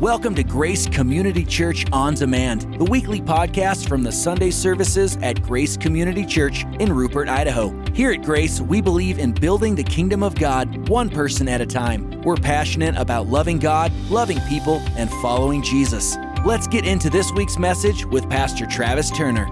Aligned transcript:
Welcome 0.00 0.34
to 0.34 0.44
Grace 0.44 0.86
Community 0.86 1.42
Church 1.42 1.86
On 1.90 2.12
Demand, 2.12 2.78
the 2.78 2.84
weekly 2.84 3.18
podcast 3.18 3.88
from 3.88 4.02
the 4.02 4.12
Sunday 4.12 4.50
services 4.50 5.16
at 5.22 5.42
Grace 5.42 5.74
Community 5.74 6.26
Church 6.26 6.66
in 6.80 6.92
Rupert, 6.92 7.30
Idaho. 7.30 7.70
Here 7.94 8.12
at 8.12 8.20
Grace, 8.20 8.60
we 8.60 8.82
believe 8.82 9.18
in 9.18 9.32
building 9.32 9.74
the 9.74 9.82
kingdom 9.82 10.22
of 10.22 10.34
God 10.34 10.90
one 10.90 11.08
person 11.08 11.48
at 11.48 11.62
a 11.62 11.66
time. 11.66 12.20
We're 12.20 12.36
passionate 12.36 12.94
about 12.98 13.28
loving 13.28 13.58
God, 13.58 13.90
loving 14.10 14.38
people, 14.50 14.82
and 14.98 15.08
following 15.22 15.62
Jesus. 15.62 16.18
Let's 16.44 16.66
get 16.66 16.84
into 16.86 17.08
this 17.08 17.32
week's 17.32 17.56
message 17.56 18.04
with 18.04 18.28
Pastor 18.28 18.66
Travis 18.66 19.10
Turner. 19.10 19.46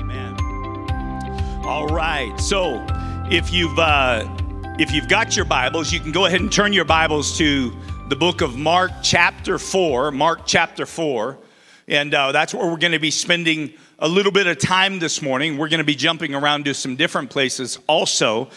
Amen. 0.00 0.34
All 1.66 1.88
right. 1.88 2.32
So, 2.40 2.82
if 3.30 3.52
you've 3.52 3.78
uh, 3.78 4.26
if 4.78 4.90
you've 4.90 5.08
got 5.08 5.36
your 5.36 5.44
Bibles, 5.44 5.92
you 5.92 6.00
can 6.00 6.12
go 6.12 6.24
ahead 6.24 6.40
and 6.40 6.50
turn 6.50 6.72
your 6.72 6.86
Bibles 6.86 7.36
to 7.36 7.76
the 8.08 8.16
book 8.16 8.40
of 8.40 8.56
Mark, 8.56 8.90
chapter 9.02 9.58
4. 9.58 10.10
Mark, 10.12 10.46
chapter 10.46 10.86
4. 10.86 11.36
And 11.88 12.14
uh, 12.14 12.32
that's 12.32 12.54
where 12.54 12.66
we're 12.66 12.78
going 12.78 12.92
to 12.92 12.98
be 12.98 13.10
spending 13.10 13.74
a 13.98 14.08
little 14.08 14.32
bit 14.32 14.46
of 14.46 14.58
time 14.58 14.98
this 14.98 15.20
morning. 15.20 15.58
We're 15.58 15.68
going 15.68 15.80
to 15.80 15.84
be 15.84 15.94
jumping 15.94 16.34
around 16.34 16.64
to 16.64 16.72
some 16.72 16.96
different 16.96 17.28
places 17.28 17.78
also. 17.86 18.48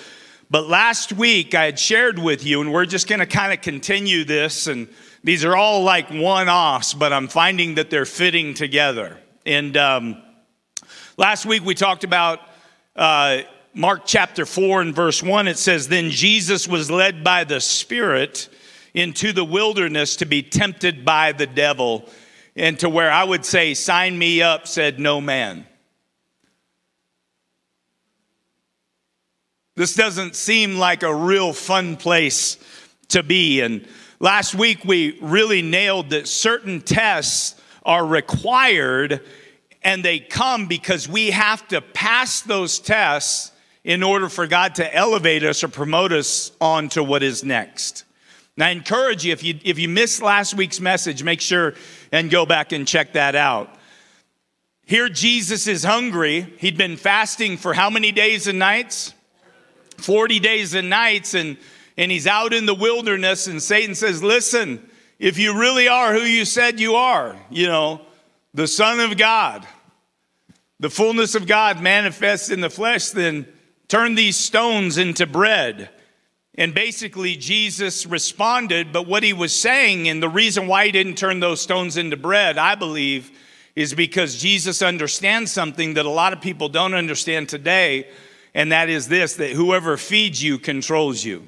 But 0.49 0.69
last 0.69 1.11
week 1.11 1.53
I 1.53 1.65
had 1.65 1.77
shared 1.77 2.17
with 2.17 2.45
you, 2.45 2.61
and 2.61 2.71
we're 2.71 2.85
just 2.85 3.09
going 3.09 3.19
to 3.19 3.25
kind 3.25 3.51
of 3.51 3.59
continue 3.59 4.23
this. 4.23 4.67
And 4.67 4.87
these 5.21 5.43
are 5.43 5.57
all 5.57 5.83
like 5.83 6.09
one 6.09 6.47
offs, 6.47 6.93
but 6.93 7.11
I'm 7.11 7.27
finding 7.27 7.75
that 7.75 7.89
they're 7.89 8.05
fitting 8.05 8.53
together. 8.53 9.17
And 9.45 9.75
um, 9.75 10.21
last 11.17 11.45
week 11.45 11.65
we 11.65 11.75
talked 11.75 12.05
about 12.05 12.39
uh, 12.95 13.39
Mark 13.73 14.03
chapter 14.05 14.45
4 14.45 14.79
and 14.79 14.95
verse 14.95 15.21
1. 15.21 15.49
It 15.49 15.57
says, 15.57 15.89
Then 15.89 16.09
Jesus 16.09 16.69
was 16.69 16.89
led 16.89 17.21
by 17.21 17.43
the 17.43 17.59
Spirit 17.59 18.47
into 18.93 19.33
the 19.33 19.45
wilderness 19.45 20.17
to 20.17 20.25
be 20.25 20.43
tempted 20.43 21.05
by 21.05 21.31
the 21.31 21.47
devil, 21.47 22.09
and 22.55 22.77
to 22.79 22.89
where 22.89 23.11
I 23.11 23.23
would 23.23 23.45
say, 23.45 23.73
Sign 23.73 24.17
me 24.17 24.41
up, 24.41 24.67
said 24.67 24.99
no 24.99 25.21
man. 25.21 25.65
This 29.75 29.95
doesn't 29.95 30.35
seem 30.35 30.77
like 30.77 31.01
a 31.01 31.15
real 31.15 31.53
fun 31.53 31.95
place 31.95 32.57
to 33.09 33.23
be. 33.23 33.61
And 33.61 33.87
last 34.19 34.53
week 34.53 34.83
we 34.83 35.17
really 35.21 35.61
nailed 35.61 36.09
that 36.09 36.27
certain 36.27 36.81
tests 36.81 37.59
are 37.83 38.05
required 38.05 39.21
and 39.81 40.05
they 40.05 40.19
come 40.19 40.67
because 40.67 41.07
we 41.07 41.31
have 41.31 41.67
to 41.69 41.81
pass 41.81 42.41
those 42.41 42.79
tests 42.79 43.51
in 43.83 44.03
order 44.03 44.29
for 44.29 44.45
God 44.45 44.75
to 44.75 44.95
elevate 44.95 45.43
us 45.43 45.63
or 45.63 45.67
promote 45.67 46.11
us 46.11 46.51
on 46.61 46.89
to 46.89 47.03
what 47.03 47.23
is 47.23 47.43
next. 47.43 48.03
And 48.57 48.63
I 48.63 48.69
encourage 48.71 49.25
you, 49.25 49.31
if 49.31 49.43
you, 49.43 49.59
if 49.63 49.79
you 49.79 49.87
missed 49.87 50.21
last 50.21 50.53
week's 50.53 50.79
message, 50.79 51.23
make 51.23 51.41
sure 51.41 51.73
and 52.11 52.29
go 52.29 52.45
back 52.45 52.71
and 52.71 52.87
check 52.87 53.13
that 53.13 53.35
out. 53.35 53.73
Here, 54.85 55.07
Jesus 55.07 55.67
is 55.67 55.83
hungry. 55.83 56.53
He'd 56.57 56.77
been 56.77 56.97
fasting 56.97 57.57
for 57.57 57.73
how 57.73 57.89
many 57.89 58.11
days 58.11 58.47
and 58.47 58.59
nights? 58.59 59.13
40 59.97 60.39
days 60.39 60.73
and 60.73 60.89
nights, 60.89 61.33
and, 61.33 61.57
and 61.97 62.11
he's 62.11 62.27
out 62.27 62.53
in 62.53 62.65
the 62.65 62.73
wilderness, 62.73 63.47
and 63.47 63.61
Satan 63.61 63.95
says, 63.95 64.21
Listen, 64.21 64.89
if 65.19 65.37
you 65.37 65.57
really 65.57 65.87
are 65.87 66.13
who 66.13 66.21
you 66.21 66.45
said 66.45 66.79
you 66.79 66.95
are, 66.95 67.37
you 67.49 67.67
know, 67.67 68.01
the 68.53 68.67
Son 68.67 68.99
of 68.99 69.17
God, 69.17 69.65
the 70.79 70.89
fullness 70.89 71.35
of 71.35 71.47
God 71.47 71.81
manifests 71.81 72.49
in 72.49 72.59
the 72.59 72.69
flesh, 72.69 73.11
then 73.11 73.47
turn 73.87 74.15
these 74.15 74.35
stones 74.35 74.97
into 74.97 75.27
bread. 75.27 75.89
And 76.55 76.73
basically, 76.73 77.35
Jesus 77.37 78.05
responded, 78.05 78.91
but 78.91 79.07
what 79.07 79.23
he 79.23 79.31
was 79.31 79.55
saying, 79.55 80.09
and 80.09 80.21
the 80.21 80.29
reason 80.29 80.67
why 80.67 80.85
he 80.85 80.91
didn't 80.91 81.15
turn 81.15 81.39
those 81.39 81.61
stones 81.61 81.95
into 81.95 82.17
bread, 82.17 82.57
I 82.57 82.75
believe, 82.75 83.31
is 83.75 83.93
because 83.93 84.41
Jesus 84.41 84.81
understands 84.81 85.51
something 85.51 85.93
that 85.93 86.05
a 86.05 86.09
lot 86.09 86.33
of 86.33 86.41
people 86.41 86.67
don't 86.67 86.93
understand 86.93 87.47
today, 87.47 88.09
and 88.53 88.71
that 88.73 88.89
is 88.89 89.07
this 89.07 89.35
that 89.35 89.51
whoever 89.51 89.95
feeds 89.95 90.43
you 90.43 90.59
controls 90.59 91.23
you. 91.23 91.47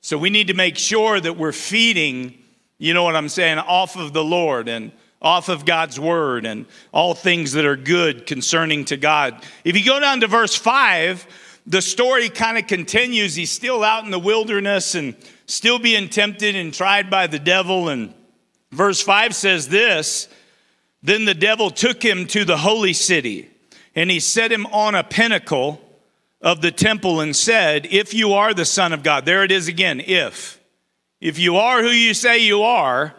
So 0.00 0.16
we 0.16 0.30
need 0.30 0.46
to 0.46 0.54
make 0.54 0.78
sure 0.78 1.20
that 1.20 1.36
we're 1.36 1.52
feeding, 1.52 2.38
you 2.78 2.94
know 2.94 3.02
what 3.02 3.16
I'm 3.16 3.28
saying, 3.28 3.58
off 3.58 3.96
of 3.96 4.14
the 4.14 4.24
Lord 4.24 4.66
and 4.66 4.92
off 5.20 5.50
of 5.50 5.66
God's 5.66 6.00
word 6.00 6.46
and 6.46 6.64
all 6.92 7.12
things 7.12 7.52
that 7.52 7.66
are 7.66 7.76
good 7.76 8.24
concerning 8.24 8.86
to 8.86 8.96
God. 8.96 9.44
If 9.64 9.76
you 9.76 9.84
go 9.84 10.00
down 10.00 10.20
to 10.20 10.26
verse 10.26 10.54
5, 10.54 11.26
the 11.70 11.80
story 11.80 12.28
kind 12.28 12.58
of 12.58 12.66
continues. 12.66 13.36
He's 13.36 13.52
still 13.52 13.84
out 13.84 14.04
in 14.04 14.10
the 14.10 14.18
wilderness 14.18 14.96
and 14.96 15.14
still 15.46 15.78
being 15.78 16.08
tempted 16.08 16.56
and 16.56 16.74
tried 16.74 17.08
by 17.08 17.28
the 17.28 17.38
devil. 17.38 17.88
And 17.88 18.12
verse 18.72 19.00
5 19.00 19.34
says 19.36 19.68
this 19.68 20.28
Then 21.00 21.26
the 21.26 21.34
devil 21.34 21.70
took 21.70 22.02
him 22.02 22.26
to 22.28 22.44
the 22.44 22.56
holy 22.56 22.92
city, 22.92 23.48
and 23.94 24.10
he 24.10 24.18
set 24.18 24.50
him 24.50 24.66
on 24.66 24.96
a 24.96 25.04
pinnacle 25.04 25.80
of 26.42 26.60
the 26.60 26.72
temple 26.72 27.20
and 27.20 27.36
said, 27.36 27.86
If 27.88 28.12
you 28.14 28.32
are 28.32 28.52
the 28.52 28.64
Son 28.64 28.92
of 28.92 29.04
God, 29.04 29.24
there 29.24 29.44
it 29.44 29.52
is 29.52 29.68
again, 29.68 30.00
if. 30.00 30.58
If 31.20 31.38
you 31.38 31.56
are 31.56 31.82
who 31.82 31.90
you 31.90 32.14
say 32.14 32.38
you 32.38 32.62
are, 32.62 33.14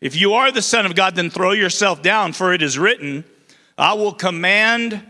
if 0.00 0.16
you 0.16 0.34
are 0.34 0.50
the 0.50 0.62
Son 0.62 0.84
of 0.84 0.96
God, 0.96 1.14
then 1.14 1.30
throw 1.30 1.52
yourself 1.52 2.02
down, 2.02 2.32
for 2.32 2.52
it 2.52 2.60
is 2.60 2.76
written, 2.76 3.22
I 3.78 3.92
will 3.92 4.14
command 4.14 5.00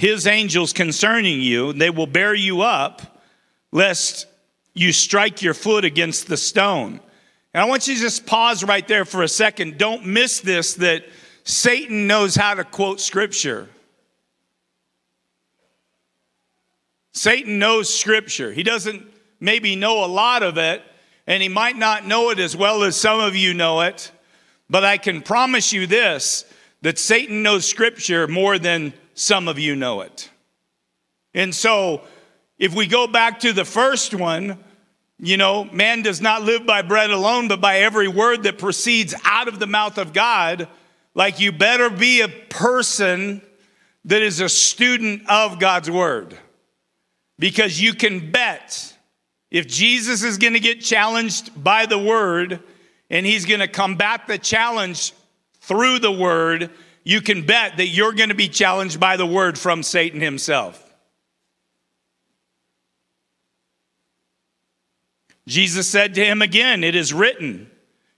his 0.00 0.26
angels 0.26 0.72
concerning 0.72 1.42
you, 1.42 1.74
they 1.74 1.90
will 1.90 2.06
bear 2.06 2.32
you 2.32 2.62
up, 2.62 3.20
lest 3.70 4.24
you 4.72 4.94
strike 4.94 5.42
your 5.42 5.52
foot 5.52 5.84
against 5.84 6.26
the 6.26 6.38
stone. 6.38 7.00
And 7.52 7.62
I 7.62 7.66
want 7.66 7.86
you 7.86 7.94
to 7.94 8.00
just 8.00 8.24
pause 8.24 8.64
right 8.64 8.88
there 8.88 9.04
for 9.04 9.22
a 9.22 9.28
second. 9.28 9.76
Don't 9.76 10.06
miss 10.06 10.40
this 10.40 10.72
that 10.76 11.04
Satan 11.44 12.06
knows 12.06 12.34
how 12.34 12.54
to 12.54 12.64
quote 12.64 12.98
scripture. 12.98 13.68
Satan 17.12 17.58
knows 17.58 17.94
scripture. 17.94 18.52
He 18.52 18.62
doesn't 18.62 19.06
maybe 19.38 19.76
know 19.76 20.02
a 20.02 20.06
lot 20.06 20.42
of 20.42 20.56
it, 20.56 20.82
and 21.26 21.42
he 21.42 21.50
might 21.50 21.76
not 21.76 22.06
know 22.06 22.30
it 22.30 22.38
as 22.38 22.56
well 22.56 22.84
as 22.84 22.96
some 22.96 23.20
of 23.20 23.36
you 23.36 23.52
know 23.52 23.82
it, 23.82 24.10
but 24.70 24.82
I 24.82 24.96
can 24.96 25.20
promise 25.20 25.74
you 25.74 25.86
this 25.86 26.46
that 26.80 26.98
Satan 26.98 27.42
knows 27.42 27.66
scripture 27.66 28.26
more 28.26 28.58
than 28.58 28.94
some 29.20 29.48
of 29.48 29.58
you 29.58 29.76
know 29.76 30.00
it. 30.00 30.30
And 31.34 31.54
so, 31.54 32.02
if 32.58 32.74
we 32.74 32.86
go 32.86 33.06
back 33.06 33.40
to 33.40 33.52
the 33.52 33.64
first 33.64 34.14
one, 34.14 34.58
you 35.18 35.36
know, 35.36 35.64
man 35.64 36.02
does 36.02 36.20
not 36.20 36.42
live 36.42 36.64
by 36.64 36.80
bread 36.82 37.10
alone, 37.10 37.46
but 37.46 37.60
by 37.60 37.80
every 37.80 38.08
word 38.08 38.44
that 38.44 38.58
proceeds 38.58 39.14
out 39.24 39.46
of 39.46 39.58
the 39.58 39.66
mouth 39.66 39.98
of 39.98 40.14
God. 40.14 40.68
Like, 41.14 41.38
you 41.38 41.52
better 41.52 41.90
be 41.90 42.22
a 42.22 42.28
person 42.28 43.42
that 44.06 44.22
is 44.22 44.40
a 44.40 44.48
student 44.48 45.28
of 45.28 45.58
God's 45.58 45.90
word. 45.90 46.36
Because 47.38 47.80
you 47.80 47.92
can 47.92 48.30
bet 48.30 48.96
if 49.50 49.66
Jesus 49.66 50.22
is 50.22 50.38
going 50.38 50.54
to 50.54 50.60
get 50.60 50.80
challenged 50.80 51.62
by 51.62 51.84
the 51.84 51.98
word 51.98 52.60
and 53.10 53.26
he's 53.26 53.44
going 53.44 53.60
to 53.60 53.68
combat 53.68 54.26
the 54.26 54.38
challenge 54.38 55.12
through 55.60 55.98
the 55.98 56.12
word, 56.12 56.70
you 57.04 57.20
can 57.20 57.46
bet 57.46 57.76
that 57.78 57.86
you're 57.86 58.12
going 58.12 58.28
to 58.28 58.34
be 58.34 58.48
challenged 58.48 59.00
by 59.00 59.16
the 59.16 59.26
word 59.26 59.58
from 59.58 59.82
Satan 59.82 60.20
himself. 60.20 60.86
Jesus 65.46 65.88
said 65.88 66.14
to 66.14 66.24
him 66.24 66.42
again, 66.42 66.84
It 66.84 66.94
is 66.94 67.12
written, 67.12 67.70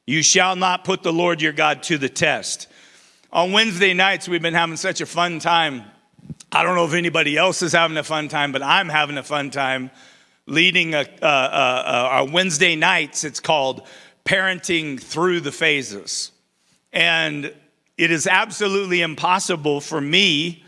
You 0.06 0.22
shall 0.22 0.56
not 0.56 0.84
put 0.84 1.03
the 1.03 1.12
Lord 1.12 1.41
your 1.41 1.53
God 1.53 1.82
to 1.84 1.97
the 1.97 2.09
test. 2.09 2.69
On 3.32 3.53
Wednesday 3.53 3.94
nights, 3.94 4.28
we've 4.28 4.43
been 4.43 4.53
having 4.53 4.76
such 4.76 5.00
a 5.00 5.06
fun 5.06 5.38
time. 5.38 5.84
I 6.50 6.62
don't 6.62 6.75
know 6.75 6.84
if 6.84 6.93
anybody 6.93 7.38
else 7.38 7.62
is 7.62 7.72
having 7.72 7.97
a 7.97 8.03
fun 8.03 8.28
time, 8.28 8.53
but 8.53 8.62
I'm 8.62 8.91
having 8.91 9.16
a 9.16 9.22
fun 9.22 9.50
time 9.50 9.91
leading 10.47 10.93
a, 10.93 11.06
a, 11.22 11.26
a, 11.26 12.08
a 12.19 12.25
Wednesday 12.31 12.76
nights. 12.76 13.25
It's 13.25 13.40
called 13.40 13.87
Parenting 14.26 15.00
Through 15.00 15.40
the 15.40 15.52
Phases. 15.52 16.32
And 16.93 17.55
it 18.02 18.10
is 18.10 18.26
absolutely 18.26 19.00
impossible 19.00 19.81
for 19.81 20.00
me 20.00 20.64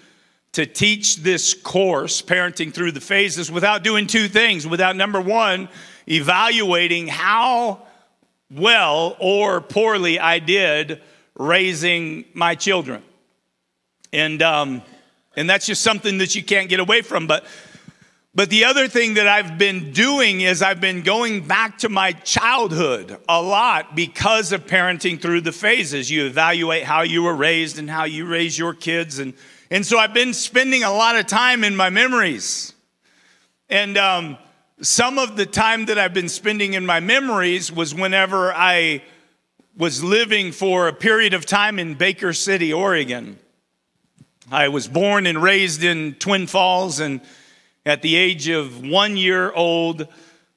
to 0.53 0.67
teach 0.67 1.17
this 1.17 1.53
course, 1.53 2.23
Parenting 2.23 2.73
Through 2.73 2.93
the 2.93 3.01
Phases, 3.01 3.51
without 3.51 3.83
doing 3.83 4.07
two 4.07 4.29
things. 4.29 4.69
Without, 4.69 4.95
number 4.95 5.21
one, 5.21 5.69
evaluating 6.09 7.09
how 7.09 7.83
well 8.53 9.17
or 9.19 9.61
poorly 9.61 10.21
I 10.21 10.39
did 10.39 11.03
raising 11.37 12.25
my 12.35 12.55
children. 12.55 13.03
And, 14.13 14.41
um, 14.41 14.83
and 15.35 15.51
that's 15.51 15.67
just 15.67 15.83
something 15.83 16.19
that 16.19 16.37
you 16.37 16.45
can't 16.45 16.69
get 16.69 16.79
away 16.79 17.03
from. 17.03 17.27
But 17.27 17.47
but 18.35 18.51
the 18.51 18.65
other 18.65 18.89
thing 18.89 19.15
that 19.15 19.29
I've 19.29 19.59
been 19.59 19.93
doing 19.93 20.41
is 20.41 20.61
I've 20.61 20.81
been 20.81 21.03
going 21.03 21.47
back 21.47 21.79
to 21.79 21.89
my 21.89 22.13
childhood 22.13 23.17
a 23.29 23.41
lot 23.41 23.95
because 23.95 24.51
of 24.51 24.67
parenting 24.67 25.23
through 25.23 25.43
the 25.43 25.53
phases. 25.53 26.11
You 26.11 26.27
evaluate 26.27 26.83
how 26.83 27.03
you 27.03 27.23
were 27.23 27.35
raised 27.35 27.79
and 27.79 27.89
how 27.89 28.05
you 28.05 28.27
raise 28.27 28.59
your 28.59 28.75
kids. 28.75 29.21
And, 29.21 29.35
and 29.71 29.87
so 29.87 29.99
I've 29.99 30.15
been 30.15 30.35
spending 30.35 30.83
a 30.83 30.91
lot 30.91 31.15
of 31.15 31.29
time 31.29 31.63
in 31.63 31.77
my 31.77 31.91
memories. 31.91 32.75
And 33.71 33.97
um, 33.97 34.37
some 34.81 35.21
of 35.21 35.37
the 35.37 35.47
time 35.47 35.87
that 35.87 35.97
I've 35.97 36.15
been 36.15 36.29
spending 36.29 36.75
in 36.75 36.85
my 36.85 36.99
memories 36.99 37.71
was 37.71 37.95
whenever 37.95 38.53
I 38.53 39.05
was 39.77 40.03
living 40.03 40.51
for 40.51 40.89
a 40.89 40.93
period 40.93 41.35
of 41.35 41.47
time 41.47 41.79
in 41.79 41.95
Baker 41.95 42.33
City, 42.33 42.73
Oregon. 42.73 43.39
I 44.51 44.69
was 44.69 44.89
born 44.89 45.27
and 45.27 45.41
raised 45.41 45.85
in 45.85 46.15
Twin 46.15 46.49
Falls, 46.49 47.01
and 47.01 47.21
at 47.87 48.03
the 48.03 48.17
age 48.17 48.49
of 48.49 48.83
one 48.83 49.17
year 49.17 49.53
old, 49.53 50.09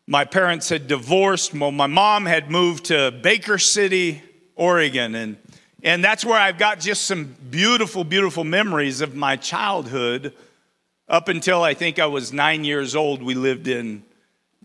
my 0.07 0.23
parents 0.23 0.69
had 0.69 0.87
divorced. 0.87 1.53
Well, 1.53 1.71
my 1.71 1.87
mom 1.87 2.25
had 2.25 2.49
moved 2.49 2.85
to 2.85 3.11
Baker 3.11 3.57
City, 3.57 4.21
Oregon, 4.55 5.15
and, 5.15 5.37
and 5.83 6.03
that's 6.03 6.23
where 6.23 6.39
I've 6.39 6.57
got 6.57 6.79
just 6.79 7.05
some 7.05 7.35
beautiful, 7.49 8.03
beautiful 8.03 8.43
memories 8.43 9.01
of 9.01 9.15
my 9.15 9.35
childhood. 9.35 10.33
Up 11.09 11.27
until 11.29 11.63
I 11.63 11.73
think 11.73 11.99
I 11.99 12.05
was 12.05 12.33
nine 12.33 12.63
years 12.63 12.95
old, 12.95 13.21
we 13.21 13.33
lived 13.33 13.67
in 13.67 14.03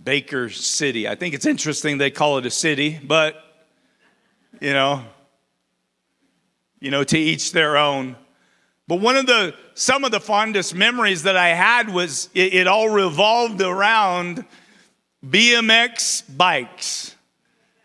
Baker 0.03 0.49
City. 0.49 1.09
I 1.09 1.15
think 1.15 1.35
it's 1.35 1.47
interesting 1.47 1.99
they 1.99 2.11
call 2.11 2.39
it 2.39 2.47
a 2.47 2.51
city, 2.51 2.99
but 3.03 3.37
you 4.61 4.73
know, 4.73 5.05
you 6.81 6.91
know, 6.91 7.05
to 7.05 7.19
each 7.19 7.53
their 7.53 7.77
own. 7.77 8.17
But 8.93 9.01
one 9.01 9.17
of 9.17 9.25
the 9.25 9.55
some 9.73 10.05
of 10.05 10.11
the 10.11 10.21
fondest 10.21 10.75
memories 10.75 11.23
that 11.23 11.35
I 11.35 11.55
had 11.55 11.89
was 11.89 12.29
it, 12.35 12.53
it 12.53 12.67
all 12.67 12.91
revolved 12.91 13.63
around 13.63 14.45
BMX 15.27 16.25
bikes. 16.37 17.17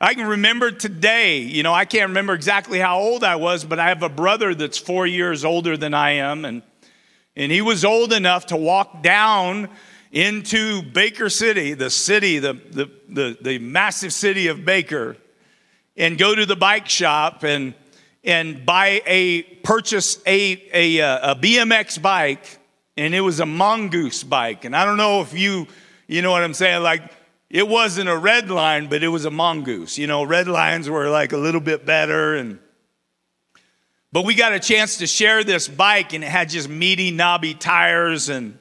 I 0.01 0.15
can 0.15 0.27
remember 0.27 0.69
today, 0.69 1.37
you 1.37 1.63
know, 1.63 1.73
I 1.73 1.85
can't 1.85 2.09
remember 2.09 2.33
exactly 2.33 2.77
how 2.77 2.99
old 2.99 3.23
I 3.23 3.37
was, 3.37 3.63
but 3.63 3.79
I 3.79 3.87
have 3.87 4.03
a 4.03 4.09
brother 4.09 4.53
that's 4.53 4.77
four 4.77 5.07
years 5.07 5.45
older 5.45 5.77
than 5.77 5.93
I 5.93 6.11
am, 6.15 6.43
and, 6.43 6.61
and 7.37 7.53
he 7.53 7.61
was 7.61 7.85
old 7.85 8.11
enough 8.11 8.47
to 8.47 8.57
walk 8.57 9.01
down 9.01 9.69
into 10.11 10.81
Baker 10.81 11.29
City, 11.29 11.73
the 11.73 11.89
city, 11.89 12.39
the, 12.39 12.59
the, 12.69 12.91
the, 13.07 13.37
the 13.39 13.59
massive 13.59 14.11
city 14.11 14.47
of 14.47 14.65
Baker, 14.65 15.15
and 15.95 16.17
go 16.17 16.35
to 16.35 16.45
the 16.45 16.57
bike 16.57 16.89
shop 16.89 17.43
and 17.43 17.75
and 18.27 18.65
buy 18.65 19.01
a 19.05 19.41
purchase 19.41 20.21
a, 20.27 20.61
a, 20.73 21.01
uh, 21.01 21.31
a 21.31 21.35
BMX 21.35 21.99
bike, 21.99 22.59
and 22.97 23.15
it 23.15 23.21
was 23.21 23.39
a 23.39 23.45
mongoose 23.45 24.23
bike. 24.23 24.65
And 24.65 24.75
I 24.75 24.83
don't 24.83 24.97
know 24.97 25.21
if 25.21 25.33
you, 25.33 25.65
you 26.07 26.21
know 26.21 26.31
what 26.31 26.43
I'm 26.43 26.53
saying, 26.53 26.83
like 26.83 27.01
it 27.49 27.67
wasn't 27.67 28.09
a 28.09 28.17
red 28.17 28.49
line, 28.49 28.87
but 28.87 29.01
it 29.01 29.07
was 29.07 29.23
a 29.23 29.31
mongoose. 29.31 29.97
You 29.97 30.07
know, 30.07 30.23
red 30.23 30.49
lines 30.49 30.89
were 30.89 31.09
like 31.09 31.31
a 31.31 31.37
little 31.37 31.61
bit 31.61 31.85
better 31.85 32.35
and 32.35 32.59
but 34.13 34.23
we 34.23 34.35
got 34.35 34.53
a 34.53 34.59
chance 34.59 34.97
to 34.97 35.07
share 35.07 35.43
this 35.43 35.67
bike 35.67 36.13
and 36.13 36.23
it 36.23 36.27
had 36.27 36.49
just 36.49 36.69
meaty 36.69 37.11
knobby 37.11 37.53
tires 37.53 38.29
and 38.29 38.57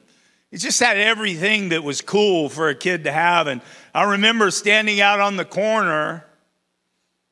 it 0.51 0.57
just 0.57 0.79
had 0.79 0.97
everything 0.97 1.69
that 1.69 1.83
was 1.83 2.01
cool 2.01 2.49
for 2.49 2.69
a 2.69 2.75
kid 2.75 3.05
to 3.05 3.11
have 3.11 3.47
and 3.47 3.61
I 3.93 4.11
remember 4.11 4.51
standing 4.51 4.99
out 5.01 5.19
on 5.19 5.37
the 5.37 5.45
corner 5.45 6.26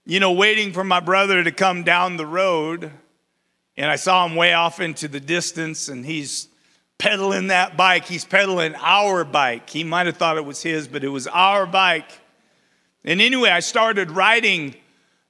you 0.06 0.20
know, 0.20 0.32
waiting 0.32 0.72
for 0.72 0.84
my 0.84 1.00
brother 1.00 1.44
to 1.44 1.52
come 1.52 1.84
down 1.84 2.18
the 2.18 2.26
road. 2.26 2.92
And 3.76 3.90
I 3.90 3.96
saw 3.96 4.26
him 4.26 4.36
way 4.36 4.54
off 4.54 4.80
into 4.80 5.08
the 5.08 5.20
distance, 5.20 5.90
and 5.90 6.06
he's 6.06 6.48
pedaling 6.98 7.48
that 7.48 7.76
bike. 7.76 8.06
He's 8.06 8.24
pedaling 8.24 8.76
our 8.76 9.24
bike. 9.26 9.70
He 9.70 9.84
might 9.84 10.06
have 10.06 10.18
thought 10.18 10.38
it 10.38 10.46
was 10.46 10.62
his, 10.62 10.88
but 10.88 11.04
it 11.04 11.10
was 11.10 11.28
our 11.28 11.66
bike. 11.66 12.10
And 13.04 13.22
anyway, 13.22 13.50
I 13.50 13.60
started 13.60 14.12
riding 14.12 14.76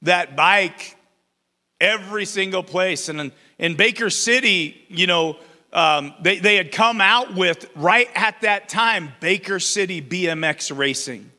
that 0.01 0.36
bike 0.36 0.98
every 1.81 2.25
single 2.25 2.63
place. 2.63 3.10
And 3.10 3.19
in, 3.19 3.31
in 3.57 3.75
Baker 3.75 4.10
City, 4.10 4.86
you 4.89 5.07
know, 5.07 5.38
um, 5.74 6.13
they, 6.21 6.39
they 6.39 6.56
had 6.56 6.71
come 6.71 7.01
out 7.01 7.33
with, 7.33 7.69
right 7.75 8.10
at 8.13 8.42
that 8.42 8.69
time, 8.69 9.12
Baker 9.19 9.60
City 9.60 10.01
BMX 10.01 10.75
Racing. 10.75 11.31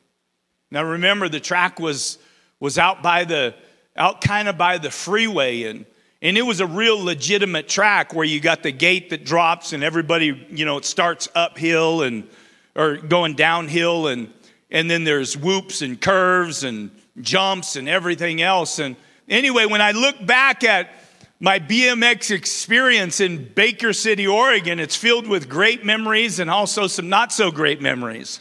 Now 0.70 0.84
remember, 0.84 1.28
the 1.28 1.40
track 1.40 1.78
was 1.78 2.18
was 2.60 2.78
out 2.78 3.02
by 3.02 3.24
the 3.24 3.54
out 3.96 4.20
kind 4.20 4.48
of 4.48 4.58
by 4.58 4.78
the 4.78 4.90
freeway 4.90 5.64
and 5.64 5.86
and 6.22 6.36
it 6.38 6.42
was 6.42 6.60
a 6.60 6.66
real 6.66 7.02
legitimate 7.02 7.68
track 7.68 8.14
where 8.14 8.24
you 8.24 8.40
got 8.40 8.62
the 8.62 8.72
gate 8.72 9.10
that 9.10 9.24
drops 9.24 9.72
and 9.72 9.82
everybody 9.82 10.46
you 10.50 10.64
know 10.64 10.76
it 10.76 10.84
starts 10.84 11.28
uphill 11.34 12.02
and 12.02 12.28
or 12.74 12.96
going 12.96 13.34
downhill 13.34 14.08
and 14.08 14.32
and 14.70 14.90
then 14.90 15.04
there's 15.04 15.36
whoops 15.36 15.82
and 15.82 16.00
curves 16.00 16.64
and 16.64 16.90
jumps 17.20 17.76
and 17.76 17.88
everything 17.88 18.42
else 18.42 18.78
and 18.78 18.96
anyway 19.28 19.66
when 19.66 19.80
i 19.80 19.92
look 19.92 20.24
back 20.26 20.64
at 20.64 20.90
my 21.38 21.58
BMX 21.58 22.30
experience 22.30 23.20
in 23.20 23.44
Baker 23.52 23.92
City, 23.92 24.26
Oregon, 24.26 24.80
it's 24.80 24.96
filled 24.96 25.26
with 25.26 25.48
great 25.50 25.84
memories 25.84 26.38
and 26.38 26.50
also 26.50 26.86
some 26.86 27.10
not 27.10 27.30
so 27.30 27.50
great 27.50 27.82
memories. 27.82 28.40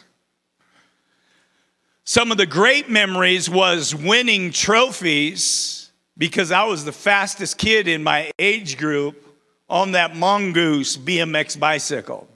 Some 2.08 2.30
of 2.30 2.38
the 2.38 2.46
great 2.46 2.88
memories 2.88 3.50
was 3.50 3.92
winning 3.92 4.52
trophies 4.52 5.90
because 6.16 6.52
I 6.52 6.62
was 6.62 6.84
the 6.84 6.92
fastest 6.92 7.58
kid 7.58 7.88
in 7.88 8.04
my 8.04 8.30
age 8.38 8.78
group 8.78 9.26
on 9.68 9.90
that 9.92 10.14
mongoose 10.14 10.96
BMX 10.96 11.58
bicycle. 11.58 12.28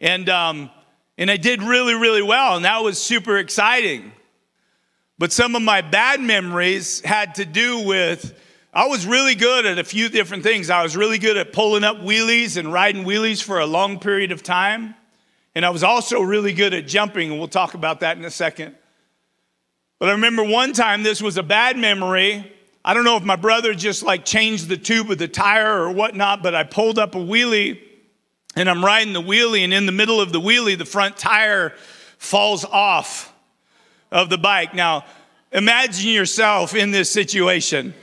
And, 0.00 0.28
um, 0.28 0.70
and 1.16 1.30
I 1.30 1.36
did 1.36 1.62
really, 1.62 1.94
really 1.94 2.20
well, 2.20 2.56
and 2.56 2.64
that 2.64 2.82
was 2.82 3.00
super 3.00 3.38
exciting. 3.38 4.10
But 5.18 5.32
some 5.32 5.54
of 5.54 5.62
my 5.62 5.80
bad 5.80 6.20
memories 6.20 7.00
had 7.02 7.36
to 7.36 7.44
do 7.44 7.86
with 7.86 8.36
I 8.74 8.88
was 8.88 9.06
really 9.06 9.36
good 9.36 9.66
at 9.66 9.78
a 9.78 9.84
few 9.84 10.08
different 10.08 10.42
things. 10.42 10.68
I 10.68 10.82
was 10.82 10.96
really 10.96 11.18
good 11.18 11.36
at 11.36 11.52
pulling 11.52 11.84
up 11.84 11.98
wheelies 11.98 12.56
and 12.56 12.72
riding 12.72 13.04
wheelies 13.04 13.40
for 13.40 13.60
a 13.60 13.66
long 13.66 14.00
period 14.00 14.32
of 14.32 14.42
time. 14.42 14.96
And 15.56 15.64
I 15.64 15.70
was 15.70 15.82
also 15.82 16.20
really 16.20 16.52
good 16.52 16.74
at 16.74 16.86
jumping, 16.86 17.30
and 17.30 17.38
we'll 17.38 17.48
talk 17.48 17.72
about 17.72 18.00
that 18.00 18.18
in 18.18 18.26
a 18.26 18.30
second. 18.30 18.74
But 19.98 20.10
I 20.10 20.12
remember 20.12 20.44
one 20.44 20.74
time, 20.74 21.02
this 21.02 21.22
was 21.22 21.38
a 21.38 21.42
bad 21.42 21.78
memory. 21.78 22.52
I 22.84 22.92
don't 22.92 23.04
know 23.04 23.16
if 23.16 23.22
my 23.22 23.36
brother 23.36 23.72
just 23.72 24.02
like 24.02 24.26
changed 24.26 24.68
the 24.68 24.76
tube 24.76 25.10
of 25.10 25.16
the 25.16 25.28
tire 25.28 25.80
or 25.80 25.92
whatnot, 25.92 26.42
but 26.42 26.54
I 26.54 26.64
pulled 26.64 26.98
up 26.98 27.14
a 27.14 27.18
wheelie 27.18 27.80
and 28.54 28.68
I'm 28.68 28.84
riding 28.84 29.14
the 29.14 29.22
wheelie, 29.22 29.64
and 29.64 29.72
in 29.72 29.86
the 29.86 29.92
middle 29.92 30.20
of 30.20 30.30
the 30.30 30.42
wheelie, 30.42 30.76
the 30.76 30.84
front 30.84 31.16
tire 31.16 31.72
falls 32.18 32.66
off 32.66 33.32
of 34.12 34.28
the 34.28 34.38
bike. 34.38 34.74
Now, 34.74 35.06
imagine 35.52 36.10
yourself 36.10 36.74
in 36.74 36.90
this 36.90 37.10
situation. 37.10 37.94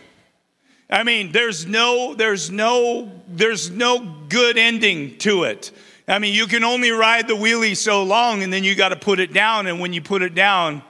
I 0.89 1.03
mean, 1.03 1.31
there's 1.31 1.67
no, 1.67 2.15
there's 2.15 2.49
no, 2.49 3.11
there's 3.27 3.69
no 3.69 3.99
good 4.27 4.57
ending 4.57 5.19
to 5.19 5.43
it. 5.43 5.71
I 6.07 6.19
mean, 6.19 6.33
you 6.33 6.47
can 6.47 6.63
only 6.63 6.91
ride 6.91 7.27
the 7.27 7.35
wheelie 7.35 7.77
so 7.77 8.03
long 8.03 8.43
and 8.43 8.51
then 8.51 8.63
you 8.63 8.75
got 8.75 8.89
to 8.89 8.95
put 8.95 9.19
it 9.19 9.33
down. 9.33 9.67
And 9.67 9.79
when 9.79 9.93
you 9.93 10.01
put 10.01 10.21
it 10.21 10.35
down, 10.35 10.81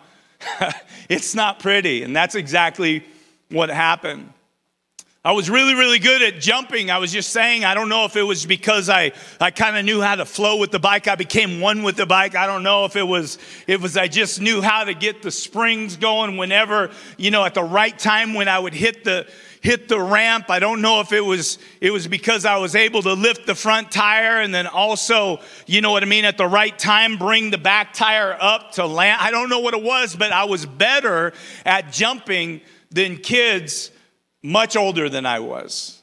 it's 1.10 1.36
not 1.36 1.60
pretty. 1.60 2.04
And 2.04 2.16
that's 2.16 2.36
exactly 2.36 3.04
what 3.50 3.70
happened. 3.70 4.34
I 5.26 5.32
was 5.32 5.50
really, 5.50 5.74
really 5.74 6.00
good 6.00 6.22
at 6.22 6.42
jumping. 6.42 6.92
I 6.92 6.98
was 6.98 7.10
just 7.10 7.30
saying, 7.30 7.64
I 7.64 7.76
don't 7.76 7.88
know 7.88 8.04
if 8.04 8.18
it 8.18 8.24
was 8.24 8.46
because 8.46 8.90
I, 8.90 9.14
I 9.40 9.52
kind 9.52 9.78
of 9.78 9.86
knew 9.86 10.02
how 10.02 10.16
to 10.16 10.26
flow 10.26 10.58
with 10.58 10.72
the 10.72 10.80
bike. 10.80 11.08
I 11.08 11.16
became 11.16 11.62
one 11.62 11.84
with 11.84 11.96
the 11.96 12.06
bike. 12.06 12.36
I 12.36 12.46
don't 12.46 12.62
know 12.62 12.84
if 12.84 12.98
it 12.98 13.08
was, 13.08 13.38
it 13.66 13.80
was 13.80 13.96
I 13.96 14.10
just 14.10 14.42
knew 14.42 14.62
how 14.62 14.84
to 14.84 14.94
get 14.94 15.22
the 15.22 15.32
springs 15.32 15.96
going 15.96 16.36
whenever, 16.36 16.92
you 17.16 17.32
know, 17.32 17.46
at 17.46 17.54
the 17.54 17.64
right 17.64 17.98
time 17.98 18.34
when 18.34 18.50
I 18.50 18.60
would 18.60 18.74
hit 18.74 19.06
the, 19.06 19.26
hit 19.64 19.88
the 19.88 20.00
ramp. 20.00 20.50
I 20.50 20.60
don't 20.60 20.82
know 20.82 21.00
if 21.00 21.14
it 21.14 21.22
was 21.22 21.58
it 21.80 21.92
was 21.92 22.06
because 22.08 22.46
I 22.46 22.58
was 22.58 22.76
able 22.76 23.02
to 23.02 23.14
lift 23.14 23.48
the 23.48 23.56
front 23.56 23.92
tire 23.92 24.42
and 24.42 24.54
then 24.54 24.68
also, 24.68 25.40
you 25.66 25.80
know 25.82 25.92
what 25.92 26.04
I 26.04 26.06
mean, 26.06 26.26
at 26.26 26.38
the 26.38 26.46
right 26.46 26.78
time 26.78 27.18
bring 27.18 27.50
the 27.50 27.58
back 27.58 27.94
tire 27.94 28.38
up 28.40 28.74
to 28.74 28.86
land. 28.86 29.20
I 29.22 29.32
don't 29.32 29.50
know 29.50 29.60
what 29.60 29.74
it 29.74 29.82
was, 29.82 30.16
but 30.16 30.34
I 30.34 30.44
was 30.44 30.66
better 30.66 31.32
at 31.66 31.92
jumping 31.94 32.62
than 32.92 33.18
kids 33.18 33.90
much 34.44 34.76
older 34.76 35.08
than 35.08 35.26
I 35.26 35.40
was. 35.40 36.02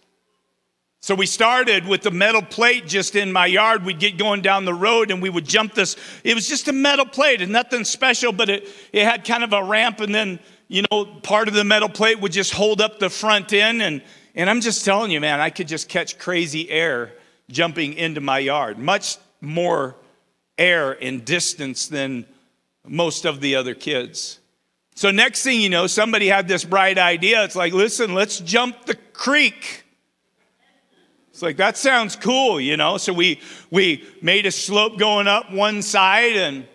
So 1.02 1.14
we 1.14 1.26
started 1.26 1.86
with 1.86 2.02
the 2.02 2.10
metal 2.10 2.42
plate 2.42 2.86
just 2.86 3.14
in 3.14 3.30
my 3.30 3.46
yard. 3.46 3.84
We'd 3.84 3.98
get 3.98 4.16
going 4.16 4.40
down 4.40 4.64
the 4.64 4.74
road 4.74 5.10
and 5.10 5.20
we 5.20 5.28
would 5.28 5.46
jump 5.46 5.74
this. 5.74 5.96
It 6.24 6.34
was 6.34 6.48
just 6.48 6.68
a 6.68 6.72
metal 6.72 7.06
plate 7.06 7.42
and 7.42 7.52
nothing 7.52 7.84
special, 7.84 8.32
but 8.32 8.48
it, 8.48 8.68
it 8.92 9.04
had 9.04 9.24
kind 9.24 9.44
of 9.44 9.52
a 9.52 9.62
ramp 9.62 10.00
and 10.00 10.14
then 10.14 10.40
you 10.70 10.84
know, 10.88 11.04
part 11.04 11.48
of 11.48 11.54
the 11.54 11.64
metal 11.64 11.88
plate 11.88 12.20
would 12.20 12.30
just 12.30 12.52
hold 12.52 12.80
up 12.80 13.00
the 13.00 13.10
front 13.10 13.52
end. 13.52 13.82
And, 13.82 14.02
and 14.36 14.48
I'm 14.48 14.60
just 14.60 14.84
telling 14.84 15.10
you, 15.10 15.20
man, 15.20 15.40
I 15.40 15.50
could 15.50 15.66
just 15.66 15.88
catch 15.88 16.16
crazy 16.16 16.70
air 16.70 17.12
jumping 17.50 17.94
into 17.94 18.20
my 18.20 18.38
yard. 18.38 18.78
Much 18.78 19.16
more 19.40 19.96
air 20.56 20.92
and 21.02 21.24
distance 21.24 21.88
than 21.88 22.24
most 22.86 23.24
of 23.24 23.40
the 23.40 23.56
other 23.56 23.74
kids. 23.74 24.38
So, 24.94 25.10
next 25.10 25.42
thing 25.42 25.60
you 25.60 25.70
know, 25.70 25.88
somebody 25.88 26.28
had 26.28 26.46
this 26.46 26.64
bright 26.64 26.98
idea. 26.98 27.42
It's 27.42 27.56
like, 27.56 27.72
listen, 27.72 28.14
let's 28.14 28.38
jump 28.38 28.86
the 28.86 28.94
creek. 29.12 29.84
It's 31.30 31.42
like, 31.42 31.56
that 31.56 31.76
sounds 31.76 32.14
cool, 32.14 32.60
you 32.60 32.76
know? 32.76 32.96
So, 32.96 33.12
we, 33.12 33.40
we 33.72 34.04
made 34.22 34.46
a 34.46 34.52
slope 34.52 34.98
going 34.98 35.26
up 35.26 35.50
one 35.50 35.82
side 35.82 36.36
and, 36.36 36.68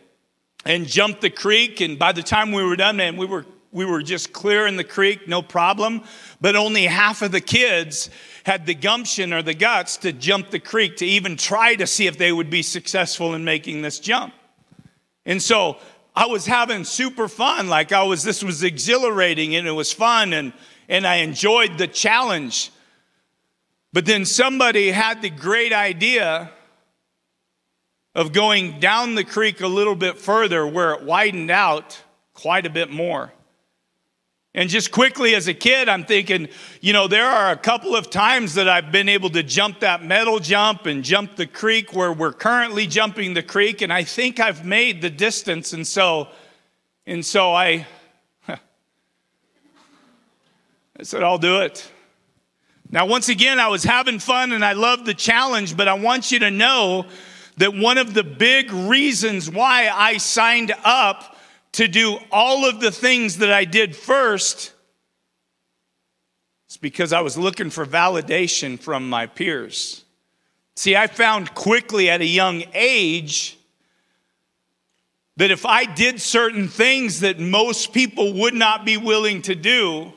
and 0.65 0.85
jumped 0.85 1.21
the 1.21 1.29
creek. 1.29 1.79
And 1.79 1.97
by 1.97 2.11
the 2.11 2.23
time 2.23 2.51
we 2.51 2.61
were 2.61 2.75
done, 2.75 2.97
man, 2.97 3.15
we 3.15 3.25
were 3.25 3.45
we 3.75 3.83
were 3.83 4.01
just 4.01 4.31
clear 4.31 4.65
in 4.67 4.77
the 4.77 4.85
creek, 4.85 5.27
no 5.27 5.41
problem. 5.41 6.01
But 6.39 6.55
only 6.55 6.85
half 6.85 7.21
of 7.21 7.33
the 7.33 7.41
kids 7.41 8.09
had 8.45 8.65
the 8.65 8.73
gumption 8.73 9.33
or 9.33 9.41
the 9.41 9.53
guts 9.53 9.97
to 9.97 10.13
jump 10.13 10.49
the 10.49 10.61
creek 10.61 10.95
to 10.97 11.05
even 11.05 11.35
try 11.35 11.75
to 11.75 11.85
see 11.85 12.07
if 12.07 12.17
they 12.17 12.31
would 12.31 12.49
be 12.49 12.61
successful 12.61 13.35
in 13.35 13.43
making 13.43 13.81
this 13.81 13.99
jump. 13.99 14.33
And 15.25 15.41
so 15.41 15.77
I 16.15 16.27
was 16.27 16.45
having 16.45 16.85
super 16.85 17.27
fun. 17.27 17.67
Like 17.67 17.91
I 17.91 18.03
was, 18.03 18.23
this 18.23 18.41
was 18.41 18.63
exhilarating 18.63 19.57
and 19.57 19.67
it 19.67 19.73
was 19.73 19.91
fun 19.91 20.31
and, 20.31 20.53
and 20.87 21.05
I 21.05 21.15
enjoyed 21.15 21.77
the 21.77 21.87
challenge. 21.87 22.71
But 23.91 24.05
then 24.05 24.23
somebody 24.23 24.91
had 24.91 25.21
the 25.21 25.29
great 25.29 25.73
idea 25.73 26.49
of 28.13 28.31
going 28.31 28.79
down 28.79 29.15
the 29.15 29.25
creek 29.25 29.59
a 29.59 29.67
little 29.67 29.95
bit 29.95 30.17
further 30.17 30.65
where 30.65 30.93
it 30.93 31.03
widened 31.03 31.51
out 31.51 32.01
quite 32.33 32.65
a 32.65 32.69
bit 32.69 32.89
more. 32.89 33.33
And 34.55 34.69
just 34.69 34.89
quickly 34.89 35.35
as 35.35 35.49
a 35.49 35.53
kid, 35.53 35.89
I'm 35.89 36.05
thinking, 36.05 36.47
you 36.79 36.93
know, 36.93 37.09
there 37.09 37.25
are 37.25 37.51
a 37.51 37.57
couple 37.57 37.93
of 37.93 38.09
times 38.09 38.53
that 38.53 38.69
I've 38.69 38.89
been 38.89 39.09
able 39.09 39.29
to 39.31 39.43
jump 39.43 39.81
that 39.81 40.01
metal 40.01 40.39
jump 40.39 40.85
and 40.85 41.03
jump 41.03 41.35
the 41.35 41.45
creek 41.45 41.93
where 41.93 42.13
we're 42.13 42.31
currently 42.31 42.87
jumping 42.87 43.33
the 43.33 43.43
creek, 43.43 43.81
and 43.81 43.91
I 43.91 44.05
think 44.05 44.39
I've 44.39 44.65
made 44.65 45.01
the 45.01 45.09
distance. 45.09 45.73
And 45.73 45.85
so, 45.85 46.29
and 47.05 47.23
so 47.25 47.53
I, 47.53 47.85
I 48.47 48.57
said, 51.03 51.21
I'll 51.21 51.37
do 51.37 51.59
it. 51.59 51.91
Now, 52.89 53.07
once 53.07 53.27
again, 53.27 53.59
I 53.59 53.67
was 53.67 53.83
having 53.83 54.19
fun 54.19 54.53
and 54.53 54.63
I 54.63 54.71
loved 54.71 55.05
the 55.05 55.13
challenge, 55.13 55.75
but 55.75 55.89
I 55.89 55.95
want 55.95 56.31
you 56.31 56.39
to 56.39 56.49
know 56.49 57.07
that 57.57 57.75
one 57.75 57.97
of 57.97 58.13
the 58.13 58.23
big 58.23 58.71
reasons 58.71 59.51
why 59.51 59.89
I 59.89 60.15
signed 60.15 60.73
up 60.85 61.34
to 61.75 61.89
do 61.89 62.17
all 62.31 62.67
of 62.67 62.79
the 62.79 62.91
things 62.91 63.39
that 63.39 63.51
I 63.51 63.65
did 63.65 63.97
first, 63.97 64.71
it's 66.67 66.77
because 66.77 67.11
I 67.11 67.19
was 67.19 67.37
looking 67.37 67.69
for 67.69 67.85
validation 67.85 68.79
from 68.79 69.09
my 69.09 69.27
peers. 69.27 70.05
See, 70.77 70.95
I 70.95 71.07
found 71.07 71.53
quickly 71.53 72.09
at 72.09 72.21
a 72.21 72.25
young 72.25 72.63
age 72.73 73.57
that 75.35 75.51
if 75.51 75.65
I 75.65 75.83
did 75.83 76.21
certain 76.21 76.69
things 76.69 77.19
that 77.19 77.39
most 77.39 77.91
people 77.91 78.31
would 78.35 78.53
not 78.53 78.85
be 78.85 78.95
willing 78.95 79.41
to 79.43 79.55
do, 79.55 80.13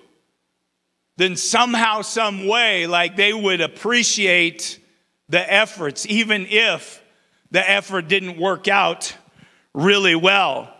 then 1.17 1.35
somehow, 1.35 2.03
some 2.03 2.47
way, 2.47 2.87
like 2.87 3.17
they 3.17 3.33
would 3.33 3.61
appreciate 3.61 4.79
the 5.29 5.53
efforts, 5.53 6.07
even 6.07 6.47
if 6.49 7.03
the 7.50 7.69
effort 7.69 8.07
didn't 8.07 8.38
work 8.38 8.69
out 8.69 9.12
really 9.75 10.15
well. 10.15 10.73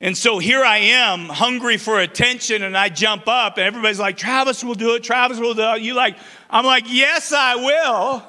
And 0.00 0.16
so 0.16 0.38
here 0.38 0.62
I 0.62 0.78
am, 0.78 1.26
hungry 1.26 1.76
for 1.76 2.00
attention, 2.00 2.62
and 2.62 2.76
I 2.76 2.88
jump 2.88 3.28
up, 3.28 3.56
and 3.58 3.66
everybody's 3.66 4.00
like, 4.00 4.16
Travis 4.16 4.62
will 4.62 4.74
do 4.74 4.94
it, 4.96 5.04
Travis 5.04 5.38
will 5.38 5.54
do 5.54 5.62
it. 5.62 5.82
You 5.82 5.94
like, 5.94 6.16
I'm 6.50 6.66
like, 6.66 6.84
yes, 6.88 7.32
I 7.32 7.54
will. 7.56 8.22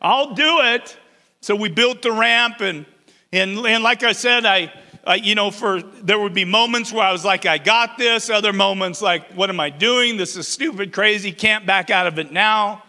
I'll 0.00 0.34
do 0.34 0.60
it. 0.60 0.96
So 1.40 1.54
we 1.54 1.68
built 1.68 2.02
the 2.02 2.12
ramp, 2.12 2.60
and 2.60 2.86
and, 3.34 3.66
and 3.66 3.82
like 3.82 4.04
I 4.04 4.12
said, 4.12 4.46
I, 4.46 4.72
I, 5.04 5.16
you 5.16 5.34
know, 5.34 5.50
for 5.50 5.82
there 5.82 6.20
would 6.20 6.34
be 6.34 6.44
moments 6.44 6.92
where 6.92 7.04
I 7.04 7.10
was 7.10 7.24
like, 7.24 7.46
I 7.46 7.58
got 7.58 7.98
this, 7.98 8.30
other 8.30 8.52
moments 8.52 9.02
like, 9.02 9.28
what 9.32 9.50
am 9.50 9.58
I 9.58 9.70
doing? 9.70 10.16
This 10.16 10.36
is 10.36 10.46
stupid, 10.46 10.92
crazy, 10.92 11.32
can't 11.32 11.66
back 11.66 11.90
out 11.90 12.06
of 12.06 12.20
it 12.20 12.30
now. 12.30 12.83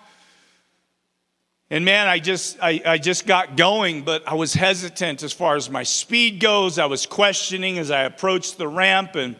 And 1.72 1.84
man, 1.84 2.08
I 2.08 2.20
just, 2.20 2.58
I, 2.62 2.80
I 2.86 2.98
just 3.00 3.26
got 3.26 3.58
going, 3.58 4.04
but 4.04 4.28
I 4.28 4.36
was 4.36 4.54
hesitant 4.54 5.24
as 5.24 5.34
far 5.34 5.56
as 5.56 5.68
my 5.68 5.82
speed 5.82 6.40
goes. 6.40 6.78
I 6.78 6.86
was 6.86 7.08
questioning 7.08 7.80
as 7.80 7.90
I 7.90 8.04
approached 8.04 8.60
the 8.60 8.68
ramp, 8.68 9.16
and, 9.16 9.36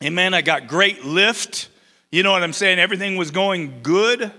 and 0.00 0.14
man, 0.14 0.34
I 0.34 0.42
got 0.42 0.66
great 0.66 1.04
lift. 1.06 1.70
You 2.12 2.22
know 2.22 2.32
what 2.32 2.42
I'm 2.42 2.52
saying? 2.52 2.78
Everything 2.78 3.16
was 3.16 3.30
going 3.30 3.80
good, 3.82 4.30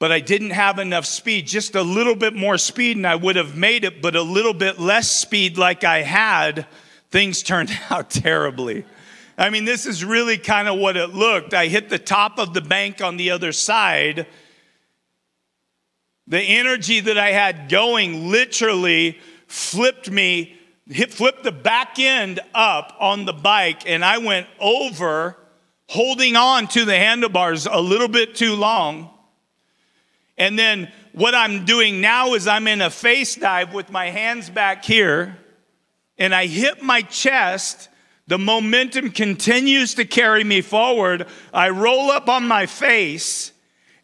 but 0.00 0.10
I 0.10 0.18
didn't 0.18 0.50
have 0.50 0.80
enough 0.80 1.06
speed. 1.06 1.46
Just 1.46 1.76
a 1.76 1.82
little 1.82 2.16
bit 2.16 2.34
more 2.34 2.58
speed, 2.58 2.96
and 2.96 3.06
I 3.06 3.14
would 3.14 3.36
have 3.36 3.56
made 3.56 3.84
it, 3.84 4.02
but 4.02 4.16
a 4.16 4.22
little 4.22 4.54
bit 4.54 4.80
less 4.80 5.08
speed 5.08 5.58
like 5.58 5.84
I 5.84 6.02
had, 6.02 6.66
things 7.12 7.40
turned 7.44 7.70
out 7.88 8.10
terribly. 8.10 8.84
I 9.38 9.50
mean, 9.50 9.64
this 9.64 9.86
is 9.86 10.04
really 10.04 10.38
kind 10.38 10.66
of 10.66 10.76
what 10.80 10.96
it 10.96 11.10
looked. 11.10 11.54
I 11.54 11.68
hit 11.68 11.88
the 11.88 12.00
top 12.00 12.40
of 12.40 12.52
the 12.52 12.60
bank 12.60 13.00
on 13.00 13.16
the 13.16 13.30
other 13.30 13.52
side 13.52 14.26
the 16.28 16.40
energy 16.40 17.00
that 17.00 17.16
I 17.16 17.32
had 17.32 17.70
going 17.70 18.28
literally 18.30 19.18
flipped 19.46 20.10
me, 20.10 20.58
flipped 21.08 21.42
the 21.42 21.52
back 21.52 21.98
end 21.98 22.38
up 22.54 22.94
on 23.00 23.24
the 23.24 23.32
bike, 23.32 23.88
and 23.88 24.04
I 24.04 24.18
went 24.18 24.46
over, 24.60 25.36
holding 25.88 26.36
on 26.36 26.68
to 26.68 26.84
the 26.84 26.96
handlebars 26.96 27.66
a 27.66 27.80
little 27.80 28.08
bit 28.08 28.34
too 28.34 28.54
long. 28.54 29.08
And 30.36 30.58
then 30.58 30.92
what 31.12 31.34
I'm 31.34 31.64
doing 31.64 32.02
now 32.02 32.34
is 32.34 32.46
I'm 32.46 32.68
in 32.68 32.82
a 32.82 32.90
face 32.90 33.34
dive 33.34 33.72
with 33.72 33.90
my 33.90 34.10
hands 34.10 34.50
back 34.50 34.84
here, 34.84 35.38
and 36.18 36.34
I 36.34 36.46
hit 36.46 36.82
my 36.82 37.00
chest. 37.00 37.88
The 38.26 38.38
momentum 38.38 39.12
continues 39.12 39.94
to 39.94 40.04
carry 40.04 40.44
me 40.44 40.60
forward. 40.60 41.26
I 41.54 41.70
roll 41.70 42.10
up 42.10 42.28
on 42.28 42.46
my 42.46 42.66
face 42.66 43.52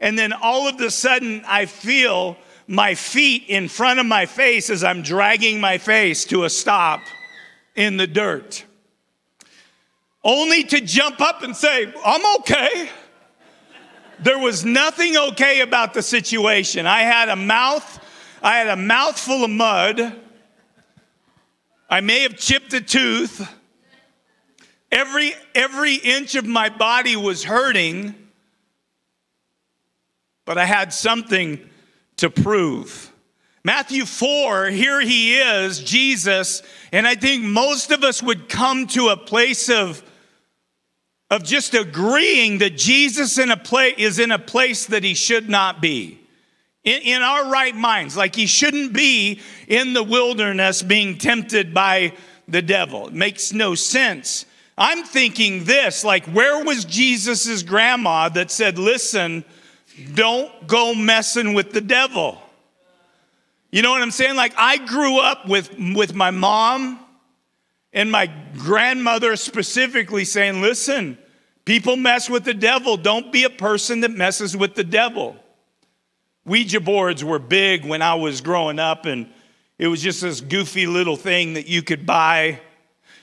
and 0.05 0.19
then 0.19 0.35
all 0.35 0.69
of 0.69 0.79
a 0.83 0.91
sudden, 0.91 1.43
I 1.47 1.65
feel 1.65 2.37
my 2.67 2.95
feet 2.95 3.45
in 3.49 3.69
front 3.69 4.01
of 4.01 4.05
my 4.05 4.27
face 4.27 4.69
as 4.69 4.85
I'm 4.85 5.01
dragging 5.01 5.63
my 5.63 5.79
face 5.79 6.27
to 6.27 6.45
a 6.45 6.51
stop 6.51 7.01
in 7.75 7.97
the 7.97 8.07
dirt. 8.07 8.67
Only 10.23 10.63
to 10.65 10.83
jump 10.83 11.23
up 11.23 11.43
and 11.43 11.57
say, 11.57 11.91
I'm 12.05 12.37
okay. 12.41 12.91
There 14.21 14.39
was 14.39 14.63
nothing 14.63 15.17
okay 15.17 15.63
about 15.63 15.95
the 15.95 16.03
situation. 16.03 16.85
I 16.85 17.01
had 17.01 17.31
a 17.31 17.37
mouth, 17.37 17.99
I 18.43 18.59
had 18.59 18.69
a 18.69 18.77
mouthful 18.77 19.43
of 19.43 19.51
mud. 19.51 20.21
I 21.89 22.03
may 22.03 22.21
have 22.25 22.37
chipped 22.37 22.75
a 22.75 22.83
tooth. 22.83 23.51
Every, 24.93 25.33
every 25.55 25.95
inch 25.95 26.35
of 26.35 26.45
my 26.45 26.69
body 26.69 27.17
was 27.17 27.45
hurting 27.45 28.17
but 30.45 30.59
I 30.59 30.65
had 30.65 30.93
something 30.93 31.61
to 32.17 32.31
prove. 32.31 33.13
Matthew 33.67 34.05
4, 34.05 34.67
here 34.67 35.01
he 35.01 35.39
is, 35.39 35.83
Jesus, 35.83 36.63
and 36.93 37.07
I 37.07 37.15
think 37.15 37.45
most 37.45 37.91
of 37.91 38.05
us 38.05 38.23
would 38.23 38.49
come 38.49 38.87
to 38.89 39.09
a 39.09 39.17
place 39.17 39.71
of, 39.71 40.03
of 41.31 41.45
just 41.45 41.73
agreeing 41.73 42.59
that 42.59 42.77
Jesus 42.77 43.39
in 43.39 43.51
a 43.51 43.61
is 43.97 44.19
in 44.19 44.33
a 44.33 44.39
place 44.39 44.87
that 44.87 45.03
he 45.03 45.15
should 45.15 45.49
not 45.49 45.81
be. 45.81 46.21
In, 46.85 47.01
in 47.01 47.23
our 47.23 47.51
right 47.51 47.75
minds, 47.75 48.19
like 48.19 48.37
he 48.37 48.45
shouldn't 48.45 48.93
be 48.93 49.41
in 49.67 49.95
the 49.95 50.03
wilderness 50.03 50.83
being 50.83 51.17
tempted 51.17 51.73
by 51.73 52.13
the 52.47 52.61
devil. 52.61 53.09
It 53.09 53.15
makes 53.15 53.55
no 53.55 53.75
sense. 53.75 54.45
I'm 54.77 55.05
thinking 55.05 55.65
this 55.65 56.05
like, 56.05 56.27
where 56.27 56.63
was 56.63 56.85
Jesus's 56.85 57.63
grandma 57.63 58.29
that 58.31 58.51
said, 58.51 58.79
Listen, 58.79 59.45
don't 60.15 60.67
go 60.67 60.95
messing 60.95 61.55
with 61.55 61.73
the 61.73 61.81
devil. 61.81 62.41
You 63.71 63.83
know 63.83 63.91
what 63.91 64.03
I'm 64.03 64.11
saying? 64.11 64.37
Like 64.37 64.55
I 64.57 64.79
grew 64.79 65.19
up 65.19 65.49
with, 65.49 65.75
with 65.79 66.15
my 66.15 66.31
mom 66.31 67.01
and 67.93 68.11
my 68.11 68.31
grandmother 68.57 69.37
specifically 69.37 70.25
saying, 70.25 70.61
listen, 70.61 71.19
people 71.65 71.97
mess 71.97 72.29
with 72.29 72.45
the 72.45 72.55
devil. 72.55 72.97
Don't 72.97 73.33
be 73.33 73.45
a 73.45 73.51
person 73.51 74.01
that 74.01 74.11
messes 74.11 74.57
with 74.57 74.75
the 74.75 74.85
devil. 74.85 75.37
Ouija 76.45 76.81
boards 76.81 77.25
were 77.25 77.39
big 77.39 77.85
when 77.85 78.03
I 78.03 78.15
was 78.15 78.43
growing 78.43 78.79
up, 78.79 79.07
and 79.07 79.29
it 79.79 79.89
was 79.89 80.03
just 80.03 80.21
this 80.21 80.41
goofy 80.41 80.87
little 80.87 81.17
thing 81.17 81.55
that 81.55 81.67
you 81.69 81.83
could 81.83 82.05
buy, 82.05 82.61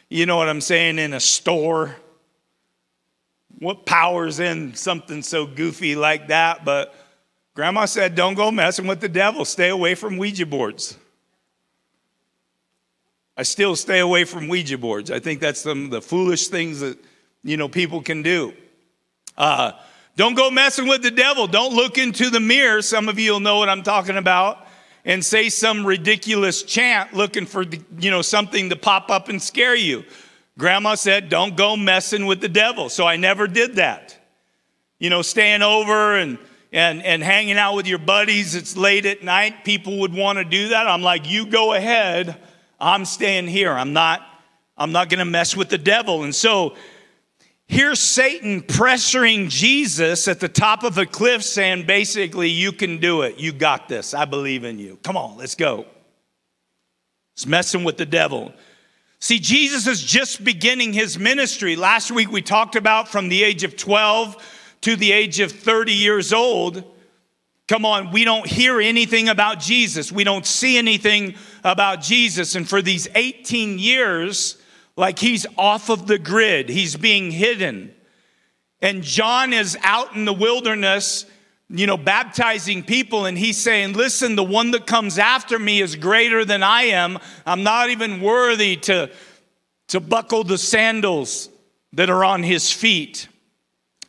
you 0.10 0.26
know 0.26 0.38
what 0.38 0.50
I'm 0.50 0.62
saying, 0.62 0.98
in 0.98 1.14
a 1.14 1.20
store 1.20 1.96
what 3.62 3.86
power's 3.86 4.40
in 4.40 4.74
something 4.74 5.22
so 5.22 5.46
goofy 5.46 5.96
like 5.96 6.30
that, 6.30 6.66
but 6.66 6.96
grandma 7.54 7.86
said, 7.86 8.16
don't 8.16 8.34
go 8.34 8.50
messing 8.50 8.88
with 8.88 9.00
the 9.00 9.08
devil. 9.08 9.46
Stay 9.46 9.70
away 9.70 9.94
from 9.94 10.18
Ouija 10.18 10.48
boards. 10.48 10.98
I 13.38 13.44
still 13.44 13.76
stay 13.76 14.00
away 14.00 14.24
from 14.24 14.48
Ouija 14.48 14.80
boards. 14.80 15.12
I 15.12 15.20
think 15.20 15.42
that's 15.42 15.62
some 15.62 15.86
of 15.86 15.92
the 15.92 16.02
foolish 16.02 16.48
things 16.48 16.80
that, 16.80 16.98
you 17.44 17.56
know, 17.56 17.70
people 17.70 18.02
can 18.02 18.24
do. 18.24 18.52
Uh, 19.38 19.74
don't 20.16 20.34
go 20.34 20.50
messing 20.50 20.88
with 20.88 21.04
the 21.04 21.12
devil. 21.12 21.46
Don't 21.46 21.76
look 21.76 22.00
into 22.00 22.32
the 22.32 22.40
mirror. 22.40 22.82
Some 22.82 23.08
of 23.10 23.20
you 23.20 23.34
will 23.34 23.40
know 23.40 23.60
what 23.60 23.70
I'm 23.70 23.84
talking 23.84 24.18
about. 24.18 24.68
And 25.06 25.24
say 25.24 25.50
some 25.50 25.86
ridiculous 25.86 26.64
chant 26.64 27.14
looking 27.14 27.46
for, 27.46 27.64
you 28.00 28.10
know, 28.10 28.24
something 28.24 28.72
to 28.72 28.76
pop 28.76 29.12
up 29.12 29.30
and 29.30 29.42
scare 29.42 29.76
you. 29.76 30.04
Grandma 30.58 30.96
said, 30.96 31.30
don't 31.30 31.56
go 31.56 31.78
messing 31.78 32.26
with 32.26 32.42
the 32.42 32.50
devil. 32.50 32.90
So 32.90 33.08
I 33.08 33.16
never 33.16 33.48
did 33.48 33.76
that. 33.76 34.18
You 35.00 35.10
know, 35.10 35.22
staying 35.22 35.62
over 35.62 36.16
and, 36.16 36.38
and, 36.72 37.02
and 37.04 37.24
hanging 37.24 37.58
out 37.58 37.76
with 37.76 37.88
your 37.88 37.98
buddies, 37.98 38.54
it's 38.56 38.78
late 38.78 39.06
at 39.06 39.24
night, 39.24 39.64
people 39.64 40.00
would 40.00 40.14
want 40.14 40.38
to 40.38 40.46
do 40.46 40.70
that. 40.70 40.88
I'm 40.88 41.02
like, 41.02 41.30
you 41.30 41.46
go 41.46 41.74
ahead. 41.74 42.40
I'm 42.80 43.06
staying 43.06 43.48
here. 43.48 43.72
I'm 43.72 43.94
not, 43.94 44.22
I'm 44.78 44.92
not 44.92 45.10
going 45.10 45.20
to 45.20 45.26
mess 45.26 45.56
with 45.56 45.70
the 45.70 45.78
devil. 45.78 46.24
And 46.24 46.36
so 46.36 46.76
here's 47.68 48.00
Satan 48.00 48.62
pressuring 48.62 49.50
Jesus 49.50 50.28
at 50.28 50.40
the 50.40 50.50
top 50.50 50.84
of 50.84 50.98
a 50.98 51.06
cliff 51.06 51.44
saying, 51.44 51.86
basically, 51.86 52.50
you 52.50 52.72
can 52.72 52.98
do 52.98 53.22
it. 53.22 53.40
You 53.40 53.54
got 53.54 53.88
this. 53.88 54.14
I 54.14 54.26
believe 54.26 54.64
in 54.64 54.78
you. 54.78 55.00
Come 55.04 55.18
on, 55.18 55.38
let's 55.38 55.56
go. 55.56 55.86
It's 57.34 57.46
messing 57.46 57.84
with 57.84 57.98
the 57.98 58.06
devil. 58.06 58.54
See, 59.24 59.38
Jesus 59.38 59.86
is 59.86 60.02
just 60.02 60.44
beginning 60.44 60.94
his 60.94 61.20
ministry. 61.20 61.76
Last 61.76 62.10
week 62.10 62.32
we 62.32 62.42
talked 62.42 62.76
about 62.76 63.08
from 63.08 63.30
the 63.30 63.44
age 63.44 63.64
of 63.64 63.78
12 63.78 64.36
to 64.82 64.96
the 64.96 65.12
age 65.12 65.40
of 65.40 65.52
30 65.52 65.94
years 65.94 66.34
old. 66.34 66.84
Come 67.68 67.86
on, 67.86 68.10
we 68.12 68.24
don't 68.24 68.48
hear 68.48 68.82
anything 68.82 69.30
about 69.30 69.60
Jesus. 69.60 70.12
We 70.12 70.24
don't 70.24 70.46
see 70.46 70.76
anything 70.76 71.36
about 71.64 72.02
Jesus. 72.02 72.56
And 72.56 72.68
for 72.68 72.82
these 72.82 73.08
18 73.14 73.78
years, 73.78 74.58
like 74.96 75.20
he's 75.20 75.46
off 75.56 75.90
of 75.90 76.08
the 76.08 76.18
grid, 76.18 76.68
he's 76.68 76.96
being 76.96 77.30
hidden. 77.30 77.94
And 78.82 79.04
John 79.04 79.54
is 79.54 79.78
out 79.84 80.16
in 80.16 80.26
the 80.26 80.34
wilderness, 80.34 81.28
you 81.74 81.88
know, 81.88 81.96
baptizing 81.98 82.84
people, 82.84 83.26
and 83.26 83.38
he's 83.38 83.58
saying, 83.58 83.94
Listen, 83.94 84.36
the 84.36 84.44
one 84.44 84.72
that 84.72 84.86
comes 84.86 85.18
after 85.18 85.58
me 85.58 85.82
is 85.82 85.96
greater 85.96 86.44
than 86.44 86.64
I 86.64 86.84
am. 86.84 87.18
I'm 87.46 87.64
not 87.64 87.90
even 87.90 88.22
worthy 88.22 88.76
to, 88.78 89.10
to 89.90 90.00
buckle 90.00 90.44
the 90.44 90.58
sandals 90.58 91.50
that 91.94 92.10
are 92.10 92.26
on 92.26 92.44
his 92.44 92.72
feet. 92.72 93.28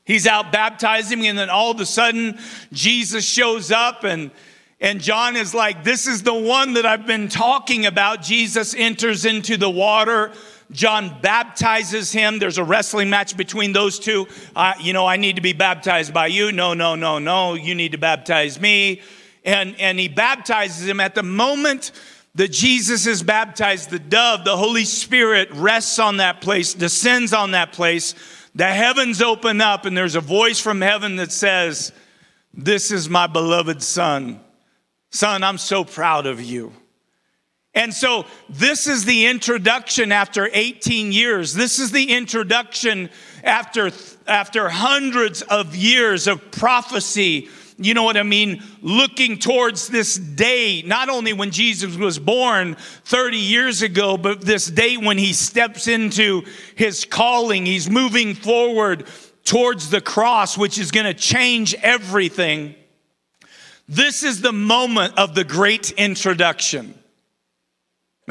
He's 0.05 0.27
out 0.27 0.51
baptizing, 0.51 1.27
and 1.27 1.39
then 1.39 1.51
all 1.51 1.71
of 1.71 1.81
a 1.81 1.87
sudden, 1.87 2.39
Jesus 2.73 3.25
shows 3.25 3.71
up, 3.71 4.03
and, 4.03 4.33
and 4.81 5.01
John 5.01 5.37
is 5.37 5.55
like, 5.55 5.85
This 5.85 6.09
is 6.09 6.25
the 6.25 6.35
one 6.35 6.75
that 6.75 6.85
I've 6.85 7.07
been 7.07 7.29
talking 7.29 7.87
about. 7.87 8.23
Jesus 8.23 8.75
enters 8.75 9.25
into 9.25 9.57
the 9.57 9.71
water 9.71 10.33
John 10.73 11.21
baptizes 11.21 12.11
him. 12.13 12.39
There's 12.39 12.59
a 12.59 12.65
wrestling 12.65 13.11
match 13.11 13.37
between 13.37 13.73
those 13.73 13.99
two. 13.99 14.27
Uh, 14.57 14.75
you 14.81 14.93
know, 14.93 15.07
I 15.07 15.17
need 15.17 15.37
to 15.37 15.43
be 15.43 15.53
baptized 15.53 16.13
by 16.13 16.29
you. 16.29 16.51
No, 16.51 16.75
no, 16.75 16.95
no, 16.95 17.19
no. 17.19 17.55
You 17.55 17.75
need 17.75 17.93
to 17.93 17.99
baptize 17.99 18.61
me. 18.61 19.03
And, 19.45 19.79
and 19.79 19.99
he 19.99 20.09
baptizes 20.09 20.87
him 20.87 21.01
at 21.01 21.15
the 21.15 21.23
moment 21.23 21.93
that 22.35 22.51
Jesus 22.51 23.07
is 23.07 23.23
baptized, 23.23 23.91
the 23.91 23.99
dove, 23.99 24.45
the 24.45 24.57
Holy 24.57 24.85
Spirit 24.85 25.51
rests 25.53 25.99
on 25.99 26.17
that 26.17 26.41
place, 26.41 26.73
descends 26.73 27.33
on 27.33 27.51
that 27.51 27.73
place. 27.73 28.15
The 28.55 28.67
heavens 28.67 29.21
open 29.21 29.61
up, 29.61 29.85
and 29.85 29.97
there's 29.97 30.15
a 30.15 30.21
voice 30.21 30.59
from 30.59 30.81
heaven 30.81 31.17
that 31.17 31.33
says, 31.33 31.93
This 32.55 32.91
is 32.91 33.09
my 33.09 33.27
beloved 33.27 33.83
Son. 33.83 34.41
Son, 35.11 35.43
I'm 35.43 35.59
so 35.59 35.85
proud 35.85 36.27
of 36.27 36.41
you. 36.41 36.73
And 37.75 37.95
so 37.95 38.27
this 38.51 38.87
is 38.87 39.07
the 39.07 39.27
introduction 39.27 40.13
after 40.13 40.49
18 40.53 41.11
years. 41.11 41.55
This 41.55 41.79
is 41.79 41.91
the 41.91 42.13
introduction 42.13 43.09
after, 43.43 43.91
after 44.27 44.69
hundreds 44.69 45.41
of 45.43 45.75
years 45.75 46.27
of 46.27 46.51
prophecy. 46.51 47.49
You 47.79 47.95
know 47.95 48.03
what 48.03 48.19
I 48.19 48.25
mean? 48.25 48.63
Looking 48.83 49.39
towards 49.39 49.89
this 49.89 50.17
day, 50.17 50.83
not 50.83 51.09
only 51.09 51.33
when 51.33 51.51
Jesus 51.51 51.97
was 51.97 52.19
born 52.19 52.77
30 53.05 53.39
years 53.39 53.81
ago, 53.81 54.19
but 54.19 54.43
this 54.43 54.67
day 54.67 54.99
when 54.99 55.17
he 55.17 55.33
steps 55.33 55.89
into 55.89 56.43
his 56.77 57.07
calling. 57.07 57.65
He's 57.65 57.89
moving 57.89 58.35
forward 58.35 59.07
towards 59.45 59.89
the 59.89 60.03
cross, 60.03 60.59
which 60.59 60.79
is 60.79 60.91
going 60.91 61.07
to 61.07 61.15
change 61.15 61.75
everything. 61.77 62.75
This 63.89 64.23
is 64.23 64.43
the 64.43 64.53
moment 64.53 65.19
of 65.19 65.35
the 65.35 65.45
great 65.45 65.91
introduction. 65.93 67.02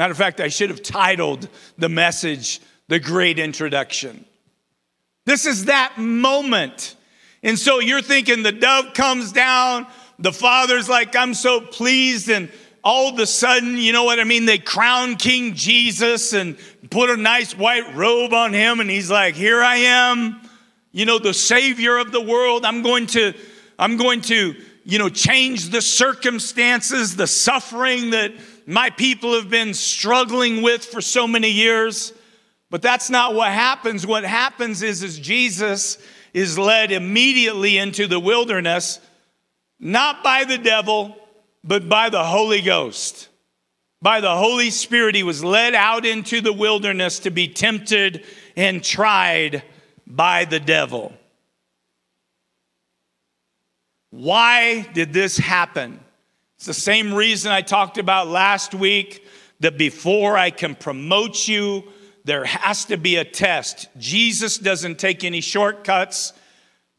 Matter 0.02 0.10
of 0.10 0.18
fact, 0.18 0.40
I 0.40 0.48
should 0.48 0.70
have 0.70 0.82
titled 0.82 1.48
the 1.78 1.88
message, 1.88 2.60
The 2.88 2.98
Great 2.98 3.38
Introduction. 3.38 4.24
This 5.26 5.46
is 5.46 5.66
that 5.66 5.96
moment. 5.96 6.96
And 7.44 7.56
so 7.56 7.78
you're 7.78 8.02
thinking 8.02 8.42
the 8.42 8.50
dove 8.50 8.94
comes 8.94 9.30
down, 9.30 9.86
the 10.18 10.32
father's 10.32 10.88
like, 10.88 11.14
I'm 11.14 11.34
so 11.34 11.60
pleased. 11.60 12.28
And 12.28 12.50
all 12.82 13.12
of 13.12 13.18
a 13.20 13.26
sudden, 13.28 13.76
you 13.76 13.92
know 13.92 14.02
what 14.02 14.18
I 14.18 14.24
mean? 14.24 14.44
They 14.44 14.58
crown 14.58 15.14
King 15.14 15.54
Jesus 15.54 16.32
and 16.32 16.58
put 16.90 17.08
a 17.08 17.16
nice 17.16 17.56
white 17.56 17.94
robe 17.94 18.32
on 18.32 18.52
him. 18.52 18.80
And 18.80 18.90
he's 18.90 19.08
like, 19.08 19.36
Here 19.36 19.62
I 19.62 19.76
am, 19.76 20.40
you 20.90 21.06
know, 21.06 21.20
the 21.20 21.32
savior 21.32 21.96
of 21.96 22.10
the 22.10 22.20
world. 22.20 22.66
I'm 22.66 22.82
going 22.82 23.06
to, 23.06 23.34
I'm 23.78 23.96
going 23.96 24.22
to, 24.22 24.56
you 24.84 24.98
know, 24.98 25.08
change 25.08 25.68
the 25.68 25.80
circumstances, 25.80 27.14
the 27.14 27.28
suffering 27.28 28.10
that 28.10 28.32
my 28.66 28.90
people 28.90 29.34
have 29.34 29.50
been 29.50 29.74
struggling 29.74 30.62
with 30.62 30.84
for 30.84 31.00
so 31.00 31.26
many 31.26 31.50
years. 31.50 32.12
But 32.70 32.80
that's 32.80 33.10
not 33.10 33.34
what 33.34 33.52
happens. 33.52 34.06
What 34.06 34.24
happens 34.24 34.82
is, 34.82 35.02
is 35.02 35.18
Jesus 35.18 35.98
is 36.32 36.58
led 36.58 36.90
immediately 36.90 37.76
into 37.76 38.06
the 38.06 38.18
wilderness, 38.18 38.98
not 39.78 40.24
by 40.24 40.44
the 40.44 40.56
devil, 40.56 41.14
but 41.62 41.86
by 41.86 42.08
the 42.08 42.24
Holy 42.24 42.62
Ghost. 42.62 43.28
By 44.00 44.20
the 44.20 44.34
Holy 44.34 44.70
Spirit, 44.70 45.14
he 45.14 45.22
was 45.22 45.44
led 45.44 45.74
out 45.74 46.06
into 46.06 46.40
the 46.40 46.52
wilderness 46.52 47.18
to 47.20 47.30
be 47.30 47.46
tempted 47.46 48.24
and 48.56 48.82
tried 48.82 49.62
by 50.06 50.46
the 50.46 50.58
devil. 50.58 51.12
Why 54.08 54.80
did 54.94 55.12
this 55.12 55.36
happen? 55.36 56.01
It's 56.62 56.66
the 56.68 56.74
same 56.74 57.12
reason 57.12 57.50
I 57.50 57.60
talked 57.60 57.98
about 57.98 58.28
last 58.28 58.72
week 58.72 59.26
that 59.58 59.76
before 59.76 60.38
I 60.38 60.50
can 60.50 60.76
promote 60.76 61.48
you, 61.48 61.82
there 62.22 62.44
has 62.44 62.84
to 62.84 62.96
be 62.96 63.16
a 63.16 63.24
test. 63.24 63.88
Jesus 63.98 64.58
doesn't 64.58 65.00
take 65.00 65.24
any 65.24 65.40
shortcuts. 65.40 66.32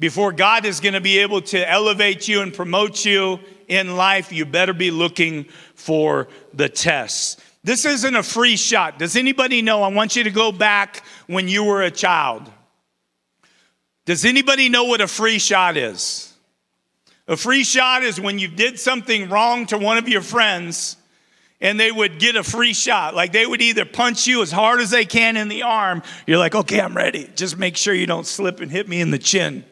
Before 0.01 0.33
God 0.33 0.65
is 0.65 0.81
going 0.81 0.95
to 0.95 0.99
be 0.99 1.19
able 1.19 1.39
to 1.43 1.71
elevate 1.71 2.27
you 2.27 2.41
and 2.41 2.53
promote 2.53 3.05
you 3.05 3.39
in 3.69 3.95
life, 3.95 4.33
you 4.33 4.45
better 4.45 4.73
be 4.73 4.91
looking 4.91 5.45
for 5.75 6.27
the 6.53 6.67
tests. 6.67 7.37
This 7.63 7.85
isn't 7.85 8.17
a 8.17 8.21
free 8.21 8.57
shot. 8.57 8.99
Does 8.99 9.15
anybody 9.15 9.61
know? 9.61 9.81
I 9.81 9.87
want 9.87 10.17
you 10.17 10.25
to 10.25 10.29
go 10.29 10.51
back 10.51 11.05
when 11.27 11.47
you 11.47 11.63
were 11.63 11.83
a 11.83 11.89
child. 11.89 12.51
Does 14.03 14.25
anybody 14.25 14.67
know 14.67 14.83
what 14.83 14.99
a 14.99 15.07
free 15.07 15.39
shot 15.39 15.77
is? 15.77 16.32
A 17.27 17.37
free 17.37 17.63
shot 17.63 18.03
is 18.03 18.19
when 18.19 18.39
you 18.39 18.47
did 18.47 18.79
something 18.79 19.29
wrong 19.29 19.65
to 19.67 19.77
one 19.77 19.97
of 19.97 20.09
your 20.09 20.21
friends 20.21 20.97
and 21.61 21.79
they 21.79 21.91
would 21.91 22.19
get 22.19 22.35
a 22.35 22.43
free 22.43 22.73
shot. 22.73 23.15
Like 23.15 23.31
they 23.31 23.45
would 23.45 23.61
either 23.61 23.85
punch 23.85 24.27
you 24.27 24.41
as 24.41 24.51
hard 24.51 24.81
as 24.81 24.89
they 24.89 25.05
can 25.05 25.37
in 25.37 25.47
the 25.47 25.63
arm. 25.63 26.03
You're 26.27 26.37
like, 26.37 26.53
okay, 26.53 26.81
I'm 26.81 26.95
ready. 26.95 27.29
Just 27.35 27.57
make 27.57 27.77
sure 27.77 27.93
you 27.93 28.05
don't 28.05 28.27
slip 28.27 28.59
and 28.59 28.69
hit 28.69 28.89
me 28.89 28.99
in 28.99 29.11
the 29.11 29.17
chin. 29.17 29.63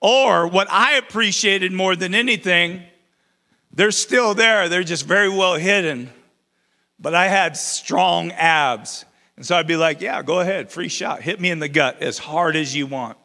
Or 0.00 0.46
what 0.46 0.70
I 0.70 0.96
appreciated 0.96 1.72
more 1.72 1.96
than 1.96 2.14
anything, 2.14 2.82
they're 3.72 3.90
still 3.90 4.34
there. 4.34 4.68
They're 4.68 4.84
just 4.84 5.06
very 5.06 5.30
well 5.30 5.54
hidden. 5.54 6.10
But 7.00 7.14
I 7.14 7.28
had 7.28 7.56
strong 7.56 8.32
abs. 8.32 9.06
And 9.36 9.46
so 9.46 9.56
I'd 9.56 9.66
be 9.66 9.76
like, 9.76 10.02
yeah, 10.02 10.22
go 10.22 10.40
ahead, 10.40 10.70
free 10.70 10.88
shot. 10.88 11.22
Hit 11.22 11.40
me 11.40 11.50
in 11.50 11.60
the 11.60 11.68
gut 11.68 12.02
as 12.02 12.18
hard 12.18 12.54
as 12.56 12.76
you 12.76 12.86
want. 12.86 13.16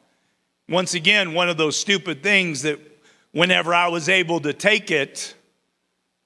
Once 0.70 0.94
again, 0.94 1.34
one 1.34 1.50
of 1.50 1.58
those 1.58 1.78
stupid 1.78 2.24
things 2.24 2.62
that 2.62 2.80
whenever 3.32 3.74
I 3.74 3.88
was 3.88 4.10
able 4.10 4.40
to 4.42 4.54
take 4.54 4.92
it, 4.92 5.36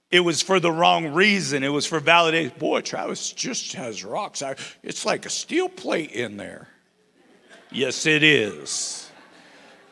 it 0.09 0.19
was 0.19 0.41
for 0.41 0.59
the 0.59 0.71
wrong 0.71 1.13
reason. 1.13 1.63
It 1.63 1.69
was 1.69 1.85
for 1.85 2.01
validation. 2.01 2.57
Boy, 2.57 2.81
Travis 2.81 3.31
just 3.31 3.73
has 3.73 4.03
rocks. 4.03 4.43
It's 4.83 5.05
like 5.05 5.25
a 5.25 5.29
steel 5.29 5.69
plate 5.69 6.11
in 6.11 6.37
there. 6.37 6.67
Yes, 7.71 8.05
it 8.05 8.21
is. 8.21 9.09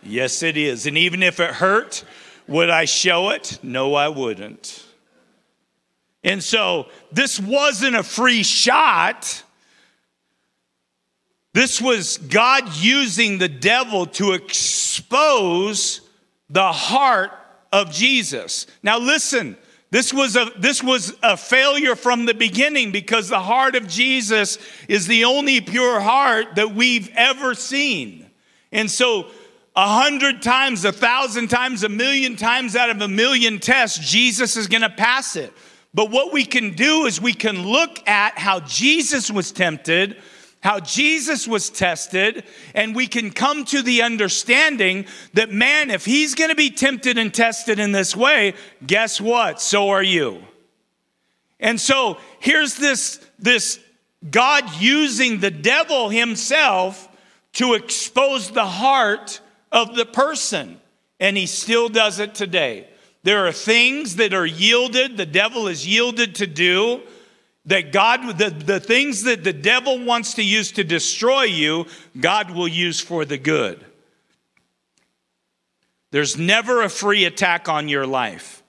Yes, 0.03 0.43
it 0.43 0.57
is. 0.57 0.85
And 0.85 0.97
even 0.97 1.23
if 1.23 1.39
it 1.39 1.51
hurt, 1.51 2.03
would 2.47 2.69
I 2.69 2.85
show 2.85 3.29
it? 3.29 3.59
No, 3.63 3.95
I 3.95 4.09
wouldn't. 4.09 4.85
And 6.23 6.43
so 6.43 6.87
this 7.13 7.39
wasn't 7.39 7.95
a 7.95 8.03
free 8.03 8.43
shot. 8.43 9.43
This 11.53 11.81
was 11.81 12.17
God 12.17 12.75
using 12.75 13.37
the 13.37 13.47
devil 13.47 14.05
to 14.07 14.33
expose 14.33 16.01
the 16.49 16.71
heart 16.71 17.31
of 17.71 17.91
Jesus. 17.91 18.67
Now 18.83 18.99
listen, 18.99 19.57
this 19.91 20.13
was 20.13 20.35
a 20.35 20.51
this 20.57 20.83
was 20.83 21.15
a 21.23 21.35
failure 21.35 21.95
from 21.95 22.25
the 22.25 22.33
beginning 22.33 22.91
because 22.91 23.29
the 23.29 23.39
heart 23.39 23.75
of 23.75 23.87
Jesus 23.87 24.59
is 24.87 25.07
the 25.07 25.25
only 25.25 25.61
pure 25.61 25.99
heart 25.99 26.55
that 26.55 26.75
we've 26.75 27.09
ever 27.15 27.55
seen. 27.55 28.29
And 28.71 28.89
so 28.89 29.27
a 29.75 29.87
hundred 29.87 30.41
times, 30.41 30.85
a 30.85 30.91
thousand 30.91 31.47
times, 31.47 31.83
a 31.83 31.89
million 31.89 32.35
times 32.35 32.75
out 32.75 32.89
of 32.89 33.01
a 33.01 33.07
million 33.07 33.59
tests, 33.59 33.97
Jesus 33.99 34.57
is 34.57 34.67
going 34.67 34.81
to 34.81 34.89
pass 34.89 35.35
it. 35.35 35.53
But 35.93 36.11
what 36.11 36.31
we 36.31 36.45
can 36.45 36.75
do 36.75 37.05
is 37.05 37.19
we 37.19 37.33
can 37.33 37.65
look 37.65 38.07
at 38.07 38.37
how 38.37 38.59
Jesus 38.59 39.31
was 39.31 39.51
tempted 39.51 40.17
how 40.61 40.79
Jesus 40.79 41.47
was 41.47 41.69
tested, 41.69 42.43
and 42.75 42.95
we 42.95 43.07
can 43.07 43.31
come 43.31 43.63
to 43.65 43.81
the 43.81 44.01
understanding 44.01 45.05
that, 45.33 45.51
man, 45.51 45.89
if 45.89 46.03
he's 46.03 46.35
gonna 46.35 46.55
be 46.55 46.69
tempted 46.69 47.17
and 47.17 47.33
tested 47.33 47.79
in 47.79 47.91
this 47.93 48.15
way, 48.15 48.53
guess 48.85 49.21
what? 49.21 49.61
So 49.61 49.89
are 49.89 50.03
you. 50.03 50.43
And 51.59 51.79
so 51.79 52.17
here's 52.39 52.75
this, 52.75 53.25
this 53.37 53.79
God 54.29 54.63
using 54.79 55.39
the 55.39 55.51
devil 55.51 56.09
himself 56.09 57.07
to 57.53 57.73
expose 57.73 58.51
the 58.51 58.65
heart 58.65 59.39
of 59.71 59.95
the 59.95 60.05
person, 60.05 60.79
and 61.19 61.37
he 61.37 61.45
still 61.45 61.87
does 61.89 62.19
it 62.19 62.35
today. 62.35 62.89
There 63.23 63.47
are 63.47 63.51
things 63.51 64.17
that 64.17 64.33
are 64.33 64.45
yielded, 64.45 65.17
the 65.17 65.25
devil 65.25 65.67
is 65.67 65.87
yielded 65.87 66.35
to 66.35 66.47
do 66.47 67.01
that 67.69 67.91
God, 67.91 68.37
the, 68.39 68.49
the 68.49 68.79
things 68.79 69.23
that 69.23 69.43
the 69.43 69.53
devil 69.53 70.03
wants 70.03 70.33
to 70.35 70.43
use 70.43 70.71
to 70.73 70.83
destroy 70.83 71.43
you, 71.43 71.85
God 72.19 72.49
will 72.51 72.67
use 72.67 72.99
for 72.99 73.25
the 73.25 73.37
good. 73.37 73.85
There's 76.11 76.35
never 76.35 76.81
a 76.81 76.89
free 76.89 77.25
attack 77.25 77.69
on 77.69 77.87
your 77.87 78.07
life. 78.07 78.63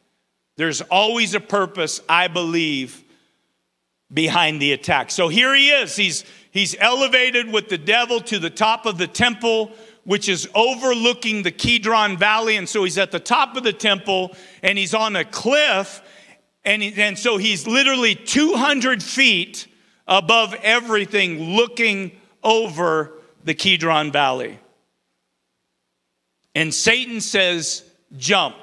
There's 0.57 0.83
always 0.83 1.35
a 1.35 1.41
purpose, 1.41 2.03
I 2.11 2.29
believe, 2.29 3.03
behind 4.13 4.61
the 4.61 4.73
attack. 4.73 5.11
So 5.11 5.29
here 5.29 5.55
he 5.55 5.71
is. 5.71 5.97
He's, 5.97 6.27
he's 6.51 6.77
elevated 6.79 7.51
with 7.51 7.71
the 7.71 7.79
devil 7.79 8.21
to 8.21 8.39
the 8.39 8.51
top 8.51 8.85
of 8.85 8.99
the 8.99 9.07
temple, 9.07 9.73
which 10.05 10.29
is 10.29 10.47
overlooking 10.55 11.43
the 11.43 11.51
Kidron 11.51 12.19
Valley. 12.19 12.57
And 12.57 12.69
so 12.69 12.85
he's 12.85 12.99
at 12.99 13.13
the 13.13 13.21
top 13.21 13.57
of 13.57 13.63
the 13.63 13.73
temple 13.73 14.37
and 14.63 14.77
he's 14.77 14.93
on 14.93 15.17
a 15.17 15.25
cliff. 15.25 16.03
And, 16.65 16.83
he, 16.83 17.03
and 17.03 17.19
so 17.19 17.37
he's 17.37 17.67
literally 17.67 18.15
200 18.15 19.03
feet 19.03 19.67
above 20.07 20.55
everything, 20.63 21.57
looking 21.57 22.13
over 22.43 23.13
the 23.45 23.55
Kidron 23.55 24.13
Valley. 24.13 24.59
And 26.55 26.75
Satan 26.75 27.21
says, 27.21 27.85
jump. 28.17 28.57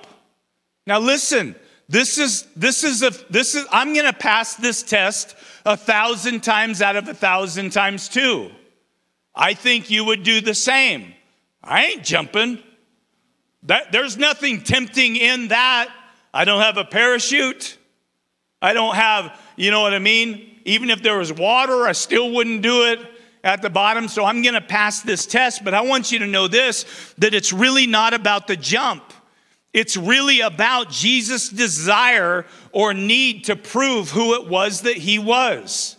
Now 0.86 1.00
listen, 1.00 1.56
this 1.90 2.18
is 2.18 2.44
this 2.56 2.84
is 2.84 3.02
a 3.02 3.12
this 3.30 3.56
is 3.56 3.66
I'm 3.72 3.94
gonna 3.94 4.14
pass 4.14 4.56
this 4.56 4.84
test 4.84 5.36
a 5.66 5.78
thousand 5.78 6.44
times 6.44 6.82
out 6.82 6.96
of 6.96 7.08
a 7.08 7.14
thousand 7.14 7.72
times 7.72 8.10
too. 8.10 8.52
I 9.34 9.54
think 9.54 9.90
you 9.90 10.04
would 10.06 10.24
do 10.24 10.42
the 10.42 10.54
same. 10.54 11.14
I 11.64 11.86
ain't 11.86 12.04
jumping. 12.04 12.60
That, 13.64 13.92
there's 13.92 14.18
nothing 14.18 14.62
tempting 14.62 15.16
in 15.16 15.50
that. 15.50 15.90
I 16.34 16.46
don't 16.46 16.62
have 16.62 16.78
a 16.78 16.86
parachute. 16.86 17.78
I 18.62 18.74
don't 18.74 18.96
have, 18.96 19.40
you 19.56 19.72
know 19.72 19.82
what 19.82 19.94
I 19.94 20.00
mean? 20.00 20.60
Even 20.66 20.90
if 20.90 21.04
there 21.04 21.18
was 21.18 21.32
water, 21.32 21.86
I 21.86 21.92
still 21.92 22.32
wouldn't 22.32 22.62
do 22.62 22.86
it 22.86 23.00
at 23.44 23.62
the 23.62 23.70
bottom. 23.70 24.08
So 24.08 24.26
I'm 24.26 24.42
going 24.42 24.56
to 24.56 24.62
pass 24.62 25.02
this 25.02 25.26
test, 25.26 25.64
but 25.64 25.74
I 25.74 25.82
want 25.82 26.12
you 26.12 26.20
to 26.20 26.28
know 26.28 26.48
this 26.48 26.86
that 27.18 27.34
it's 27.34 27.54
really 27.54 27.88
not 27.88 28.14
about 28.14 28.48
the 28.48 28.56
jump. 28.56 29.14
It's 29.74 29.96
really 29.96 30.42
about 30.42 30.90
Jesus' 30.90 31.50
desire 31.50 32.46
or 32.72 32.94
need 32.94 33.46
to 33.46 33.56
prove 33.56 34.10
who 34.10 34.34
it 34.34 34.48
was 34.48 34.82
that 34.82 34.98
he 34.98 35.20
was. 35.20 35.98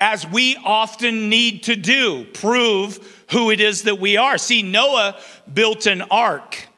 As 0.00 0.26
we 0.26 0.56
often 0.64 1.28
need 1.28 1.64
to 1.64 1.76
do, 1.76 2.24
prove 2.32 3.24
who 3.30 3.50
it 3.50 3.60
is 3.60 3.82
that 3.82 3.98
we 3.98 4.16
are. 4.16 4.38
See, 4.38 4.62
Noah 4.62 5.20
built 5.52 5.86
an 5.86 6.02
ark. 6.02 6.68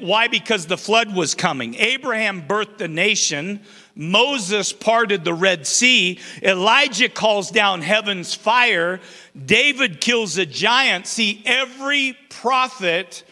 Why? 0.00 0.28
Because 0.28 0.66
the 0.66 0.78
flood 0.78 1.14
was 1.14 1.34
coming. 1.34 1.74
Abraham 1.74 2.46
birthed 2.46 2.78
the 2.78 2.88
nation. 2.88 3.60
Moses 3.94 4.72
parted 4.72 5.24
the 5.24 5.34
Red 5.34 5.66
Sea. 5.66 6.18
Elijah 6.42 7.08
calls 7.08 7.50
down 7.50 7.82
heaven's 7.82 8.34
fire. 8.34 9.00
David 9.44 10.00
kills 10.00 10.38
a 10.38 10.46
giant. 10.46 11.06
See, 11.06 11.42
every 11.44 12.16
prophet 12.30 13.22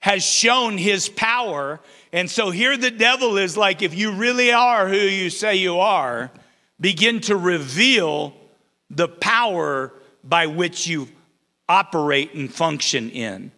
has 0.00 0.24
shown 0.24 0.78
his 0.78 1.08
power. 1.08 1.80
And 2.12 2.30
so 2.30 2.50
here 2.50 2.76
the 2.76 2.90
devil 2.90 3.36
is 3.36 3.56
like, 3.56 3.82
if 3.82 3.94
you 3.94 4.12
really 4.12 4.52
are 4.52 4.88
who 4.88 4.96
you 4.96 5.30
say 5.30 5.56
you 5.56 5.80
are, 5.80 6.30
begin 6.80 7.20
to 7.22 7.36
reveal 7.36 8.34
the 8.88 9.08
power 9.08 9.92
by 10.22 10.46
which 10.46 10.86
you 10.86 11.08
operate 11.68 12.34
and 12.34 12.52
function 12.52 13.10
in. 13.10 13.50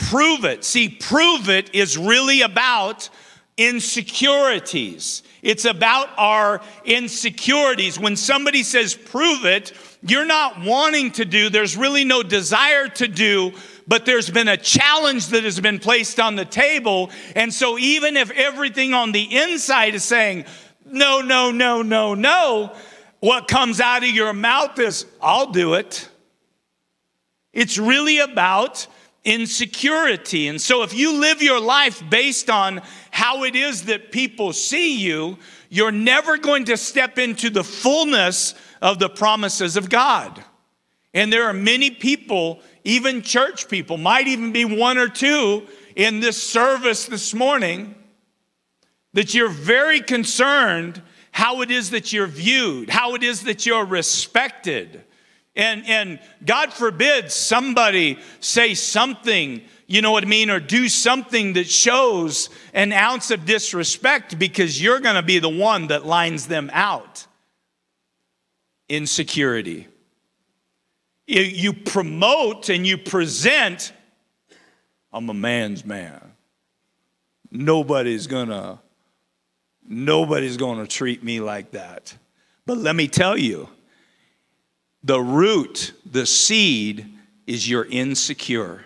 Prove 0.00 0.44
it. 0.44 0.64
See, 0.64 0.88
prove 0.88 1.48
it 1.50 1.74
is 1.74 1.98
really 1.98 2.40
about 2.40 3.10
insecurities. 3.58 5.22
It's 5.42 5.66
about 5.66 6.08
our 6.16 6.62
insecurities. 6.86 7.98
When 7.98 8.16
somebody 8.16 8.62
says, 8.62 8.94
prove 8.94 9.44
it, 9.44 9.72
you're 10.02 10.24
not 10.24 10.62
wanting 10.62 11.12
to 11.12 11.26
do, 11.26 11.50
there's 11.50 11.76
really 11.76 12.04
no 12.04 12.22
desire 12.22 12.88
to 12.88 13.06
do, 13.06 13.52
but 13.86 14.06
there's 14.06 14.30
been 14.30 14.48
a 14.48 14.56
challenge 14.56 15.26
that 15.28 15.44
has 15.44 15.60
been 15.60 15.78
placed 15.78 16.18
on 16.18 16.34
the 16.34 16.46
table. 16.46 17.10
And 17.36 17.52
so, 17.52 17.78
even 17.78 18.16
if 18.16 18.30
everything 18.30 18.94
on 18.94 19.12
the 19.12 19.36
inside 19.36 19.94
is 19.94 20.04
saying, 20.04 20.46
no, 20.86 21.20
no, 21.20 21.50
no, 21.50 21.82
no, 21.82 22.14
no, 22.14 22.74
what 23.20 23.48
comes 23.48 23.80
out 23.80 24.02
of 24.02 24.08
your 24.08 24.32
mouth 24.32 24.78
is, 24.78 25.04
I'll 25.20 25.52
do 25.52 25.74
it. 25.74 26.08
It's 27.52 27.76
really 27.76 28.20
about 28.20 28.86
insecurity. 29.24 30.48
And 30.48 30.60
so, 30.60 30.82
if 30.82 30.94
you 30.94 31.20
live 31.20 31.42
your 31.42 31.60
life 31.60 32.02
based 32.08 32.48
on 32.50 32.80
how 33.10 33.44
it 33.44 33.54
is 33.54 33.84
that 33.84 34.12
people 34.12 34.52
see 34.52 34.98
you, 34.98 35.38
you're 35.68 35.92
never 35.92 36.38
going 36.38 36.64
to 36.66 36.76
step 36.76 37.18
into 37.18 37.50
the 37.50 37.64
fullness 37.64 38.54
of 38.80 38.98
the 38.98 39.08
promises 39.08 39.76
of 39.76 39.88
God. 39.88 40.42
And 41.12 41.32
there 41.32 41.44
are 41.44 41.52
many 41.52 41.90
people, 41.90 42.60
even 42.84 43.22
church 43.22 43.68
people, 43.68 43.96
might 43.96 44.28
even 44.28 44.52
be 44.52 44.64
one 44.64 44.96
or 44.96 45.08
two 45.08 45.66
in 45.96 46.20
this 46.20 46.42
service 46.42 47.06
this 47.06 47.34
morning, 47.34 47.94
that 49.12 49.34
you're 49.34 49.48
very 49.48 50.00
concerned 50.00 51.02
how 51.32 51.62
it 51.62 51.70
is 51.70 51.90
that 51.90 52.12
you're 52.12 52.26
viewed, 52.26 52.90
how 52.90 53.14
it 53.14 53.22
is 53.22 53.42
that 53.42 53.66
you're 53.66 53.84
respected. 53.84 55.04
And, 55.56 55.84
and 55.86 56.20
God 56.44 56.72
forbid 56.72 57.32
somebody 57.32 58.18
say 58.40 58.74
something 58.74 59.62
you 59.90 60.02
know 60.02 60.12
what 60.12 60.22
I 60.22 60.28
mean, 60.28 60.50
or 60.50 60.60
do 60.60 60.88
something 60.88 61.54
that 61.54 61.68
shows 61.68 62.48
an 62.72 62.92
ounce 62.92 63.32
of 63.32 63.44
disrespect 63.44 64.38
because 64.38 64.80
you're 64.80 65.00
going 65.00 65.16
to 65.16 65.22
be 65.22 65.40
the 65.40 65.48
one 65.48 65.88
that 65.88 66.06
lines 66.06 66.46
them 66.46 66.70
out. 66.72 67.26
Insecurity. 68.88 69.88
You 71.26 71.72
promote 71.72 72.68
and 72.68 72.86
you 72.86 72.98
present, 72.98 73.92
I'm 75.12 75.28
a 75.28 75.34
man's 75.34 75.84
man. 75.84 76.20
Nobody's 77.50 78.28
gonna, 78.28 78.80
nobody's 79.84 80.56
gonna 80.56 80.86
treat 80.86 81.24
me 81.24 81.40
like 81.40 81.72
that. 81.72 82.16
But 82.64 82.78
let 82.78 82.94
me 82.94 83.08
tell 83.08 83.36
you, 83.36 83.68
the 85.02 85.20
root, 85.20 85.92
the 86.04 86.26
seed, 86.26 87.06
is 87.46 87.68
you're 87.68 87.86
insecure. 87.86 88.84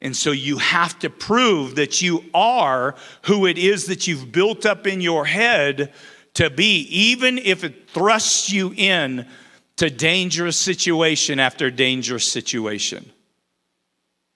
And 0.00 0.16
so 0.16 0.32
you 0.32 0.58
have 0.58 0.98
to 1.00 1.10
prove 1.10 1.76
that 1.76 2.02
you 2.02 2.24
are 2.34 2.94
who 3.22 3.46
it 3.46 3.58
is 3.58 3.86
that 3.86 4.06
you've 4.06 4.32
built 4.32 4.66
up 4.66 4.86
in 4.86 5.00
your 5.00 5.24
head 5.24 5.92
to 6.34 6.50
be, 6.50 6.80
even 6.90 7.38
if 7.38 7.64
it 7.64 7.88
thrusts 7.88 8.52
you 8.52 8.74
in 8.76 9.26
to 9.76 9.90
dangerous 9.90 10.58
situation 10.58 11.40
after 11.40 11.70
dangerous 11.70 12.30
situation. 12.30 13.10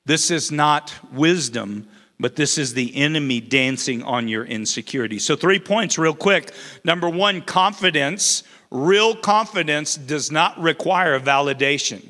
This 0.06 0.30
is 0.30 0.50
not 0.50 0.94
wisdom, 1.12 1.86
but 2.18 2.34
this 2.34 2.56
is 2.56 2.72
the 2.72 2.96
enemy 2.96 3.40
dancing 3.40 4.02
on 4.02 4.26
your 4.26 4.44
insecurity. 4.44 5.18
So, 5.18 5.36
three 5.36 5.58
points, 5.60 5.98
real 5.98 6.14
quick. 6.14 6.52
Number 6.82 7.08
one, 7.08 7.42
confidence. 7.42 8.42
Real 8.70 9.14
confidence 9.14 9.96
does 9.96 10.30
not 10.30 10.60
require 10.60 11.18
validation. 11.18 12.02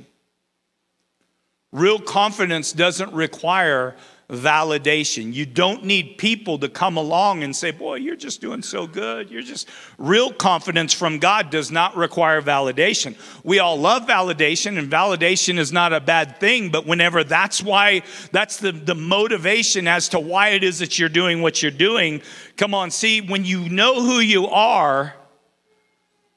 Real 1.71 2.01
confidence 2.01 2.73
doesn't 2.73 3.13
require 3.13 3.95
validation. 4.31 5.33
You 5.33 5.47
don't 5.47 5.85
need 5.85 6.19
people 6.19 6.59
to 6.59 6.69
come 6.69 6.99
along 6.99 7.43
and 7.43 7.57
say, 7.57 7.71
Boy, 7.71 7.97
you're 7.97 8.17
just 8.17 8.43
doing 8.43 8.63
so 8.63 8.87
good. 8.87 9.31
You're 9.31 9.43
just 9.43 9.69
real 9.97 10.33
confidence 10.33 10.93
from 10.93 11.19
God 11.19 11.51
does 11.51 11.71
not 11.71 11.97
require 11.97 12.43
validation. 12.43 13.17
We 13.43 13.59
all 13.59 13.79
love 13.79 14.07
validation, 14.07 14.79
and 14.79 14.91
validation 14.91 15.59
is 15.59 15.73
not 15.73 15.95
a 15.95 16.01
bad 16.01 16.39
thing, 16.41 16.71
but 16.71 16.87
whenever 16.87 17.25
that's 17.25 17.63
why, 17.63 18.03
that's 18.31 18.59
the, 18.59 18.73
the 18.73 18.95
motivation 18.95 19.89
as 19.89 20.11
to 20.11 20.21
why 20.21 20.49
it 20.49 20.63
is 20.63 20.79
that 20.81 20.99
you're 20.99 21.09
doing 21.09 21.41
what 21.41 21.63
you're 21.63 21.71
doing. 21.71 22.21
Come 22.59 22.75
on, 22.75 22.91
see, 22.91 23.23
when 23.23 23.47
you 23.47 23.69
know 23.71 24.03
who 24.03 24.21
you 24.21 24.47
are, 24.49 25.15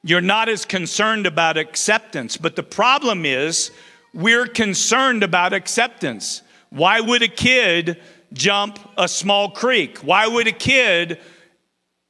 you're 0.02 0.20
not 0.20 0.48
as 0.48 0.64
concerned 0.64 1.26
about 1.26 1.56
acceptance. 1.56 2.36
But 2.36 2.56
the 2.56 2.62
problem 2.62 3.24
is, 3.24 3.70
we're 4.12 4.46
concerned 4.46 5.22
about 5.22 5.52
acceptance. 5.52 6.42
Why 6.70 7.00
would 7.00 7.22
a 7.22 7.28
kid 7.28 8.00
jump 8.32 8.78
a 8.96 9.08
small 9.08 9.50
creek? 9.50 9.98
Why 9.98 10.26
would 10.26 10.46
a 10.46 10.52
kid, 10.52 11.20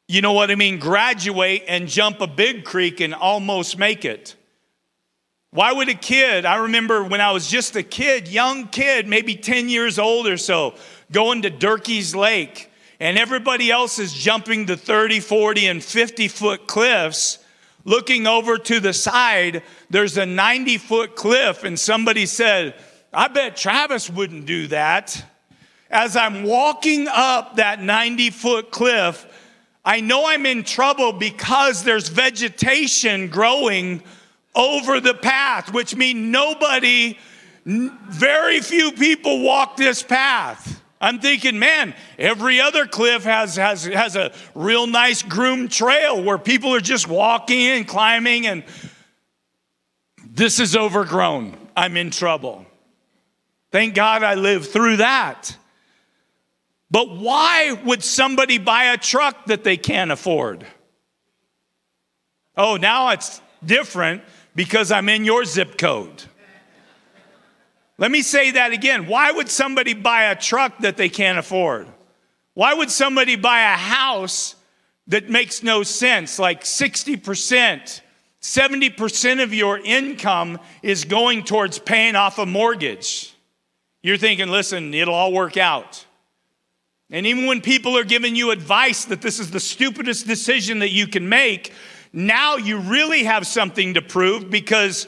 you 0.09 0.20
know 0.20 0.33
what 0.33 0.50
I 0.50 0.55
mean, 0.55 0.78
graduate 0.78 1.64
and 1.68 1.88
jump 1.88 2.20
a 2.20 2.26
big 2.26 2.64
creek 2.64 3.00
and 3.00 3.14
almost 3.14 3.78
make 3.78 4.05
it? 4.05 4.37
Why 5.50 5.70
would 5.70 5.90
a 5.90 5.94
kid, 5.94 6.46
I 6.46 6.57
remember 6.57 7.05
when 7.05 7.20
I 7.20 7.33
was 7.33 7.46
just 7.46 7.76
a 7.76 7.83
kid, 7.83 8.26
young 8.26 8.68
kid, 8.68 9.07
maybe 9.07 9.35
10 9.35 9.68
years 9.68 9.98
old 9.98 10.26
or 10.26 10.38
so, 10.38 10.74
going 11.11 11.42
to 11.42 11.50
Durkee's 11.50 12.14
Lake, 12.14 12.70
and 12.98 13.18
everybody 13.18 13.70
else 13.70 13.98
is 13.98 14.14
jumping 14.14 14.64
the 14.64 14.78
30, 14.78 15.20
40, 15.20 15.66
and 15.66 15.85
50 15.85 16.28
foot 16.28 16.66
cliffs 16.66 17.41
looking 17.85 18.27
over 18.27 18.59
to 18.59 18.81
the 18.81 18.92
side, 18.92 19.62
there's 19.90 20.16
a 20.16 20.27
90 20.27 20.79
foot 20.79 21.16
cliff, 21.16 21.64
and 21.64 21.79
somebody 21.79 22.27
said, 22.27 22.75
I 23.12 23.29
bet 23.29 23.57
Travis 23.57 24.09
wouldn't 24.09 24.47
do 24.47 24.68
that. 24.68 25.25
As 25.90 26.16
I'm 26.16 26.45
walking 26.45 27.07
up 27.09 27.57
that 27.57 27.83
90 27.83 28.31
foot 28.31 28.71
cliff, 28.71 29.27
I 29.85 30.01
know 30.01 30.27
I'm 30.27 30.47
in 30.47 30.62
trouble 30.62 31.12
because 31.12 31.83
there's 31.83 32.09
vegetation 32.09 33.29
growing 33.29 34.03
over 34.55 35.01
the 35.01 35.14
path, 35.14 35.73
which 35.73 35.97
means 35.97 36.21
nobody, 36.21 37.18
very 37.64 38.61
few 38.61 38.92
people 38.92 39.42
walk 39.42 39.77
this 39.77 40.03
path. 40.03 40.82
I'm 41.03 41.19
thinking, 41.19 41.59
man, 41.59 41.97
every 42.17 42.61
other 42.61 42.87
cliff 42.87 43.25
has, 43.25 43.57
has, 43.57 43.85
has 43.87 44.15
a 44.15 44.33
real 44.55 44.87
nice 44.87 45.23
groomed 45.23 45.73
trail 45.73 46.23
where 46.23 46.38
people 46.38 46.73
are 46.77 46.81
just 46.81 47.09
walking 47.09 47.67
and 47.67 47.88
climbing, 47.88 48.47
and 48.47 48.62
this 50.25 50.61
is 50.61 50.77
overgrown. 50.77 51.59
I'm 51.77 51.97
in 51.97 52.12
trouble. 52.12 52.65
Thank 53.73 53.95
God 53.95 54.23
I 54.23 54.35
lived 54.35 54.67
through 54.69 54.99
that. 54.99 55.57
But 56.88 57.17
why 57.17 57.73
would 57.85 58.05
somebody 58.05 58.59
buy 58.59 58.85
a 58.85 58.97
truck 58.97 59.47
that 59.47 59.65
they 59.65 59.77
can't 59.77 60.12
afford? 60.12 60.65
Oh, 62.57 62.77
now 62.77 63.09
it's 63.11 63.41
different 63.65 64.23
because 64.55 64.93
I'm 64.93 65.09
in 65.09 65.25
your 65.25 65.45
zip 65.47 65.79
code. 65.79 66.23
Let 68.03 68.11
me 68.11 68.23
say 68.23 68.51
that 68.51 68.73
again. 68.73 69.07
Why 69.07 69.31
would 69.31 69.49
somebody 69.49 69.95
buy 69.95 70.25
a 70.25 70.35
truck 70.35 70.79
that 70.79 70.97
they 70.97 71.09
can't 71.09 71.38
afford? 71.38 71.87
Why 72.53 72.75
would 72.75 72.91
somebody 72.91 73.37
buy 73.37 73.61
a 73.61 73.77
house 73.77 74.57
that 75.07 75.31
makes 75.31 75.62
no 75.62 75.85
sense, 75.85 76.37
like 76.41 76.65
60%? 76.65 78.01
70% 78.41 79.43
of 79.45 79.55
your 79.55 79.79
income 79.79 80.59
is 80.83 81.05
going 81.05 81.45
towards 81.45 81.79
paying 81.79 82.17
off 82.17 82.41
a 82.41 82.45
mortgage. 82.45 83.33
You're 84.03 84.17
thinking, 84.17 84.49
listen, 84.49 84.93
it'll 84.93 85.15
all 85.15 85.33
work 85.33 85.57
out. 85.57 86.05
And 87.09 87.25
even 87.25 87.47
when 87.47 87.61
people 87.61 87.97
are 87.97 88.03
giving 88.03 88.35
you 88.35 88.51
advice 88.51 89.05
that 89.05 89.23
this 89.23 89.38
is 89.38 89.53
the 89.53 89.61
stupidest 89.61 90.27
decision 90.27 90.81
that 90.81 90.91
you 90.91 91.07
can 91.07 91.29
make, 91.29 91.73
now 92.12 92.57
you 92.57 92.79
really 92.79 93.23
have 93.23 93.47
something 93.47 93.95
to 93.95 94.03
prove 94.03 94.51
because 94.51 95.07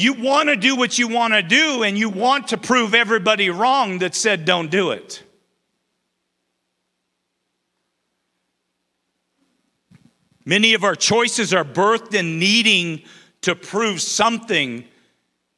you 0.00 0.14
want 0.14 0.48
to 0.48 0.56
do 0.56 0.76
what 0.76 0.98
you 0.98 1.08
want 1.08 1.34
to 1.34 1.42
do 1.42 1.82
and 1.82 1.96
you 1.96 2.08
want 2.08 2.48
to 2.48 2.56
prove 2.56 2.94
everybody 2.94 3.50
wrong 3.50 3.98
that 3.98 4.14
said 4.14 4.44
don't 4.44 4.70
do 4.70 4.90
it. 4.90 5.22
Many 10.44 10.74
of 10.74 10.84
our 10.84 10.94
choices 10.94 11.52
are 11.52 11.64
birthed 11.64 12.14
in 12.14 12.38
needing 12.38 13.02
to 13.42 13.56
prove 13.56 14.00
something 14.00 14.84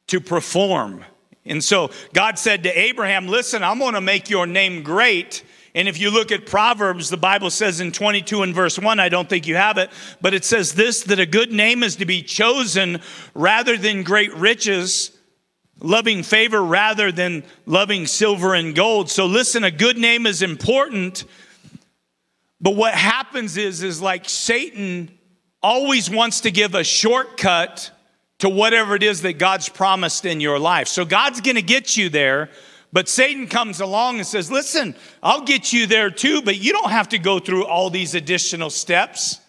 to 0.07 0.19
perform. 0.19 1.05
And 1.45 1.63
so 1.63 1.91
God 2.13 2.39
said 2.39 2.63
to 2.63 2.79
Abraham, 2.79 3.27
Listen, 3.27 3.63
I'm 3.63 3.79
going 3.79 3.93
to 3.93 4.01
make 4.01 4.29
your 4.29 4.47
name 4.47 4.81
great 4.83 5.43
and 5.75 5.87
if 5.87 5.99
you 5.99 6.09
look 6.09 6.31
at 6.31 6.45
Proverbs, 6.45 7.09
the 7.09 7.17
Bible 7.17 7.49
says 7.49 7.79
in 7.79 7.91
22 7.91 8.41
and 8.41 8.55
verse 8.55 8.79
1, 8.79 8.99
I 8.99 9.09
don't 9.09 9.29
think 9.29 9.45
you 9.45 9.55
have 9.55 9.77
it, 9.77 9.91
but 10.19 10.33
it 10.33 10.43
says 10.43 10.73
this 10.73 11.03
that 11.03 11.19
a 11.19 11.25
good 11.25 11.51
name 11.51 11.83
is 11.83 11.97
to 11.97 12.05
be 12.05 12.21
chosen 12.21 13.01
rather 13.33 13.77
than 13.77 14.03
great 14.03 14.33
riches, 14.33 15.11
loving 15.79 16.23
favor 16.23 16.63
rather 16.63 17.11
than 17.11 17.43
loving 17.65 18.07
silver 18.07 18.55
and 18.55 18.75
gold. 18.75 19.09
So 19.09 19.25
listen, 19.25 19.63
a 19.63 19.71
good 19.71 19.97
name 19.97 20.25
is 20.25 20.41
important. 20.41 21.25
But 22.59 22.75
what 22.75 22.93
happens 22.93 23.55
is 23.55 23.83
is 23.83 24.01
like 24.01 24.27
Satan 24.27 25.11
always 25.61 26.09
wants 26.09 26.41
to 26.41 26.51
give 26.51 26.73
a 26.73 26.83
shortcut 26.83 27.91
to 28.39 28.49
whatever 28.49 28.95
it 28.95 29.03
is 29.03 29.21
that 29.21 29.33
God's 29.33 29.69
promised 29.69 30.25
in 30.25 30.39
your 30.41 30.57
life. 30.57 30.87
So 30.87 31.05
God's 31.05 31.41
going 31.41 31.57
to 31.57 31.61
get 31.61 31.95
you 31.95 32.09
there 32.09 32.49
but 32.91 33.07
Satan 33.07 33.47
comes 33.47 33.81
along 33.81 34.17
and 34.17 34.25
says, 34.25 34.51
Listen, 34.51 34.95
I'll 35.21 35.43
get 35.43 35.71
you 35.71 35.85
there 35.85 36.09
too, 36.09 36.41
but 36.41 36.57
you 36.57 36.71
don't 36.71 36.91
have 36.91 37.09
to 37.09 37.19
go 37.19 37.39
through 37.39 37.65
all 37.65 37.89
these 37.89 38.15
additional 38.15 38.69
steps. 38.69 39.39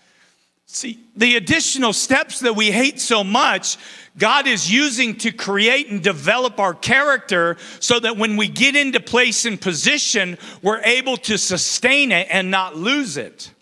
See, 0.66 1.00
the 1.16 1.34
additional 1.34 1.92
steps 1.92 2.40
that 2.40 2.54
we 2.54 2.70
hate 2.70 3.00
so 3.00 3.24
much, 3.24 3.76
God 4.16 4.46
is 4.46 4.70
using 4.70 5.16
to 5.16 5.32
create 5.32 5.88
and 5.88 6.00
develop 6.00 6.60
our 6.60 6.74
character 6.74 7.56
so 7.80 7.98
that 7.98 8.16
when 8.16 8.36
we 8.36 8.46
get 8.46 8.76
into 8.76 9.00
place 9.00 9.46
and 9.46 9.60
position, 9.60 10.38
we're 10.62 10.80
able 10.82 11.16
to 11.16 11.38
sustain 11.38 12.12
it 12.12 12.28
and 12.30 12.52
not 12.52 12.76
lose 12.76 13.16
it. 13.16 13.52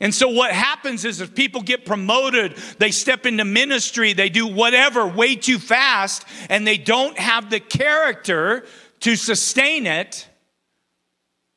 And 0.00 0.12
so, 0.12 0.28
what 0.28 0.50
happens 0.50 1.04
is 1.04 1.20
if 1.20 1.34
people 1.34 1.62
get 1.62 1.86
promoted, 1.86 2.56
they 2.78 2.90
step 2.90 3.26
into 3.26 3.44
ministry, 3.44 4.12
they 4.12 4.28
do 4.28 4.46
whatever 4.46 5.06
way 5.06 5.36
too 5.36 5.58
fast, 5.60 6.24
and 6.50 6.66
they 6.66 6.78
don't 6.78 7.16
have 7.16 7.48
the 7.48 7.60
character 7.60 8.66
to 9.04 9.16
sustain 9.16 9.86
it, 9.86 10.26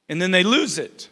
and 0.10 0.22
then 0.22 0.32
they 0.32 0.44
lose 0.44 0.78
it. 0.78 1.08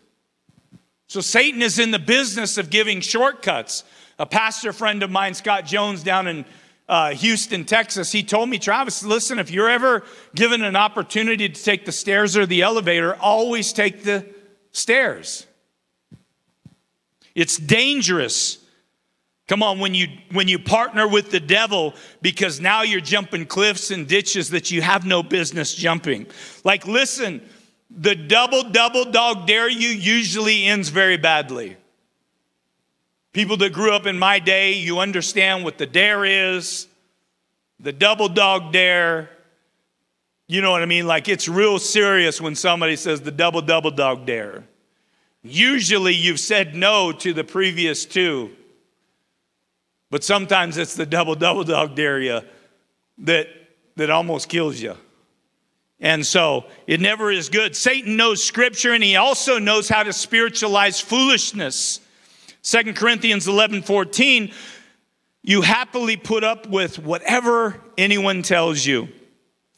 So 1.08 1.22
Satan 1.22 1.62
is 1.62 1.80
in 1.80 1.92
the 1.92 2.00
business 2.00 2.58
of 2.58 2.70
giving 2.70 3.00
shortcuts. 3.00 3.86
A 4.20 4.26
pastor 4.26 4.74
friend 4.74 5.02
of 5.02 5.10
mine, 5.10 5.34
Scott 5.34 5.66
Jones, 5.66 6.04
down 6.04 6.28
in 6.28 6.44
uh, 6.90 7.12
Houston, 7.12 7.64
Texas, 7.64 8.12
he 8.12 8.22
told 8.22 8.50
me, 8.50 8.60
Travis, 8.60 9.02
listen, 9.02 9.40
if 9.40 9.50
you're 9.50 9.70
ever 9.70 10.04
given 10.36 10.62
an 10.62 10.76
opportunity 10.76 11.48
to 11.48 11.64
take 11.64 11.86
the 11.86 11.94
stairs 11.94 12.36
or 12.36 12.46
the 12.46 12.64
elevator, 12.64 13.16
always 13.16 13.72
take 13.72 14.04
the 14.04 14.26
stairs. 14.74 15.48
It's 17.34 17.56
dangerous 17.56 18.58
Come 19.48 19.62
on, 19.62 19.78
when 19.78 19.94
you 19.94 20.08
when 20.32 20.48
you 20.48 20.58
partner 20.58 21.08
with 21.08 21.30
the 21.30 21.40
devil 21.40 21.94
because 22.22 22.60
now 22.60 22.82
you're 22.82 23.02
jumping 23.02 23.46
cliffs 23.46 23.92
and 23.92 24.08
ditches 24.08 24.50
that 24.50 24.72
you 24.72 24.82
have 24.82 25.06
no 25.06 25.22
business 25.22 25.76
jumping. 25.76 26.26
Like 26.64 26.88
listen, 26.88 27.48
the 27.92 28.16
double 28.16 28.64
double 28.64 29.06
dog 29.12 29.46
dare 29.46 29.70
you 29.70 29.90
usually 29.90 30.66
ends 30.66 30.90
very 30.90 31.18
badly. 31.18 31.78
People 33.34 33.58
that 33.58 33.74
grew 33.74 33.92
up 33.92 34.08
in 34.08 34.18
my 34.18 34.40
day, 34.40 34.74
you 34.74 35.00
understand 35.00 35.64
what 35.64 35.78
the 35.78 35.86
dare 35.86 36.26
is. 36.26 36.88
The 37.80 37.92
double 37.92 38.30
dog 38.30 38.72
dare. 38.72 39.30
You 40.48 40.62
know 40.62 40.72
what 40.72 40.82
I 40.82 40.86
mean? 40.86 41.06
Like 41.06 41.28
it's 41.28 41.48
real 41.48 41.78
serious 41.78 42.42
when 42.42 42.56
somebody 42.56 42.96
says 42.96 43.22
the 43.22 43.32
double 43.32 43.62
double 43.62 43.92
dog 43.92 44.26
dare. 44.26 44.64
Usually 45.44 46.16
you've 46.16 46.40
said 46.40 46.74
no 46.74 47.12
to 47.12 47.32
the 47.32 47.44
previous 47.44 48.06
two 48.06 48.52
but 50.16 50.24
sometimes 50.24 50.78
it's 50.78 50.96
the 50.96 51.06
double 51.06 51.36
double 51.36 51.66
dog 51.66 52.00
you 52.00 52.40
that, 53.18 53.48
that 53.98 54.10
almost 54.10 54.48
kills 54.48 54.80
you. 54.80 54.96
And 56.00 56.26
so 56.26 56.68
it 56.88 57.02
never 57.02 57.30
is 57.30 57.50
good. 57.50 57.76
Satan 57.76 58.16
knows 58.16 58.42
scripture 58.42 58.94
and 58.94 59.04
he 59.04 59.18
also 59.18 59.60
knows 59.60 59.90
how 59.90 60.04
to 60.04 60.14
spiritualize 60.14 61.02
foolishness. 61.02 62.00
Second 62.62 62.96
Corinthians 62.96 63.46
11 63.50 63.82
14, 63.82 64.54
you 65.44 65.62
happily 65.62 66.16
put 66.16 66.46
up 66.46 66.66
with 66.70 66.98
whatever 66.98 67.82
anyone 67.98 68.42
tells 68.42 68.86
you. 68.86 69.10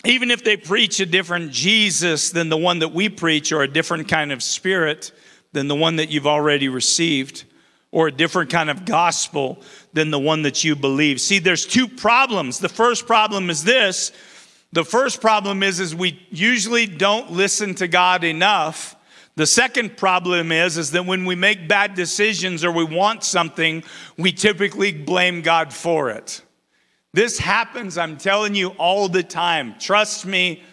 Even 0.05 0.29
if 0.29 0.43
they 0.43 0.55
preach 0.55 0.99
a 0.99 1.07
different 1.07 1.51
Jesus 1.51 2.29
than 2.29 2.49
the 2.49 2.57
one 2.57 2.77
that 2.77 2.89
we 2.89 3.09
preach, 3.09 3.51
or 3.51 3.63
a 3.63 3.67
different 3.67 4.07
kind 4.07 4.31
of 4.31 4.43
spirit 4.43 5.11
than 5.53 5.67
the 5.67 5.75
one 5.75 5.95
that 5.95 6.09
you've 6.09 6.27
already 6.27 6.69
received 6.69 7.43
or 7.91 8.07
a 8.07 8.11
different 8.11 8.49
kind 8.49 8.69
of 8.69 8.85
gospel 8.85 9.61
than 9.93 10.11
the 10.11 10.19
one 10.19 10.41
that 10.41 10.63
you 10.63 10.75
believe. 10.75 11.21
See, 11.21 11.39
there's 11.39 11.65
two 11.65 11.87
problems. 11.87 12.59
The 12.59 12.69
first 12.69 13.07
problem 13.07 13.49
is 13.49 13.63
this. 13.63 14.11
The 14.73 14.83
first 14.83 15.21
problem 15.21 15.63
is 15.63 15.79
is 15.79 15.95
we 15.95 16.21
usually 16.29 16.85
don't 16.85 17.31
listen 17.31 17.75
to 17.75 17.87
God 17.87 18.23
enough. 18.23 18.95
The 19.35 19.45
second 19.45 19.97
problem 19.97 20.51
is 20.51 20.77
is 20.77 20.91
that 20.91 21.05
when 21.05 21.25
we 21.25 21.35
make 21.35 21.67
bad 21.67 21.93
decisions 21.93 22.65
or 22.65 22.71
we 22.71 22.83
want 22.83 23.23
something, 23.23 23.83
we 24.17 24.31
typically 24.31 24.91
blame 24.91 25.41
God 25.41 25.71
for 25.71 26.09
it. 26.09 26.41
This 27.13 27.39
happens, 27.39 27.97
I'm 27.97 28.17
telling 28.17 28.55
you 28.55 28.69
all 28.71 29.07
the 29.07 29.23
time. 29.23 29.75
Trust 29.79 30.25
me. 30.25 30.63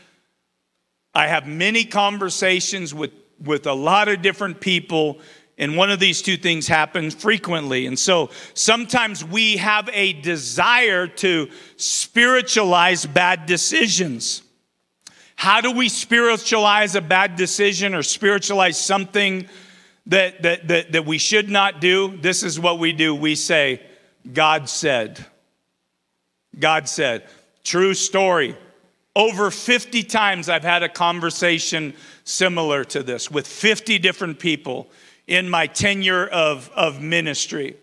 I 1.15 1.29
have 1.29 1.47
many 1.47 1.85
conversations 1.85 2.93
with 2.93 3.13
with 3.41 3.67
a 3.67 3.73
lot 3.73 4.09
of 4.09 4.23
different 4.23 4.61
people 4.61 5.21
and 5.57 5.77
one 5.77 5.91
of 5.91 6.01
these 6.01 6.21
two 6.21 6.37
things 6.37 6.67
happens 6.67 7.15
frequently. 7.15 7.87
And 7.87 7.99
so 7.99 8.31
sometimes 8.55 9.25
we 9.25 9.57
have 9.59 9.89
a 9.93 10.13
desire 10.15 11.07
to 11.07 11.49
spiritualize 11.77 13.07
bad 13.07 13.47
decisions. 13.47 14.43
How 15.37 15.61
do 15.61 15.71
we 15.71 15.89
spiritualize 15.89 16.97
a 16.97 17.01
bad 17.01 17.37
decision 17.37 17.95
or 17.95 18.03
spiritualize 18.03 18.79
something 18.79 19.49
that, 20.07 20.43
that, 20.43 20.69
that, 20.69 20.93
that 20.93 21.07
we 21.07 21.19
should 21.19 21.49
not 21.49 21.81
do? 21.81 22.17
This 22.17 22.43
is 22.43 22.59
what 22.59 22.81
we 22.81 22.93
do. 22.93 23.15
We 23.15 23.37
say, 23.37 23.81
God 24.33 24.69
said. 24.69 25.25
God 26.59 26.89
said. 26.89 27.25
True 27.63 27.95
story. 27.95 28.57
Over 29.15 29.53
50 29.53 30.03
times 30.03 30.49
I've 30.49 30.65
had 30.65 30.83
a 30.83 30.89
conversation 30.89 31.95
similar 32.25 32.85
to 32.87 33.03
this 33.05 33.31
with 33.31 33.47
50 33.47 34.01
different 34.01 34.41
people 34.41 34.89
in 35.27 35.49
my 35.49 35.67
tenure 35.67 36.27
of, 36.27 36.71
of 36.75 37.01
ministry. 37.01 37.77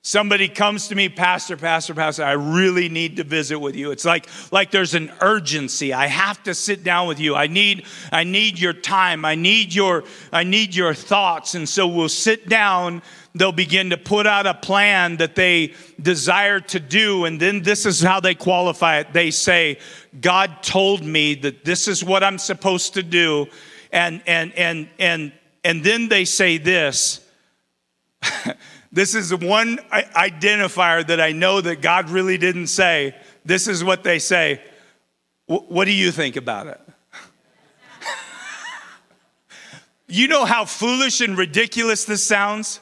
somebody 0.00 0.48
comes 0.48 0.88
to 0.88 0.94
me 0.94 1.08
pastor 1.08 1.56
pastor 1.56 1.92
pastor 1.92 2.24
i 2.24 2.32
really 2.32 2.88
need 2.88 3.16
to 3.16 3.24
visit 3.24 3.58
with 3.58 3.76
you. 3.76 3.90
It's 3.90 4.04
like 4.04 4.26
like 4.52 4.70
there's 4.70 4.94
an 4.94 5.12
urgency. 5.20 5.92
I 5.92 6.06
have 6.06 6.42
to 6.44 6.54
sit 6.54 6.82
down 6.82 7.08
with 7.08 7.20
you. 7.20 7.34
I 7.34 7.46
need 7.46 7.84
i 8.10 8.24
need 8.24 8.58
your 8.58 8.72
time. 8.72 9.24
I 9.24 9.34
need 9.34 9.74
your 9.74 10.04
i 10.32 10.44
need 10.44 10.74
your 10.74 10.94
thoughts. 10.94 11.54
And 11.54 11.68
so 11.68 11.86
we'll 11.86 12.08
sit 12.08 12.48
down. 12.48 13.02
They'll 13.34 13.52
begin 13.52 13.90
to 13.90 13.98
put 13.98 14.26
out 14.26 14.46
a 14.46 14.54
plan 14.54 15.18
that 15.18 15.34
they 15.34 15.74
desire 16.00 16.60
to 16.60 16.80
do. 16.80 17.26
And 17.26 17.38
then 17.38 17.62
this 17.62 17.84
is 17.84 18.00
how 18.00 18.20
they 18.20 18.34
qualify 18.34 19.00
it. 19.00 19.12
They 19.12 19.30
say 19.30 19.78
god 20.20 20.62
told 20.62 21.02
me 21.02 21.34
that 21.34 21.64
this 21.64 21.86
is 21.86 22.02
what 22.02 22.24
i'm 22.24 22.38
supposed 22.38 22.94
to 22.94 23.02
do. 23.02 23.46
And 23.92 24.22
and 24.26 24.54
and 24.54 24.88
and 24.98 25.32
and 25.68 25.84
then 25.84 26.08
they 26.08 26.24
say 26.24 26.58
this 26.58 27.20
This 28.90 29.14
is 29.14 29.28
the 29.28 29.36
one 29.36 29.78
identifier 29.90 31.06
that 31.06 31.20
I 31.20 31.32
know 31.32 31.60
that 31.60 31.82
God 31.82 32.08
really 32.08 32.38
didn't 32.38 32.68
say. 32.68 33.14
This 33.44 33.68
is 33.68 33.84
what 33.84 34.02
they 34.02 34.18
say. 34.18 34.62
What 35.46 35.84
do 35.84 35.92
you 35.92 36.10
think 36.10 36.36
about 36.36 36.68
it? 36.68 36.80
you 40.08 40.26
know 40.26 40.44
how 40.44 40.64
foolish 40.64 41.20
and 41.20 41.36
ridiculous 41.36 42.06
this 42.06 42.26
sounds? 42.26 42.80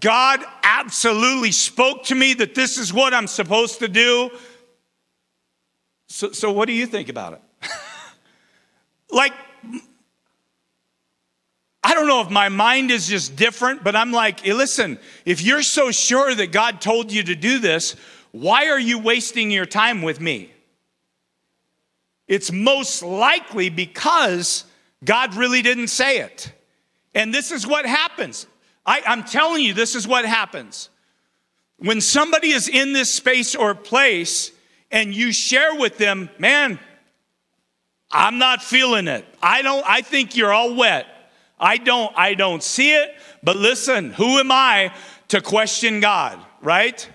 God 0.00 0.40
absolutely 0.62 1.52
spoke 1.52 2.04
to 2.04 2.14
me 2.14 2.34
that 2.34 2.54
this 2.54 2.78
is 2.78 2.92
what 2.92 3.14
I'm 3.14 3.26
supposed 3.26 3.78
to 3.80 3.88
do. 3.88 4.30
So, 6.08 6.32
so 6.32 6.50
what 6.50 6.66
do 6.66 6.72
you 6.72 6.86
think 6.86 7.08
about 7.08 7.34
it? 7.34 7.42
like, 9.10 9.32
I 11.84 11.94
don't 11.94 12.06
know 12.06 12.20
if 12.20 12.30
my 12.30 12.48
mind 12.48 12.90
is 12.90 13.08
just 13.08 13.34
different, 13.34 13.82
but 13.82 13.96
I'm 13.96 14.12
like, 14.12 14.40
hey, 14.40 14.52
listen, 14.52 14.98
if 15.24 15.42
you're 15.42 15.62
so 15.62 15.90
sure 15.90 16.32
that 16.34 16.52
God 16.52 16.80
told 16.80 17.10
you 17.10 17.22
to 17.24 17.34
do 17.34 17.58
this, 17.58 17.96
why 18.30 18.68
are 18.68 18.78
you 18.78 18.98
wasting 18.98 19.50
your 19.50 19.66
time 19.66 20.02
with 20.02 20.20
me? 20.20 20.52
It's 22.28 22.52
most 22.52 23.02
likely 23.02 23.68
because 23.68 24.64
God 25.04 25.34
really 25.34 25.60
didn't 25.60 25.88
say 25.88 26.18
it. 26.18 26.52
And 27.14 27.34
this 27.34 27.50
is 27.50 27.66
what 27.66 27.84
happens. 27.84 28.46
I, 28.86 29.02
am 29.04 29.24
telling 29.24 29.62
you, 29.62 29.74
this 29.74 29.94
is 29.94 30.06
what 30.06 30.24
happens. 30.24 30.88
When 31.78 32.00
somebody 32.00 32.50
is 32.50 32.68
in 32.68 32.92
this 32.92 33.10
space 33.10 33.54
or 33.54 33.74
place 33.74 34.52
and 34.90 35.14
you 35.14 35.32
share 35.32 35.74
with 35.74 35.98
them, 35.98 36.30
man, 36.38 36.78
I'm 38.10 38.38
not 38.38 38.62
feeling 38.62 39.08
it. 39.08 39.26
I 39.42 39.62
don't, 39.62 39.84
I 39.86 40.02
think 40.02 40.36
you're 40.36 40.52
all 40.52 40.74
wet. 40.74 41.06
I 41.62 41.78
don't 41.78 42.12
I 42.16 42.34
don't 42.34 42.62
see 42.62 42.92
it, 42.92 43.14
but 43.42 43.56
listen, 43.56 44.12
who 44.12 44.38
am 44.38 44.50
I 44.50 44.92
to 45.28 45.40
question 45.40 46.00
God, 46.00 46.38
right? 46.60 47.08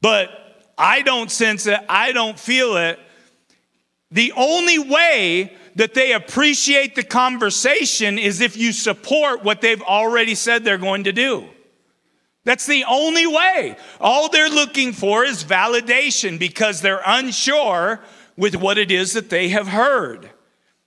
But 0.00 0.30
I 0.78 1.02
don't 1.02 1.30
sense 1.30 1.66
it, 1.66 1.80
I 1.88 2.12
don't 2.12 2.38
feel 2.38 2.76
it. 2.76 3.00
The 4.12 4.32
only 4.36 4.78
way 4.78 5.52
that 5.74 5.94
they 5.94 6.12
appreciate 6.12 6.94
the 6.94 7.02
conversation 7.02 8.18
is 8.18 8.40
if 8.40 8.56
you 8.56 8.72
support 8.72 9.44
what 9.44 9.60
they've 9.60 9.82
already 9.82 10.34
said 10.34 10.64
they're 10.64 10.78
going 10.78 11.04
to 11.04 11.12
do. 11.12 11.46
That's 12.44 12.66
the 12.66 12.84
only 12.84 13.26
way. 13.26 13.76
All 14.00 14.30
they're 14.30 14.48
looking 14.48 14.92
for 14.92 15.24
is 15.24 15.44
validation 15.44 16.38
because 16.38 16.80
they're 16.80 17.02
unsure 17.04 18.00
with 18.36 18.56
what 18.56 18.78
it 18.78 18.90
is 18.90 19.12
that 19.12 19.28
they 19.28 19.48
have 19.50 19.68
heard. 19.68 20.30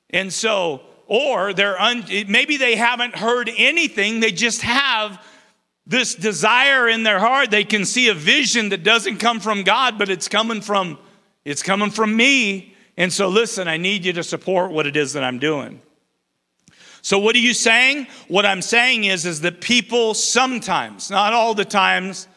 And 0.09 0.33
so 0.33 0.81
or 1.11 1.51
they're 1.51 1.77
un, 1.77 2.05
maybe 2.29 2.55
they 2.55 2.77
haven't 2.77 3.13
heard 3.17 3.51
anything, 3.57 4.21
they 4.21 4.31
just 4.31 4.61
have 4.61 5.21
this 5.85 6.15
desire 6.15 6.87
in 6.87 7.03
their 7.03 7.19
heart. 7.19 7.51
They 7.51 7.65
can 7.65 7.83
see 7.83 8.07
a 8.07 8.13
vision 8.13 8.69
that 8.69 8.83
doesn't 8.83 9.17
come 9.17 9.41
from 9.41 9.63
God, 9.63 9.97
but 9.97 10.09
it's 10.09 10.29
coming 10.29 10.61
from 10.61 10.97
it's 11.43 11.61
coming 11.61 11.89
from 11.89 12.15
me. 12.15 12.77
And 12.95 13.11
so 13.11 13.27
listen, 13.27 13.67
I 13.67 13.75
need 13.75 14.05
you 14.05 14.13
to 14.13 14.23
support 14.23 14.71
what 14.71 14.87
it 14.87 14.95
is 14.95 15.11
that 15.11 15.23
I'm 15.25 15.37
doing. 15.37 15.81
So 17.01 17.19
what 17.19 17.35
are 17.35 17.39
you 17.39 17.53
saying? 17.53 18.07
What 18.29 18.45
I'm 18.45 18.61
saying 18.61 19.03
is 19.03 19.25
is 19.25 19.41
that 19.41 19.59
people 19.59 20.13
sometimes, 20.13 21.11
not 21.11 21.33
all 21.33 21.53
the 21.53 21.65
times, 21.65 22.29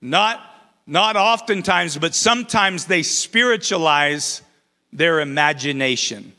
not 0.00 0.40
not 0.84 1.14
oftentimes, 1.14 1.96
but 1.96 2.12
sometimes 2.12 2.86
they 2.86 3.04
spiritualize 3.04 4.42
their 4.92 5.20
imagination. 5.20 6.32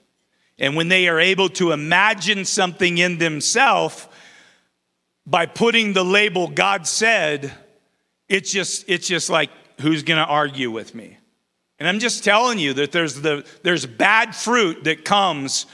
And 0.59 0.75
when 0.75 0.87
they 0.87 1.07
are 1.07 1.19
able 1.19 1.49
to 1.49 1.71
imagine 1.71 2.45
something 2.45 2.97
in 2.97 3.17
themselves 3.17 4.07
by 5.25 5.45
putting 5.45 5.93
the 5.93 6.05
label 6.05 6.47
God 6.47 6.87
said, 6.87 7.53
it's 8.27 8.51
just, 8.51 8.85
it's 8.87 9.07
just 9.07 9.29
like, 9.29 9.49
who's 9.81 10.03
going 10.03 10.17
to 10.17 10.25
argue 10.25 10.71
with 10.71 10.95
me? 10.95 11.17
And 11.79 11.87
I'm 11.87 11.99
just 11.99 12.23
telling 12.23 12.57
you 12.57 12.73
that 12.73 12.91
there's, 12.91 13.21
the, 13.21 13.45
there's 13.61 13.85
bad 13.85 14.35
fruit 14.35 14.85
that 14.85 15.05
comes 15.05 15.67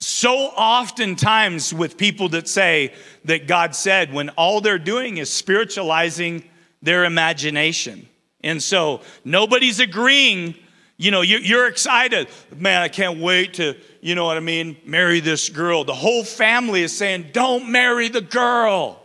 so 0.00 0.34
oftentimes 0.34 1.74
with 1.74 1.96
people 1.96 2.28
that 2.30 2.48
say 2.48 2.94
that 3.24 3.46
God 3.46 3.74
said 3.74 4.12
when 4.12 4.30
all 4.30 4.60
they're 4.60 4.78
doing 4.78 5.18
is 5.18 5.30
spiritualizing 5.30 6.44
their 6.80 7.04
imagination. 7.04 8.08
And 8.42 8.62
so 8.62 9.00
nobody's 9.24 9.80
agreeing 9.80 10.54
you 10.98 11.10
know, 11.10 11.20
you're 11.20 11.66
excited. 11.66 12.28
Man, 12.56 12.80
I 12.80 12.88
can't 12.88 13.20
wait 13.20 13.54
to, 13.54 13.76
you 14.06 14.14
know 14.14 14.24
what 14.24 14.36
I 14.36 14.40
mean, 14.40 14.76
marry 14.84 15.18
this 15.18 15.48
girl. 15.48 15.82
The 15.82 15.92
whole 15.92 16.22
family 16.22 16.84
is 16.84 16.96
saying, 16.96 17.30
don't 17.32 17.72
marry 17.72 18.08
the 18.08 18.20
girl. 18.20 19.02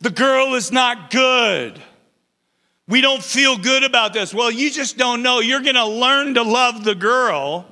The 0.00 0.10
girl 0.10 0.54
is 0.56 0.72
not 0.72 1.12
good. 1.12 1.80
We 2.88 3.00
don't 3.00 3.22
feel 3.22 3.56
good 3.56 3.84
about 3.84 4.12
this. 4.12 4.34
Well, 4.34 4.50
you 4.50 4.72
just 4.72 4.98
don't 4.98 5.22
know. 5.22 5.38
You're 5.38 5.60
going 5.60 5.76
to 5.76 5.86
learn 5.86 6.34
to 6.34 6.42
love 6.42 6.82
the 6.82 6.96
girl, 6.96 7.64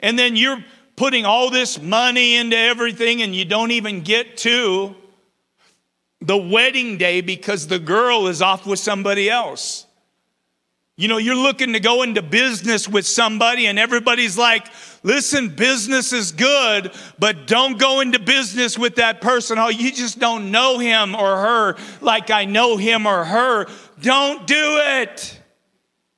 and 0.00 0.18
then 0.18 0.34
you're 0.34 0.64
putting 0.96 1.26
all 1.26 1.50
this 1.50 1.78
money 1.78 2.36
into 2.36 2.56
everything, 2.56 3.20
and 3.20 3.36
you 3.36 3.44
don't 3.44 3.72
even 3.72 4.00
get 4.00 4.38
to 4.38 4.96
the 6.22 6.38
wedding 6.38 6.96
day 6.96 7.20
because 7.20 7.66
the 7.66 7.78
girl 7.78 8.28
is 8.28 8.40
off 8.40 8.66
with 8.66 8.78
somebody 8.78 9.28
else. 9.28 9.84
You 11.00 11.08
know, 11.08 11.16
you're 11.16 11.34
looking 11.34 11.72
to 11.72 11.80
go 11.80 12.02
into 12.02 12.20
business 12.20 12.86
with 12.86 13.06
somebody, 13.06 13.68
and 13.68 13.78
everybody's 13.78 14.36
like, 14.36 14.66
listen, 15.02 15.48
business 15.48 16.12
is 16.12 16.30
good, 16.30 16.92
but 17.18 17.46
don't 17.46 17.78
go 17.78 18.00
into 18.00 18.18
business 18.18 18.78
with 18.78 18.96
that 18.96 19.22
person. 19.22 19.58
Oh, 19.58 19.68
you 19.68 19.92
just 19.92 20.18
don't 20.18 20.50
know 20.50 20.78
him 20.78 21.14
or 21.14 21.38
her 21.38 21.78
like 22.02 22.30
I 22.30 22.44
know 22.44 22.76
him 22.76 23.06
or 23.06 23.24
her. 23.24 23.66
Don't 24.02 24.46
do 24.46 24.78
it. 24.78 25.40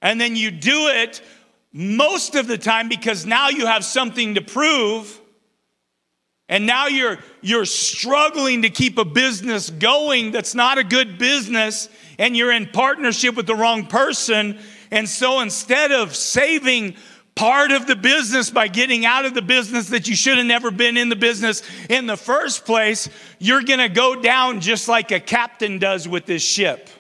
And 0.01 0.21
then 0.21 0.35
you 0.35 0.51
do 0.51 0.89
it 0.89 1.23
most 1.73 2.35
of 2.35 2.49
the 2.49 2.59
time 2.59 2.89
because 2.89 3.25
now 3.25 3.51
you 3.51 3.67
have 3.67 3.85
something 3.85 4.35
to 4.35 4.41
prove. 4.41 5.21
And 6.49 6.67
now 6.67 6.89
you're, 6.89 7.19
you're 7.41 7.67
struggling 7.67 8.63
to 8.63 8.69
keep 8.69 8.99
a 8.99 9.05
business 9.05 9.71
going 9.71 10.33
that's 10.33 10.57
not 10.57 10.77
a 10.77 10.83
good 10.83 11.19
business, 11.19 11.89
and 12.19 12.37
you're 12.37 12.51
in 12.51 12.67
partnership 12.67 13.37
with 13.37 13.47
the 13.47 13.55
wrong 13.55 13.87
person 13.87 14.59
and 14.93 15.09
so 15.09 15.41
instead 15.41 15.91
of 15.91 16.15
saving 16.15 16.95
part 17.35 17.73
of 17.73 17.87
the 17.87 17.97
business 17.97 18.51
by 18.51 18.69
getting 18.69 19.07
out 19.07 19.25
of 19.25 19.33
the 19.33 19.43
business 19.43 19.89
that 19.89 20.07
you 20.07 20.15
should 20.15 20.37
have 20.37 20.47
never 20.47 20.71
been 20.71 20.99
in 20.99 21.09
the 21.09 21.17
business 21.17 21.63
in 21.89 22.07
the 22.07 22.17
first 22.17 22.67
place, 22.67 23.09
you're 23.39 23.63
going 23.63 23.79
to 23.79 23.89
go 23.89 24.21
down 24.21 24.61
just 24.61 24.89
like 24.89 25.11
a 25.11 25.19
captain 25.19 25.79
does 25.79 26.07
with 26.07 26.27
this 26.27 26.43
ship. 26.43 26.91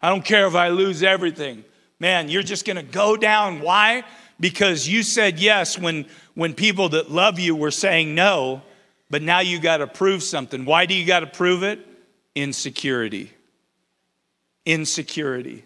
I 0.00 0.08
don't 0.08 0.24
care 0.24 0.46
if 0.46 0.54
I 0.54 0.68
lose 0.68 1.02
everything. 1.02 1.64
Man, 1.98 2.28
you're 2.28 2.44
just 2.44 2.64
going 2.64 2.76
to 2.76 2.82
go 2.82 3.16
down. 3.16 3.60
Why? 3.60 4.04
Because 4.38 4.86
you 4.86 5.02
said 5.02 5.40
yes 5.40 5.76
when, 5.76 6.06
when 6.34 6.54
people 6.54 6.90
that 6.90 7.10
love 7.10 7.40
you 7.40 7.56
were 7.56 7.72
saying 7.72 8.14
no, 8.14 8.62
but 9.10 9.22
now 9.22 9.40
you 9.40 9.58
got 9.58 9.78
to 9.78 9.88
prove 9.88 10.22
something. 10.22 10.64
Why 10.64 10.86
do 10.86 10.94
you 10.94 11.04
got 11.04 11.20
to 11.20 11.26
prove 11.26 11.64
it? 11.64 11.80
Insecurity. 12.36 13.32
Insecurity. 14.64 15.64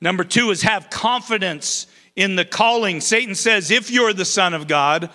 Number 0.00 0.24
two 0.24 0.50
is 0.50 0.62
have 0.62 0.90
confidence 0.90 1.86
in 2.14 2.36
the 2.36 2.44
calling. 2.44 3.00
Satan 3.00 3.34
says, 3.34 3.70
if 3.70 3.90
you're 3.90 4.12
the 4.12 4.24
Son 4.24 4.54
of 4.54 4.68
God, 4.68 5.10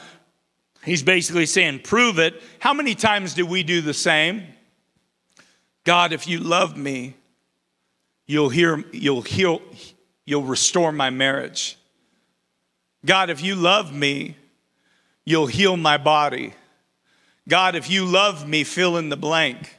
he's 0.84 1.04
basically 1.04 1.46
saying, 1.46 1.80
prove 1.80 2.20
it. 2.20 2.42
How 2.60 2.74
many 2.74 2.96
times 2.96 3.34
do 3.34 3.46
we 3.46 3.64
do 3.64 3.82
the 3.82 3.94
same? 3.94 4.44
God, 5.84 6.14
if 6.14 6.28
you 6.28 6.40
love 6.40 6.78
me, 6.78 7.16
you'll 8.26 8.50
hear, 8.50 8.84
you'll 8.92 9.22
heal, 9.22 9.62
you'll 10.26 10.44
restore 10.44 10.92
my 10.92 11.10
marriage. 11.10 11.78
God, 13.06 13.30
if 13.30 13.44
you 13.44 13.56
love 13.56 13.94
me, 13.94 14.38
you'll 15.26 15.48
heal 15.48 15.76
my 15.76 15.98
body. 15.98 16.54
God, 17.50 17.76
if 17.76 17.90
you 17.90 18.06
love 18.06 18.48
me, 18.48 18.64
fill 18.64 18.96
in 18.96 19.10
the 19.10 19.18
blank. 19.18 19.78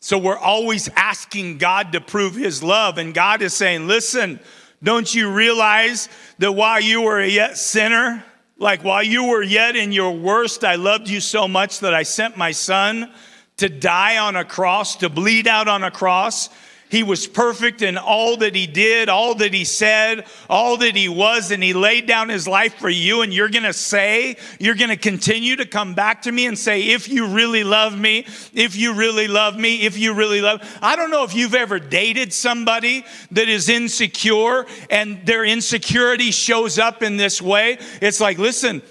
So 0.00 0.16
we're 0.16 0.38
always 0.38 0.88
asking 0.94 1.58
God 1.58 1.92
to 1.92 2.00
prove 2.00 2.34
his 2.34 2.62
love. 2.62 2.98
And 2.98 3.12
God 3.12 3.42
is 3.42 3.54
saying, 3.54 3.88
listen, 3.88 4.38
don't 4.82 5.12
you 5.12 5.32
realize 5.32 6.08
that 6.38 6.52
while 6.52 6.80
you 6.80 7.02
were 7.02 7.18
a 7.18 7.28
yet 7.28 7.58
sinner, 7.58 8.24
like 8.58 8.84
while 8.84 9.02
you 9.02 9.24
were 9.24 9.42
yet 9.42 9.74
in 9.74 9.90
your 9.90 10.12
worst, 10.12 10.64
I 10.64 10.76
loved 10.76 11.08
you 11.08 11.20
so 11.20 11.48
much 11.48 11.80
that 11.80 11.94
I 11.94 12.04
sent 12.04 12.36
my 12.36 12.52
son 12.52 13.12
to 13.56 13.68
die 13.68 14.18
on 14.18 14.36
a 14.36 14.44
cross, 14.44 14.96
to 14.96 15.08
bleed 15.08 15.48
out 15.48 15.66
on 15.66 15.82
a 15.82 15.90
cross. 15.90 16.48
He 16.90 17.02
was 17.02 17.26
perfect 17.26 17.82
in 17.82 17.98
all 17.98 18.38
that 18.38 18.54
he 18.54 18.66
did, 18.66 19.08
all 19.08 19.34
that 19.36 19.52
he 19.52 19.64
said, 19.64 20.26
all 20.48 20.76
that 20.78 20.96
he 20.96 21.08
was, 21.08 21.50
and 21.50 21.62
he 21.62 21.74
laid 21.74 22.06
down 22.06 22.28
his 22.28 22.48
life 22.48 22.74
for 22.76 22.88
you. 22.88 23.22
And 23.22 23.32
you're 23.32 23.50
going 23.50 23.64
to 23.64 23.72
say, 23.72 24.36
you're 24.58 24.74
going 24.74 24.90
to 24.90 24.96
continue 24.96 25.56
to 25.56 25.66
come 25.66 25.94
back 25.94 26.22
to 26.22 26.32
me 26.32 26.46
and 26.46 26.58
say, 26.58 26.82
if 26.82 27.08
you 27.08 27.26
really 27.28 27.64
love 27.64 27.98
me, 27.98 28.26
if 28.54 28.76
you 28.76 28.94
really 28.94 29.28
love 29.28 29.58
me, 29.58 29.82
if 29.82 29.98
you 29.98 30.14
really 30.14 30.40
love. 30.40 30.62
I 30.80 30.96
don't 30.96 31.10
know 31.10 31.24
if 31.24 31.34
you've 31.34 31.54
ever 31.54 31.78
dated 31.78 32.32
somebody 32.32 33.04
that 33.32 33.48
is 33.48 33.68
insecure 33.68 34.66
and 34.88 35.24
their 35.26 35.44
insecurity 35.44 36.30
shows 36.30 36.78
up 36.78 37.02
in 37.02 37.16
this 37.16 37.42
way. 37.42 37.78
It's 38.00 38.20
like, 38.20 38.38
listen, 38.38 38.82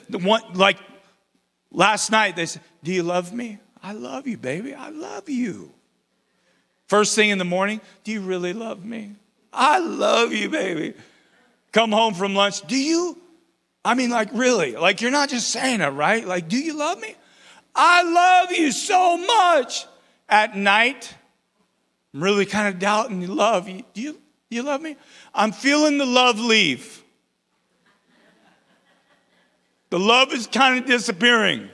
like 0.54 0.78
last 1.72 2.12
night, 2.12 2.36
they 2.36 2.46
said, 2.46 2.62
Do 2.84 2.92
you 2.92 3.04
love 3.04 3.34
me? 3.34 3.60
I 3.82 3.94
love 3.94 4.28
you, 4.28 4.38
baby. 4.38 4.74
I 4.74 4.90
love 4.90 5.30
you. 5.30 5.74
First 6.88 7.16
thing 7.16 7.30
in 7.30 7.38
the 7.38 7.46
morning, 7.46 7.82
do 8.04 8.12
you 8.12 8.22
really 8.22 8.54
love 8.54 8.84
me? 8.84 9.12
I 9.52 9.80
love 9.80 10.32
you, 10.34 10.50
baby. 10.50 10.94
Come 11.72 11.92
home 11.92 12.14
from 12.14 12.34
lunch, 12.34 12.66
do 12.68 12.78
you? 12.78 13.18
I 13.84 13.94
mean, 13.94 14.10
like, 14.10 14.30
really? 14.34 14.76
Like, 14.76 15.02
you're 15.02 15.12
not 15.12 15.30
just 15.30 15.50
saying 15.50 15.82
it, 15.82 15.88
right? 15.90 16.26
Like, 16.26 16.48
do 16.48 16.58
you 16.58 16.78
love 16.78 17.00
me? 17.00 17.16
I 17.76 18.04
love 18.04 18.52
you 18.52 18.72
so 18.72 19.18
much. 19.18 19.86
At 20.30 20.58
night, 20.58 21.14
I'm 22.14 22.22
really 22.22 22.46
kind 22.46 22.74
of 22.74 22.80
doubting 22.80 23.22
you 23.22 23.28
love. 23.28 23.66
Do 23.66 24.02
you, 24.02 24.14
do 24.14 24.56
you 24.56 24.64
love 24.64 24.82
me? 24.82 24.98
I'm 25.34 25.52
feeling 25.52 25.98
the 25.98 26.06
love 26.06 26.40
leave. 26.40 27.04
The 29.90 30.00
love 30.00 30.34
is 30.34 30.48
kind 30.48 30.80
of 30.80 30.86
disappearing. 30.86 31.70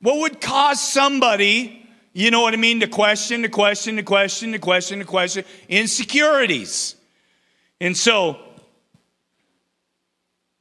What 0.00 0.20
would 0.20 0.40
cause 0.40 0.80
somebody, 0.80 1.79
you 2.12 2.30
know 2.30 2.40
what 2.40 2.54
I 2.54 2.56
mean, 2.56 2.80
to 2.80 2.88
question, 2.88 3.42
to 3.42 3.48
question, 3.48 3.96
to 3.96 4.02
question, 4.02 4.52
to 4.52 4.58
question, 4.58 4.98
to 4.98 5.04
question? 5.04 5.44
Insecurities. 5.68 6.96
And 7.80 7.96
so, 7.96 8.38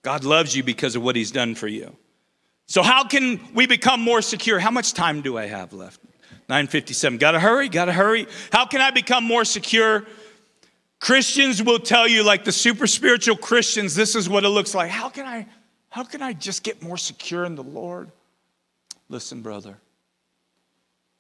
God 0.04 0.24
loves 0.24 0.56
you 0.56 0.64
because 0.64 0.96
of 0.96 1.02
what 1.02 1.16
He's 1.16 1.32
done 1.32 1.56
for 1.56 1.68
you. 1.68 1.96
So, 2.68 2.84
how 2.84 3.04
can 3.04 3.40
we 3.54 3.66
become 3.66 4.00
more 4.00 4.22
secure? 4.22 4.60
How 4.60 4.72
much 4.72 4.94
time 4.94 5.22
do 5.22 5.38
I 5.38 5.48
have 5.48 5.74
left? 5.74 6.00
957. 6.50 7.18
Gotta 7.18 7.40
hurry, 7.40 7.70
gotta 7.70 7.94
hurry. 7.94 8.28
How 8.52 8.66
can 8.66 8.82
I 8.82 8.92
become 8.92 9.24
more 9.24 9.46
secure? 9.46 10.06
Christians 11.00 11.64
will 11.64 11.80
tell 11.80 12.08
you, 12.08 12.24
like 12.24 12.44
the 12.44 12.52
super 12.52 12.86
spiritual 12.88 13.38
Christians, 13.38 13.96
this 13.96 14.16
is 14.16 14.28
what 14.28 14.44
it 14.44 14.50
looks 14.50 14.76
like. 14.76 14.90
How 14.92 15.10
can 15.10 15.26
I, 15.26 15.48
how 15.90 16.04
can 16.04 16.22
I 16.22 16.34
just 16.34 16.64
get 16.64 16.82
more 16.82 16.98
secure 16.98 17.46
in 17.46 17.56
the 17.56 17.64
Lord? 17.64 18.12
Listen, 19.08 19.42
brother, 19.42 19.78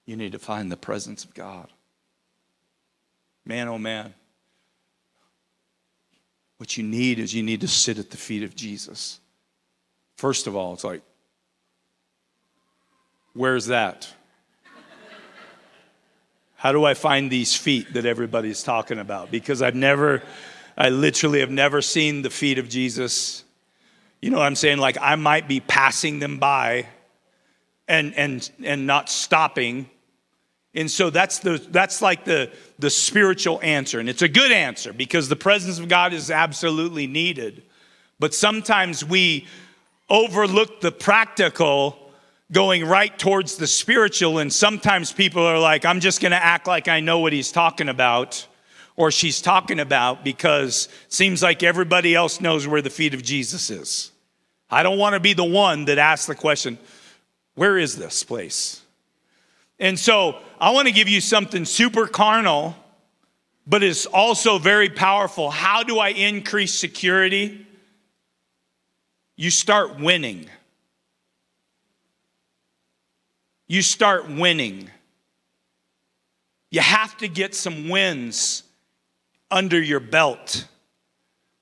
you 0.09 0.15
need 0.15 0.31
to 0.31 0.39
find 0.39 0.71
the 0.71 0.77
presence 0.77 1.23
of 1.23 1.35
God. 1.35 1.67
Man, 3.45 3.67
oh 3.67 3.77
man. 3.77 4.15
What 6.57 6.77
you 6.77 6.83
need 6.83 7.19
is 7.19 7.31
you 7.31 7.43
need 7.43 7.61
to 7.61 7.67
sit 7.67 7.99
at 7.99 8.09
the 8.09 8.17
feet 8.17 8.41
of 8.41 8.55
Jesus. 8.55 9.19
First 10.17 10.47
of 10.47 10.55
all, 10.55 10.73
it's 10.73 10.83
like, 10.83 11.01
where's 13.33 13.67
that? 13.67 14.11
How 16.55 16.71
do 16.71 16.85
I 16.85 16.95
find 16.95 17.29
these 17.29 17.55
feet 17.55 17.93
that 17.93 18.07
everybody's 18.07 18.63
talking 18.63 18.97
about? 18.97 19.29
Because 19.29 19.61
I've 19.61 19.75
never, 19.75 20.23
I 20.75 20.89
literally 20.89 21.41
have 21.41 21.51
never 21.51 21.83
seen 21.83 22.23
the 22.23 22.31
feet 22.31 22.57
of 22.57 22.67
Jesus. 22.67 23.43
You 24.23 24.31
know 24.31 24.39
what 24.39 24.47
I'm 24.47 24.55
saying? 24.55 24.79
Like 24.79 24.97
I 24.99 25.15
might 25.15 25.47
be 25.47 25.59
passing 25.59 26.17
them 26.17 26.39
by 26.39 26.87
and 27.87 28.13
and 28.15 28.49
and 28.63 28.87
not 28.87 29.09
stopping 29.09 29.89
and 30.75 30.89
so 30.89 31.09
that's 31.09 31.39
the 31.39 31.57
that's 31.71 32.01
like 32.01 32.25
the 32.25 32.51
the 32.77 32.89
spiritual 32.89 33.59
answer. 33.63 33.99
And 33.99 34.07
it's 34.07 34.21
a 34.21 34.27
good 34.27 34.51
answer 34.51 34.93
because 34.93 35.27
the 35.27 35.35
presence 35.35 35.79
of 35.79 35.87
god 35.87 36.13
is 36.13 36.29
absolutely 36.29 37.07
needed. 37.07 37.63
But 38.19 38.33
sometimes 38.33 39.03
we 39.03 39.47
overlook 40.09 40.81
the 40.81 40.91
practical 40.91 41.97
going 42.51 42.85
right 42.85 43.17
towards 43.17 43.57
the 43.57 43.67
spiritual. 43.67 44.39
And 44.39 44.51
sometimes 44.51 45.11
people 45.11 45.43
are 45.43 45.59
like 45.59 45.85
i'm 45.85 45.99
just 45.99 46.21
going 46.21 46.31
to 46.31 46.43
act 46.43 46.67
like 46.67 46.87
i 46.87 46.99
know 46.99 47.19
what 47.19 47.33
he's 47.33 47.51
talking 47.51 47.89
about 47.89 48.45
or 48.95 49.11
she's 49.11 49.41
talking 49.41 49.79
about 49.79 50.23
because 50.23 50.87
it 51.07 51.13
seems 51.13 51.41
like 51.41 51.63
everybody 51.63 52.13
else 52.13 52.41
knows 52.41 52.67
where 52.67 52.81
the 52.81 52.89
feet 52.91 53.15
of 53.15 53.23
jesus 53.23 53.71
is. 53.71 54.11
I 54.69 54.83
don't 54.83 54.99
want 54.99 55.15
to 55.15 55.19
be 55.19 55.33
the 55.33 55.43
one 55.43 55.85
that 55.85 55.97
asks 55.97 56.27
the 56.27 56.35
question 56.35 56.77
where 57.55 57.79
is 57.79 57.97
this 57.97 58.23
place? 58.23 58.83
And 59.79 59.97
so 59.97 60.39
I 60.59 60.71
want 60.71 60.87
to 60.87 60.93
give 60.93 61.07
you 61.07 61.21
something 61.21 61.65
super 61.65 62.05
carnal, 62.05 62.75
but 63.65 63.81
it's 63.83 64.05
also 64.05 64.57
very 64.57 64.89
powerful. 64.89 65.49
How 65.49 65.83
do 65.83 65.99
I 65.99 66.09
increase 66.09 66.73
security? 66.73 67.65
You 69.35 69.51
start 69.51 69.99
winning. 69.99 70.49
You 73.67 73.81
start 73.81 74.29
winning. 74.29 74.89
You 76.71 76.81
have 76.81 77.15
to 77.17 77.27
get 77.27 77.55
some 77.55 77.87
wins 77.87 78.63
under 79.49 79.81
your 79.81 79.99
belt. 79.99 80.67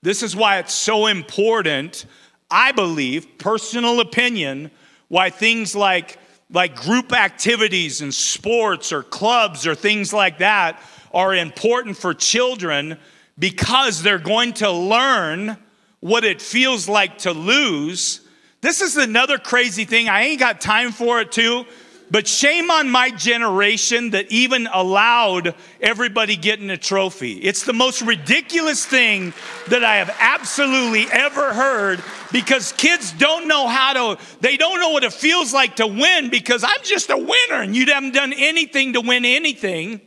This 0.02 0.24
is 0.24 0.36
why 0.36 0.60
it's 0.60 0.74
so 0.74 1.08
important, 1.08 2.06
I 2.50 2.72
believe, 2.72 3.38
personal 3.38 4.00
opinion 4.00 4.72
why 5.10 5.30
things 5.30 5.76
like, 5.76 6.18
like 6.52 6.76
group 6.76 7.14
activities 7.14 8.02
and 8.02 8.14
sports 8.14 8.92
or 8.92 9.04
clubs 9.04 9.68
or 9.68 9.76
things 9.76 10.14
like 10.14 10.38
that 10.38 10.82
are 11.14 11.36
important 11.36 11.98
for 11.98 12.14
children 12.14 12.98
because 13.38 14.02
they're 14.02 14.20
going 14.20 14.54
to 14.54 14.72
learn 14.72 15.58
what 16.00 16.24
it 16.24 16.42
feels 16.42 16.88
like 16.88 17.18
to 17.20 17.32
lose. 17.32 18.22
This 18.62 18.82
is 18.82 18.98
another 18.98 19.38
crazy 19.38 19.86
thing. 19.86 20.10
I 20.10 20.24
ain't 20.24 20.40
got 20.40 20.62
time 20.62 20.92
for 20.92 21.20
it 21.20 21.32
too. 21.32 21.66
But 22.10 22.26
shame 22.26 22.72
on 22.72 22.90
my 22.90 23.10
generation 23.10 24.12
that 24.12 24.32
even 24.32 24.68
allowed 24.72 25.56
everybody 25.82 26.38
getting 26.38 26.70
a 26.70 26.78
trophy. 26.78 27.34
It's 27.34 27.64
the 27.64 27.74
most 27.74 28.02
ridiculous 28.02 28.86
thing 28.86 29.34
that 29.68 29.84
I 29.84 29.98
have 29.98 30.16
absolutely 30.18 31.06
ever 31.12 31.54
heard 31.54 32.02
because 32.32 32.72
kids 32.74 33.12
don't 33.12 33.50
know 33.50 33.68
how 33.68 34.16
to, 34.16 34.24
they 34.40 34.56
don't 34.56 34.80
know 34.80 34.92
what 34.92 35.04
it 35.04 35.12
feels 35.12 35.54
like 35.54 35.78
to 35.78 35.88
win 35.88 36.30
because 36.30 36.64
I'm 36.64 36.82
just 36.84 37.10
a 37.10 37.18
winner 37.18 37.62
and 37.62 37.76
you 37.76 37.86
haven't 37.88 38.14
done 38.14 38.34
anything 38.34 38.94
to 38.94 39.02
win 39.02 39.26
anything. 39.26 40.00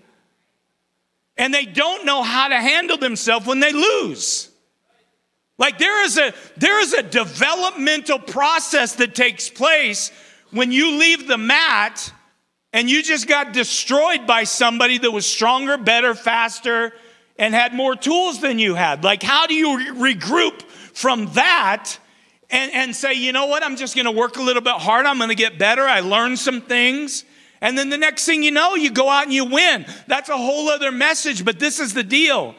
And 1.36 1.52
they 1.52 1.66
don't 1.66 2.06
know 2.06 2.22
how 2.22 2.48
to 2.48 2.56
handle 2.56 2.96
themselves 2.96 3.46
when 3.46 3.60
they 3.60 3.72
lose. 3.72 4.50
Like 5.58 5.76
there 5.76 6.04
is 6.04 6.16
a 6.16 6.32
there 6.56 6.80
is 6.80 6.94
a 6.94 7.02
developmental 7.02 8.18
process 8.18 8.94
that 8.94 9.14
takes 9.14 9.50
place 9.50 10.10
when 10.50 10.72
you 10.72 10.98
leave 10.98 11.26
the 11.26 11.38
mat 11.38 12.12
and 12.72 12.88
you 12.88 13.02
just 13.02 13.26
got 13.26 13.52
destroyed 13.52 14.26
by 14.26 14.44
somebody 14.44 14.98
that 14.98 15.10
was 15.10 15.26
stronger, 15.26 15.76
better, 15.76 16.14
faster, 16.14 16.92
and 17.38 17.54
had 17.54 17.74
more 17.74 17.96
tools 17.96 18.40
than 18.40 18.58
you 18.58 18.74
had? 18.74 19.02
Like, 19.04 19.22
how 19.22 19.46
do 19.46 19.54
you 19.54 19.94
regroup 19.94 20.62
from 20.62 21.26
that 21.34 21.98
and, 22.50 22.72
and 22.72 22.96
say, 22.96 23.14
you 23.14 23.32
know 23.32 23.46
what, 23.46 23.62
I'm 23.62 23.76
just 23.76 23.96
gonna 23.96 24.12
work 24.12 24.36
a 24.36 24.42
little 24.42 24.62
bit 24.62 24.74
harder, 24.74 25.08
I'm 25.08 25.18
gonna 25.18 25.34
get 25.34 25.58
better, 25.58 25.82
I 25.82 26.00
learned 26.00 26.38
some 26.38 26.60
things. 26.60 27.24
And 27.60 27.76
then 27.76 27.90
the 27.90 27.98
next 27.98 28.24
thing 28.24 28.42
you 28.42 28.50
know, 28.50 28.74
you 28.74 28.90
go 28.90 29.08
out 29.08 29.24
and 29.24 29.32
you 29.32 29.44
win. 29.44 29.84
That's 30.06 30.28
a 30.28 30.36
whole 30.36 30.68
other 30.68 30.90
message, 30.90 31.44
but 31.44 31.58
this 31.58 31.78
is 31.78 31.92
the 31.92 32.02
deal. 32.02 32.54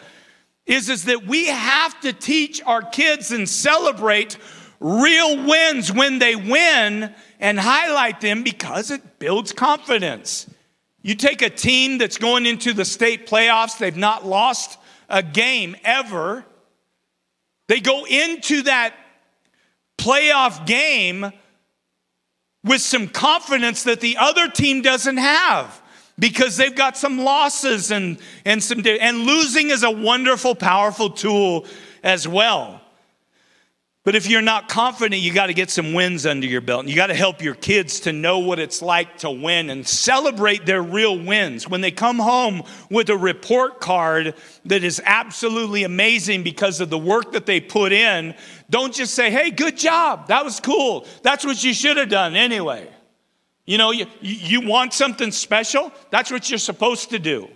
Is, 0.68 0.90
is 0.90 1.06
that 1.06 1.26
we 1.26 1.48
have 1.48 2.00
to 2.02 2.14
teach 2.14 2.62
our 2.64 2.84
kids 2.84 3.32
and 3.32 3.50
celebrate 3.50 4.38
real 4.82 5.46
wins 5.46 5.94
when 5.94 6.18
they 6.20 6.36
win 6.36 7.14
and 7.40 7.60
highlight 7.60 8.20
them 8.20 8.44
because 8.44 8.90
it 8.90 9.20
builds 9.20 9.54
confidence. 9.54 10.50
You 11.04 11.16
take 11.16 11.42
a 11.44 11.50
team 11.50 12.00
that's 12.00 12.18
going 12.18 12.48
into 12.48 12.74
the 12.74 12.84
state 12.84 13.28
playoffs, 13.28 13.78
they've 13.78 13.96
not 13.96 14.26
lost 14.26 14.80
a 15.08 15.22
game 15.22 15.76
ever. 15.84 16.44
They 17.68 17.80
go 17.80 18.06
into 18.06 18.64
that 18.64 18.96
playoff 19.98 20.66
game 20.66 21.32
with 22.64 22.82
some 22.82 23.08
confidence 23.08 23.84
that 23.84 24.02
the 24.02 24.18
other 24.18 24.50
team 24.50 24.82
doesn't 24.82 25.18
have 25.18 25.80
because 26.18 26.58
they've 26.58 26.76
got 26.76 26.98
some 26.98 27.20
losses 27.20 27.92
and, 27.92 28.18
and 28.46 28.64
some 28.64 28.84
and 28.86 29.20
losing 29.20 29.70
is 29.70 29.84
a 29.84 29.92
wonderful 29.92 30.56
powerful 30.56 31.10
tool 31.10 31.66
as 32.04 32.28
well 32.28 32.81
but 34.04 34.16
if 34.16 34.28
you're 34.28 34.42
not 34.42 34.68
confident, 34.68 35.22
you 35.22 35.32
got 35.32 35.48
to 35.48 35.54
get 35.54 35.70
some 35.70 35.94
wins 35.94 36.26
under 36.26 36.48
your 36.48 36.62
belt. 36.62 36.80
And 36.80 36.90
you 36.90 36.96
got 36.96 37.08
to 37.08 37.14
help 37.14 37.44
your 37.44 37.54
kids 37.54 38.00
to 38.02 38.12
know 38.12 38.40
what 38.40 38.58
it's 38.58 38.82
like 38.82 39.20
to 39.20 39.30
win 39.30 39.70
and 39.70 39.88
celebrate 39.88 40.66
their 40.66 40.82
real 40.82 41.24
wins. 41.24 41.70
When 41.70 41.82
they 41.82 41.92
come 41.92 42.18
home 42.18 42.64
with 42.90 43.12
a 43.12 43.18
report 43.18 43.80
card 43.80 44.34
that 44.66 44.84
is 44.84 45.00
absolutely 45.06 45.84
amazing 45.84 46.42
because 46.42 46.82
of 46.82 46.90
the 46.90 46.98
work 46.98 47.34
that 47.34 47.46
they 47.46 47.62
put 47.62 47.92
in, 47.92 48.34
don't 48.72 48.92
just 48.92 49.14
say, 49.14 49.30
hey, 49.30 49.52
good 49.52 49.78
job. 49.78 50.30
That 50.30 50.44
was 50.44 50.60
cool. 50.60 51.06
That's 51.22 51.46
what 51.46 51.64
you 51.64 51.74
should 51.74 51.98
have 51.98 52.10
done 52.10 52.36
anyway. 52.36 52.90
You 53.68 53.78
know, 53.78 53.92
you, 53.92 54.08
you 54.20 54.62
want 54.62 54.94
something 54.94 55.32
special? 55.32 55.94
That's 56.10 56.32
what 56.32 56.50
you're 56.50 56.58
supposed 56.58 57.12
to 57.12 57.20
do. 57.20 57.50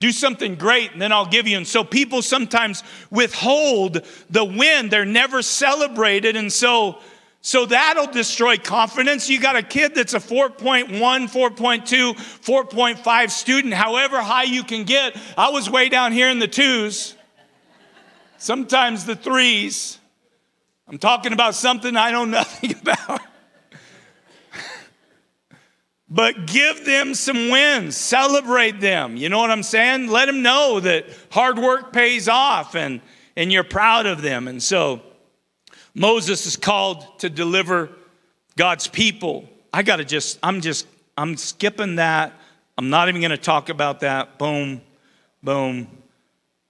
Do 0.00 0.12
something 0.12 0.56
great, 0.56 0.92
and 0.92 1.00
then 1.00 1.12
I'll 1.12 1.26
give 1.26 1.46
you. 1.46 1.56
And 1.56 1.66
so 1.66 1.84
people 1.84 2.20
sometimes 2.20 2.82
withhold 3.10 4.02
the 4.28 4.44
win. 4.44 4.88
They're 4.88 5.04
never 5.04 5.40
celebrated. 5.40 6.36
And 6.36 6.52
so, 6.52 6.98
so 7.40 7.64
that'll 7.66 8.08
destroy 8.08 8.56
confidence. 8.56 9.30
You 9.30 9.40
got 9.40 9.56
a 9.56 9.62
kid 9.62 9.94
that's 9.94 10.14
a 10.14 10.18
4.1, 10.18 10.88
4.2, 10.90 12.14
4.5 12.14 13.30
student, 13.30 13.74
however 13.74 14.20
high 14.20 14.42
you 14.42 14.64
can 14.64 14.84
get. 14.84 15.16
I 15.38 15.50
was 15.50 15.70
way 15.70 15.88
down 15.88 16.12
here 16.12 16.28
in 16.28 16.38
the 16.38 16.48
twos, 16.48 17.14
sometimes 18.36 19.04
the 19.04 19.16
threes. 19.16 19.98
I'm 20.86 20.98
talking 20.98 21.32
about 21.32 21.54
something 21.54 21.96
I 21.96 22.10
know 22.10 22.24
nothing 22.26 22.74
about 22.78 23.20
but 26.14 26.46
give 26.46 26.84
them 26.84 27.12
some 27.12 27.50
wins, 27.50 27.96
celebrate 27.96 28.80
them. 28.80 29.16
You 29.16 29.28
know 29.28 29.38
what 29.38 29.50
I'm 29.50 29.64
saying? 29.64 30.06
Let 30.06 30.26
them 30.26 30.42
know 30.42 30.78
that 30.78 31.06
hard 31.30 31.58
work 31.58 31.92
pays 31.92 32.28
off 32.28 32.76
and, 32.76 33.00
and 33.36 33.50
you're 33.52 33.64
proud 33.64 34.06
of 34.06 34.22
them. 34.22 34.46
And 34.46 34.62
so 34.62 35.02
Moses 35.92 36.46
is 36.46 36.54
called 36.54 37.18
to 37.18 37.28
deliver 37.28 37.90
God's 38.54 38.86
people. 38.86 39.48
I 39.72 39.82
got 39.82 39.96
to 39.96 40.04
just, 40.04 40.38
I'm 40.40 40.60
just, 40.60 40.86
I'm 41.18 41.36
skipping 41.36 41.96
that. 41.96 42.32
I'm 42.78 42.90
not 42.90 43.08
even 43.08 43.20
going 43.20 43.32
to 43.32 43.36
talk 43.36 43.68
about 43.68 44.00
that. 44.00 44.38
Boom, 44.38 44.82
boom, 45.42 45.88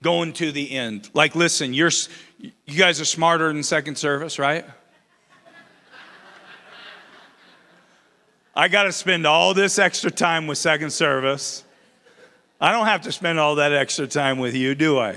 going 0.02 0.32
to 0.34 0.52
the 0.52 0.70
end. 0.70 1.10
Like, 1.12 1.34
listen, 1.34 1.74
you're, 1.74 1.90
you 2.38 2.78
guys 2.78 2.98
are 2.98 3.04
smarter 3.04 3.52
than 3.52 3.62
second 3.62 3.98
service, 3.98 4.38
right? 4.38 4.64
I 8.56 8.68
got 8.68 8.84
to 8.84 8.92
spend 8.92 9.26
all 9.26 9.52
this 9.52 9.80
extra 9.80 10.12
time 10.12 10.46
with 10.46 10.58
second 10.58 10.90
service. 10.90 11.64
I 12.60 12.70
don't 12.70 12.86
have 12.86 13.02
to 13.02 13.12
spend 13.12 13.40
all 13.40 13.56
that 13.56 13.72
extra 13.72 14.06
time 14.06 14.38
with 14.38 14.54
you, 14.54 14.76
do 14.76 14.98
I? 14.98 15.16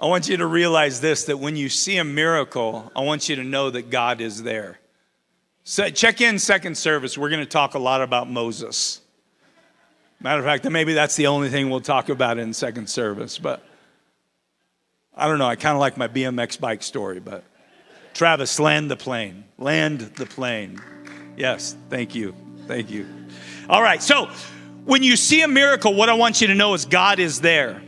I 0.00 0.06
want 0.06 0.28
you 0.28 0.36
to 0.36 0.46
realize 0.46 1.00
this 1.00 1.24
that 1.24 1.38
when 1.38 1.56
you 1.56 1.68
see 1.68 1.96
a 1.96 2.04
miracle, 2.04 2.92
I 2.94 3.00
want 3.00 3.28
you 3.28 3.36
to 3.36 3.42
know 3.42 3.70
that 3.70 3.90
God 3.90 4.20
is 4.20 4.42
there. 4.42 4.78
So 5.64 5.88
check 5.88 6.20
in 6.20 6.38
second 6.38 6.76
service. 6.76 7.18
We're 7.18 7.30
going 7.30 7.40
to 7.40 7.46
talk 7.46 7.74
a 7.74 7.78
lot 7.78 8.02
about 8.02 8.30
Moses. 8.30 9.00
Matter 10.20 10.38
of 10.38 10.44
fact, 10.44 10.70
maybe 10.70 10.94
that's 10.94 11.16
the 11.16 11.26
only 11.26 11.48
thing 11.48 11.70
we'll 11.70 11.80
talk 11.80 12.08
about 12.08 12.38
in 12.38 12.52
second 12.52 12.88
service. 12.88 13.36
But 13.38 13.64
I 15.16 15.26
don't 15.26 15.38
know. 15.38 15.46
I 15.46 15.56
kind 15.56 15.74
of 15.74 15.80
like 15.80 15.96
my 15.96 16.06
BMX 16.06 16.60
bike 16.60 16.84
story, 16.84 17.18
but. 17.18 17.42
Travis, 18.14 18.60
land 18.60 18.90
the 18.90 18.96
plane. 18.96 19.44
Land 19.58 20.00
the 20.00 20.24
plane. 20.24 20.80
Yes, 21.36 21.76
thank 21.90 22.14
you. 22.14 22.34
Thank 22.68 22.90
you. 22.90 23.06
All 23.68 23.82
right, 23.82 24.00
so 24.00 24.30
when 24.84 25.02
you 25.02 25.16
see 25.16 25.42
a 25.42 25.48
miracle, 25.48 25.94
what 25.94 26.08
I 26.08 26.14
want 26.14 26.40
you 26.40 26.46
to 26.46 26.54
know 26.54 26.74
is 26.74 26.86
God 26.86 27.18
is 27.18 27.40
there. 27.40 27.82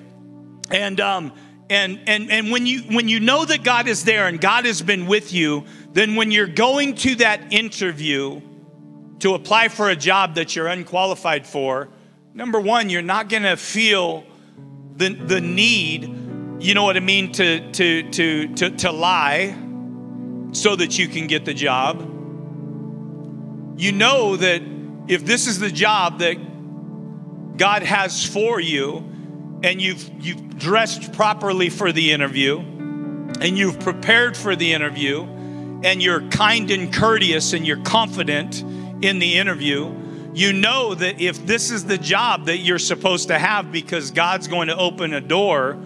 And, 0.70 1.00
um, 1.00 1.32
and, 1.70 2.00
and, 2.08 2.30
and 2.30 2.50
when, 2.50 2.66
you, 2.66 2.80
when 2.82 3.08
you 3.08 3.20
know 3.20 3.44
that 3.44 3.62
God 3.62 3.86
is 3.86 4.04
there 4.04 4.26
and 4.26 4.40
God 4.40 4.64
has 4.64 4.82
been 4.82 5.06
with 5.06 5.32
you, 5.32 5.64
then 5.92 6.16
when 6.16 6.32
you're 6.32 6.48
going 6.48 6.96
to 6.96 7.14
that 7.16 7.52
interview 7.52 8.40
to 9.20 9.34
apply 9.34 9.68
for 9.68 9.90
a 9.90 9.96
job 9.96 10.34
that 10.34 10.56
you're 10.56 10.66
unqualified 10.66 11.46
for, 11.46 11.88
number 12.34 12.60
one, 12.60 12.90
you're 12.90 13.00
not 13.00 13.28
going 13.28 13.44
to 13.44 13.56
feel 13.56 14.24
the, 14.96 15.10
the 15.10 15.40
need, 15.40 16.02
you 16.58 16.74
know 16.74 16.82
what 16.82 16.96
I 16.96 17.00
mean, 17.00 17.30
to, 17.32 17.70
to, 17.72 18.10
to, 18.10 18.54
to, 18.54 18.70
to 18.70 18.92
lie 18.92 19.56
so 20.52 20.76
that 20.76 20.98
you 20.98 21.08
can 21.08 21.26
get 21.26 21.44
the 21.44 21.54
job. 21.54 22.00
You 23.78 23.92
know 23.92 24.36
that 24.36 24.62
if 25.08 25.24
this 25.24 25.46
is 25.46 25.58
the 25.58 25.70
job 25.70 26.20
that 26.20 26.36
God 27.56 27.82
has 27.82 28.24
for 28.24 28.60
you, 28.60 28.98
and 29.62 29.80
you've, 29.80 30.10
you've 30.20 30.58
dressed 30.58 31.12
properly 31.12 31.70
for 31.70 31.92
the 31.92 32.12
interview, 32.12 32.58
and 32.58 33.58
you've 33.58 33.80
prepared 33.80 34.36
for 34.36 34.56
the 34.56 34.72
interview, 34.72 35.22
and 35.84 36.02
you're 36.02 36.22
kind 36.28 36.70
and 36.70 36.92
courteous, 36.92 37.52
and 37.52 37.66
you're 37.66 37.82
confident 37.82 38.62
in 39.02 39.18
the 39.18 39.38
interview, 39.38 39.94
you 40.34 40.52
know 40.52 40.94
that 40.94 41.20
if 41.20 41.46
this 41.46 41.70
is 41.70 41.86
the 41.86 41.96
job 41.96 42.46
that 42.46 42.58
you're 42.58 42.78
supposed 42.78 43.28
to 43.28 43.38
have 43.38 43.72
because 43.72 44.10
God's 44.10 44.48
going 44.48 44.68
to 44.68 44.76
open 44.76 45.14
a 45.14 45.20
door 45.20 45.78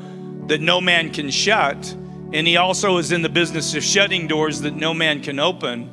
that 0.46 0.60
no 0.60 0.80
man 0.80 1.12
can 1.12 1.30
shut, 1.30 1.96
and 2.32 2.46
he 2.46 2.56
also 2.56 2.98
is 2.98 3.12
in 3.12 3.22
the 3.22 3.28
business 3.28 3.74
of 3.74 3.82
shutting 3.82 4.26
doors 4.26 4.60
that 4.60 4.76
no 4.76 4.94
man 4.94 5.20
can 5.20 5.38
open, 5.38 5.90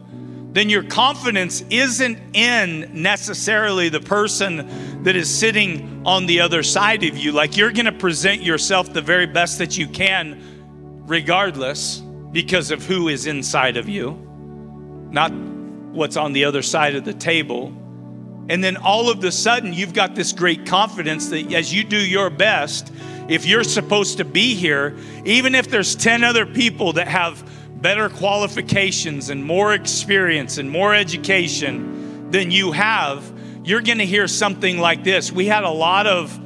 then 0.53 0.69
your 0.69 0.83
confidence 0.83 1.63
isn't 1.69 2.17
in 2.33 2.89
necessarily 2.93 3.89
the 3.89 3.99
person 3.99 5.03
that 5.03 5.15
is 5.15 5.29
sitting 5.29 6.01
on 6.05 6.25
the 6.25 6.39
other 6.39 6.63
side 6.63 7.03
of 7.03 7.17
you. 7.17 7.31
Like 7.31 7.57
you're 7.57 7.71
going 7.71 7.85
to 7.85 7.91
present 7.91 8.41
yourself 8.41 8.91
the 8.93 9.01
very 9.01 9.25
best 9.25 9.57
that 9.59 9.77
you 9.77 9.87
can, 9.87 11.03
regardless, 11.05 11.99
because 12.31 12.71
of 12.71 12.83
who 12.85 13.07
is 13.07 13.25
inside 13.27 13.77
of 13.77 13.89
you, 13.89 14.11
not 15.11 15.31
what's 15.31 16.17
on 16.17 16.33
the 16.33 16.45
other 16.45 16.61
side 16.61 16.95
of 16.95 17.05
the 17.05 17.13
table. 17.13 17.67
And 18.49 18.63
then 18.63 18.77
all 18.77 19.09
of 19.09 19.21
the 19.21 19.31
sudden, 19.31 19.73
you've 19.73 19.93
got 19.93 20.15
this 20.15 20.31
great 20.31 20.65
confidence 20.65 21.29
that 21.29 21.51
as 21.53 21.73
you 21.73 21.83
do 21.83 21.97
your 21.97 22.29
best, 22.29 22.93
if 23.27 23.45
you're 23.45 23.63
supposed 23.63 24.17
to 24.17 24.25
be 24.25 24.55
here, 24.55 24.97
even 25.25 25.55
if 25.55 25.69
there's 25.69 25.95
10 25.95 26.23
other 26.23 26.45
people 26.45 26.93
that 26.93 27.07
have 27.07 27.47
better 27.81 28.09
qualifications 28.09 29.29
and 29.29 29.43
more 29.43 29.73
experience 29.73 30.57
and 30.57 30.69
more 30.69 30.95
education 30.95 32.31
than 32.31 32.51
you 32.51 32.71
have, 32.71 33.31
you're 33.63 33.81
going 33.81 33.97
to 33.97 34.05
hear 34.05 34.27
something 34.27 34.79
like 34.79 35.03
this. 35.03 35.31
We 35.31 35.45
had 35.45 35.63
a 35.63 35.69
lot 35.69 36.07
of 36.07 36.43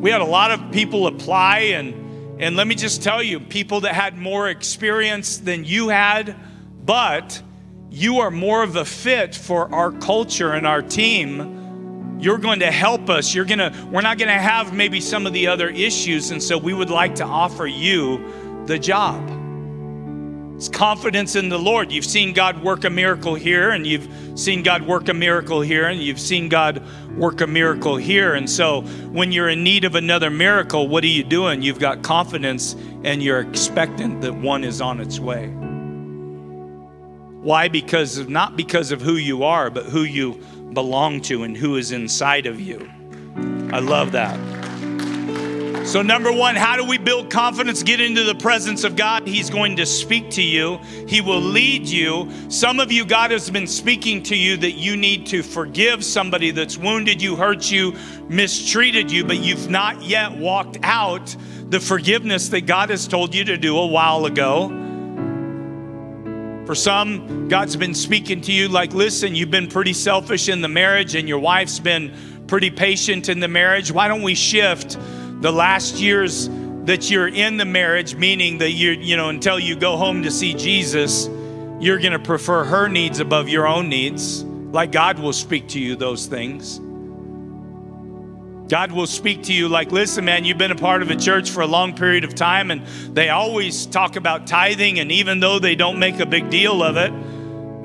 we 0.00 0.10
had 0.10 0.20
a 0.20 0.26
lot 0.26 0.50
of 0.50 0.72
people 0.72 1.06
apply 1.06 1.58
and 1.58 2.40
and 2.40 2.56
let 2.56 2.66
me 2.66 2.74
just 2.74 3.02
tell 3.02 3.22
you, 3.22 3.38
people 3.38 3.82
that 3.82 3.94
had 3.94 4.18
more 4.18 4.48
experience 4.48 5.38
than 5.38 5.64
you 5.64 5.88
had, 5.88 6.34
but 6.84 7.40
you 7.90 8.18
are 8.18 8.30
more 8.30 8.64
of 8.64 8.74
a 8.74 8.84
fit 8.84 9.36
for 9.36 9.72
our 9.72 9.92
culture 9.92 10.52
and 10.52 10.66
our 10.66 10.82
team 10.82 11.63
you're 12.24 12.38
going 12.38 12.60
to 12.60 12.70
help 12.70 13.10
us. 13.10 13.34
You're 13.34 13.44
going 13.44 13.58
to, 13.58 13.88
we're 13.92 14.00
not 14.00 14.16
going 14.16 14.28
to 14.28 14.34
have 14.40 14.72
maybe 14.72 15.00
some 15.00 15.26
of 15.26 15.34
the 15.34 15.46
other 15.46 15.68
issues. 15.68 16.30
And 16.30 16.42
so 16.42 16.56
we 16.56 16.72
would 16.72 16.88
like 16.88 17.14
to 17.16 17.24
offer 17.24 17.66
you 17.66 18.64
the 18.66 18.78
job. 18.78 19.22
It's 20.56 20.68
confidence 20.68 21.36
in 21.36 21.50
the 21.50 21.58
Lord. 21.58 21.92
You've 21.92 22.04
seen 22.04 22.32
God 22.32 22.62
work 22.62 22.84
a 22.84 22.90
miracle 22.90 23.34
here, 23.34 23.70
and 23.70 23.86
you've 23.86 24.08
seen 24.36 24.62
God 24.62 24.82
work 24.82 25.08
a 25.08 25.14
miracle 25.14 25.60
here, 25.60 25.86
and 25.88 26.00
you've 26.00 26.20
seen 26.20 26.48
God 26.48 26.82
work 27.16 27.40
a 27.42 27.46
miracle 27.46 27.96
here. 27.96 28.34
And 28.34 28.48
so 28.48 28.82
when 29.10 29.30
you're 29.30 29.50
in 29.50 29.62
need 29.62 29.84
of 29.84 29.94
another 29.94 30.30
miracle, 30.30 30.88
what 30.88 31.04
are 31.04 31.08
you 31.08 31.24
doing? 31.24 31.60
You've 31.60 31.78
got 31.78 32.02
confidence 32.02 32.74
and 33.04 33.22
you're 33.22 33.40
expectant 33.40 34.22
that 34.22 34.34
one 34.34 34.64
is 34.64 34.80
on 34.80 35.00
its 35.00 35.20
way. 35.20 35.48
Why? 37.42 37.68
Because 37.68 38.16
of, 38.16 38.30
not 38.30 38.56
because 38.56 38.90
of 38.90 39.02
who 39.02 39.16
you 39.16 39.44
are, 39.44 39.68
but 39.70 39.84
who 39.84 40.04
you 40.04 40.40
belong 40.74 41.22
to 41.22 41.44
and 41.44 41.56
who 41.56 41.76
is 41.76 41.92
inside 41.92 42.46
of 42.46 42.60
you. 42.60 42.90
I 43.72 43.78
love 43.78 44.12
that. 44.12 44.38
So, 45.86 46.00
number 46.00 46.32
one, 46.32 46.56
how 46.56 46.76
do 46.76 46.84
we 46.84 46.96
build 46.96 47.30
confidence? 47.30 47.82
Get 47.82 48.00
into 48.00 48.24
the 48.24 48.34
presence 48.34 48.84
of 48.84 48.96
God. 48.96 49.28
He's 49.28 49.50
going 49.50 49.76
to 49.76 49.84
speak 49.84 50.30
to 50.30 50.42
you, 50.42 50.78
He 51.06 51.20
will 51.20 51.42
lead 51.42 51.86
you. 51.86 52.30
Some 52.48 52.80
of 52.80 52.90
you, 52.90 53.04
God 53.04 53.30
has 53.30 53.50
been 53.50 53.66
speaking 53.66 54.22
to 54.24 54.36
you 54.36 54.56
that 54.56 54.72
you 54.72 54.96
need 54.96 55.26
to 55.26 55.42
forgive 55.42 56.02
somebody 56.02 56.50
that's 56.52 56.78
wounded 56.78 57.20
you, 57.20 57.36
hurt 57.36 57.70
you, 57.70 57.94
mistreated 58.28 59.10
you, 59.10 59.24
but 59.26 59.36
you've 59.36 59.68
not 59.68 60.02
yet 60.02 60.32
walked 60.32 60.78
out 60.82 61.36
the 61.68 61.80
forgiveness 61.80 62.48
that 62.48 62.62
God 62.62 62.88
has 62.88 63.06
told 63.06 63.34
you 63.34 63.44
to 63.44 63.58
do 63.58 63.76
a 63.76 63.86
while 63.86 64.24
ago. 64.24 64.83
For 66.66 66.74
some, 66.74 67.48
God's 67.48 67.76
been 67.76 67.94
speaking 67.94 68.40
to 68.42 68.52
you 68.52 68.68
like, 68.68 68.94
listen, 68.94 69.34
you've 69.34 69.50
been 69.50 69.68
pretty 69.68 69.92
selfish 69.92 70.48
in 70.48 70.62
the 70.62 70.68
marriage 70.68 71.14
and 71.14 71.28
your 71.28 71.38
wife's 71.38 71.78
been 71.78 72.14
pretty 72.46 72.70
patient 72.70 73.28
in 73.28 73.40
the 73.40 73.48
marriage. 73.48 73.92
Why 73.92 74.08
don't 74.08 74.22
we 74.22 74.34
shift 74.34 74.96
the 75.42 75.52
last 75.52 75.96
years 75.96 76.48
that 76.84 77.10
you're 77.10 77.28
in 77.28 77.58
the 77.58 77.66
marriage, 77.66 78.14
meaning 78.14 78.58
that 78.58 78.70
you 78.70 78.92
you 78.92 79.16
know, 79.16 79.28
until 79.28 79.58
you 79.58 79.76
go 79.76 79.96
home 79.96 80.22
to 80.22 80.30
see 80.30 80.54
Jesus, 80.54 81.28
you're 81.80 81.98
going 81.98 82.12
to 82.12 82.18
prefer 82.18 82.64
her 82.64 82.88
needs 82.88 83.20
above 83.20 83.48
your 83.48 83.66
own 83.66 83.90
needs. 83.90 84.42
Like 84.44 84.90
God 84.90 85.18
will 85.18 85.32
speak 85.34 85.68
to 85.68 85.80
you 85.80 85.96
those 85.96 86.26
things. 86.26 86.80
God 88.68 88.92
will 88.92 89.06
speak 89.06 89.42
to 89.44 89.52
you 89.52 89.68
like, 89.68 89.92
listen, 89.92 90.24
man, 90.24 90.44
you've 90.44 90.56
been 90.56 90.70
a 90.70 90.76
part 90.76 91.02
of 91.02 91.10
a 91.10 91.16
church 91.16 91.50
for 91.50 91.60
a 91.60 91.66
long 91.66 91.94
period 91.94 92.24
of 92.24 92.34
time, 92.34 92.70
and 92.70 92.86
they 93.14 93.28
always 93.28 93.84
talk 93.84 94.16
about 94.16 94.46
tithing, 94.46 94.98
and 94.98 95.12
even 95.12 95.40
though 95.40 95.58
they 95.58 95.74
don't 95.74 95.98
make 95.98 96.18
a 96.18 96.26
big 96.26 96.48
deal 96.48 96.82
of 96.82 96.96
it 96.96 97.12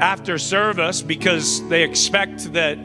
after 0.01 0.37
service 0.37 1.01
because 1.01 1.67
they 1.67 1.83
expect 1.83 2.53
that, 2.53 2.77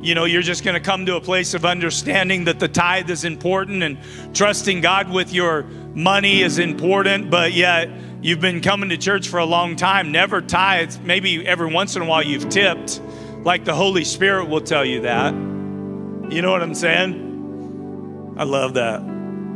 you 0.00 0.14
know, 0.14 0.26
you're 0.26 0.42
just 0.42 0.62
going 0.62 0.74
to 0.74 0.80
come 0.80 1.04
to 1.06 1.16
a 1.16 1.20
place 1.20 1.52
of 1.52 1.64
understanding 1.64 2.44
that 2.44 2.60
the 2.60 2.68
tithe 2.68 3.10
is 3.10 3.24
important 3.24 3.82
and 3.82 3.98
trusting 4.32 4.80
God 4.80 5.10
with 5.10 5.32
your 5.32 5.64
money 5.94 6.42
is 6.42 6.60
important, 6.60 7.30
but 7.30 7.52
yet 7.52 7.90
you've 8.22 8.40
been 8.40 8.60
coming 8.60 8.90
to 8.90 8.96
church 8.96 9.26
for 9.26 9.40
a 9.40 9.44
long 9.44 9.74
time, 9.74 10.12
never 10.12 10.40
tithed, 10.40 11.02
maybe 11.02 11.44
every 11.44 11.72
once 11.72 11.96
in 11.96 12.02
a 12.02 12.04
while 12.04 12.22
you've 12.22 12.48
tipped, 12.48 13.00
like 13.42 13.64
the 13.64 13.74
Holy 13.74 14.04
Spirit 14.04 14.48
will 14.48 14.60
tell 14.60 14.84
you 14.84 15.00
that. 15.00 15.34
You 15.34 16.42
know 16.42 16.52
what 16.52 16.62
I'm 16.62 16.76
saying? 16.76 17.29
I 18.40 18.44
love 18.44 18.72
that. 18.72 19.02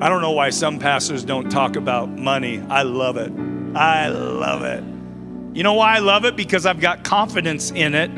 I 0.03 0.11
don't 0.11 0.21
know 0.21 0.33
why 0.33 0.51
some 0.51 0.79
pastors 0.79 1.25
don't 1.25 1.49
talk 1.49 1.77
about 1.77 2.11
money. 2.11 2.61
I 2.69 2.83
love 2.83 3.17
it. 3.17 3.33
I 3.75 4.09
love 4.09 4.63
it. 4.63 4.85
You 5.57 5.63
know 5.63 5.73
why 5.73 5.97
I 5.97 6.01
love 6.01 6.27
it? 6.27 6.37
Because 6.37 6.67
I've 6.67 6.81
got 6.81 7.03
confidence 7.03 7.71
in 7.71 7.95
it 7.95 8.09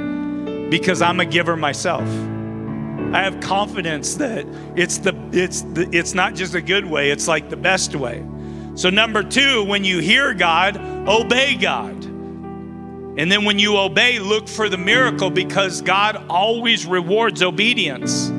because 0.68 1.02
I'm 1.02 1.20
a 1.20 1.24
giver 1.24 1.56
myself. 1.56 2.02
I 2.02 3.22
have 3.22 3.38
confidence 3.38 4.16
that 4.16 4.44
it's 4.74 4.98
the 4.98 5.14
it's 5.30 5.62
the, 5.62 5.88
it's 5.92 6.14
not 6.14 6.34
just 6.34 6.54
a 6.56 6.60
good 6.60 6.84
way, 6.84 7.12
it's 7.12 7.28
like 7.28 7.48
the 7.48 7.56
best 7.56 7.94
way. 7.94 8.26
So 8.74 8.90
number 8.90 9.22
2, 9.22 9.62
when 9.62 9.84
you 9.84 10.00
hear 10.00 10.34
God, 10.34 10.78
obey 11.08 11.54
God. 11.54 11.94
And 12.04 13.30
then 13.30 13.44
when 13.44 13.60
you 13.60 13.78
obey, 13.78 14.18
look 14.18 14.48
for 14.48 14.68
the 14.68 14.78
miracle 14.78 15.30
because 15.30 15.80
God 15.80 16.26
always 16.28 16.86
rewards 16.86 17.40
obedience. 17.40 18.32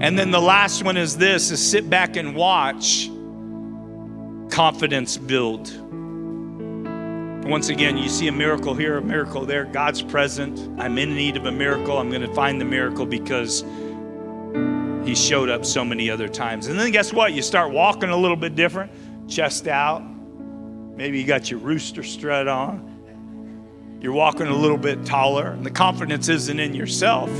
And 0.00 0.16
then 0.16 0.30
the 0.30 0.40
last 0.40 0.84
one 0.84 0.96
is 0.96 1.16
this 1.16 1.50
is 1.50 1.70
sit 1.70 1.90
back 1.90 2.16
and 2.16 2.36
watch 2.36 3.10
confidence 4.50 5.16
build. 5.16 5.72
Once 7.44 7.68
again, 7.68 7.98
you 7.98 8.08
see 8.08 8.28
a 8.28 8.32
miracle 8.32 8.74
here, 8.74 8.98
a 8.98 9.02
miracle 9.02 9.44
there. 9.44 9.64
God's 9.64 10.00
present. 10.00 10.60
I'm 10.80 10.98
in 10.98 11.14
need 11.14 11.36
of 11.36 11.46
a 11.46 11.52
miracle. 11.52 11.98
I'm 11.98 12.10
going 12.10 12.22
to 12.22 12.32
find 12.32 12.60
the 12.60 12.64
miracle 12.64 13.06
because 13.06 13.64
He 15.04 15.16
showed 15.16 15.48
up 15.48 15.64
so 15.64 15.84
many 15.84 16.10
other 16.10 16.28
times. 16.28 16.68
And 16.68 16.78
then 16.78 16.92
guess 16.92 17.12
what? 17.12 17.32
You 17.32 17.42
start 17.42 17.72
walking 17.72 18.10
a 18.10 18.16
little 18.16 18.36
bit 18.36 18.54
different, 18.54 18.92
chest 19.28 19.66
out. 19.66 20.02
Maybe 20.96 21.18
you 21.18 21.26
got 21.26 21.50
your 21.50 21.58
rooster 21.58 22.04
strut 22.04 22.46
on. 22.46 23.98
You're 24.00 24.12
walking 24.12 24.46
a 24.46 24.56
little 24.56 24.78
bit 24.78 25.04
taller. 25.04 25.48
And 25.48 25.66
the 25.66 25.72
confidence 25.72 26.28
isn't 26.28 26.60
in 26.60 26.72
yourself, 26.72 27.30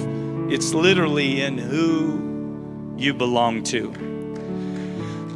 it's 0.51 0.75
literally 0.75 1.43
in 1.43 1.57
who 1.57 2.28
you 2.99 3.15
belong 3.15 3.63
to. 3.65 3.91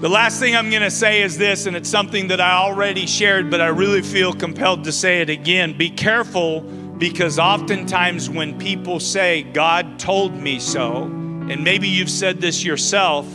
The 0.02 0.08
last 0.08 0.40
thing 0.40 0.56
I'm 0.56 0.68
going 0.68 0.82
to 0.82 0.90
say 0.90 1.22
is 1.22 1.38
this, 1.38 1.66
and 1.66 1.76
it's 1.76 1.88
something 1.88 2.26
that 2.28 2.40
I 2.40 2.54
already 2.54 3.06
shared, 3.06 3.50
but 3.50 3.60
I 3.60 3.68
really 3.68 4.02
feel 4.02 4.32
compelled 4.32 4.82
to 4.84 4.92
say 4.92 5.20
it 5.20 5.30
again. 5.30 5.78
Be 5.78 5.90
careful 5.90 6.62
because 6.98 7.38
oftentimes 7.38 8.28
when 8.28 8.58
people 8.58 8.98
say, 8.98 9.44
God 9.44 10.00
told 10.00 10.34
me 10.34 10.58
so, 10.58 11.04
and 11.04 11.62
maybe 11.62 11.86
you've 11.86 12.10
said 12.10 12.40
this 12.40 12.64
yourself, 12.64 13.26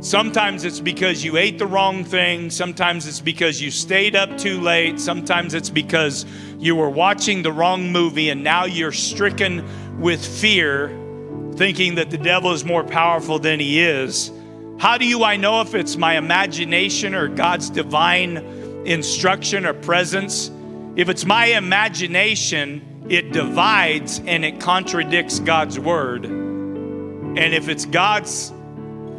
sometimes 0.00 0.64
it's 0.64 0.80
because 0.80 1.22
you 1.22 1.36
ate 1.36 1.58
the 1.58 1.66
wrong 1.66 2.02
thing, 2.02 2.50
sometimes 2.50 3.06
it's 3.06 3.20
because 3.20 3.60
you 3.60 3.70
stayed 3.70 4.16
up 4.16 4.36
too 4.36 4.60
late, 4.60 4.98
sometimes 4.98 5.54
it's 5.54 5.70
because 5.70 6.26
you 6.58 6.74
were 6.74 6.90
watching 6.90 7.42
the 7.42 7.52
wrong 7.52 7.92
movie 7.92 8.30
and 8.30 8.42
now 8.42 8.64
you're 8.64 8.90
stricken 8.90 9.64
with 10.00 10.24
fear, 10.24 10.88
thinking 11.60 11.96
that 11.96 12.08
the 12.08 12.16
devil 12.16 12.52
is 12.52 12.64
more 12.64 12.82
powerful 12.82 13.38
than 13.38 13.60
he 13.60 13.82
is. 13.82 14.32
How 14.78 14.96
do 14.96 15.04
you 15.04 15.24
I 15.24 15.36
know 15.36 15.60
if 15.60 15.74
it's 15.74 15.94
my 15.94 16.16
imagination 16.16 17.14
or 17.14 17.28
God's 17.28 17.68
divine 17.68 18.38
instruction 18.86 19.66
or 19.66 19.74
presence? 19.74 20.50
If 20.96 21.10
it's 21.10 21.26
my 21.26 21.48
imagination, 21.48 23.04
it 23.10 23.32
divides 23.32 24.22
and 24.24 24.42
it 24.42 24.58
contradicts 24.58 25.38
God's 25.38 25.78
word. 25.78 26.24
And 26.24 27.38
if 27.38 27.68
it's 27.68 27.84
God's 27.84 28.54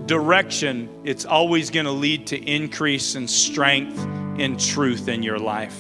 direction, 0.08 0.90
it's 1.04 1.26
always 1.26 1.70
going 1.70 1.86
to 1.86 1.92
lead 1.92 2.26
to 2.26 2.38
increase 2.44 3.14
in 3.14 3.28
strength 3.28 4.00
and 4.40 4.60
truth 4.60 5.08
in 5.08 5.22
your 5.22 5.38
life. 5.38 5.80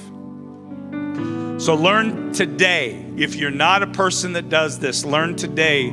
So 1.59 1.73
learn 1.73 2.33
today, 2.33 3.03
if 3.17 3.33
you're 3.33 3.49
not 3.49 3.81
a 3.81 3.87
person 3.87 4.33
that 4.33 4.49
does 4.49 4.77
this, 4.77 5.03
learn 5.03 5.35
today 5.35 5.89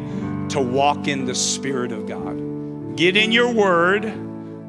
to 0.51 0.61
walk 0.61 1.09
in 1.09 1.25
the 1.25 1.35
Spirit 1.35 1.93
of 1.93 2.07
God. 2.07 2.97
Get 2.97 3.17
in 3.17 3.33
your 3.33 3.53
word 3.53 4.05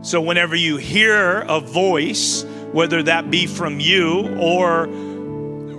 so 0.02 0.22
whenever 0.22 0.56
you 0.56 0.78
hear 0.78 1.42
a 1.42 1.60
voice, 1.60 2.44
whether 2.72 3.04
that 3.04 3.30
be 3.30 3.46
from 3.48 3.82
you 3.82 4.34
or 4.40 4.88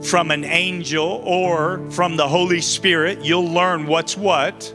from 0.03 0.31
an 0.31 0.45
angel 0.45 1.23
or 1.25 1.91
from 1.91 2.17
the 2.17 2.29
Holy 2.29 2.61
Spirit, 2.61 3.25
you'll 3.25 3.51
learn 3.51 3.87
what's 3.87 4.19
what. 4.19 4.75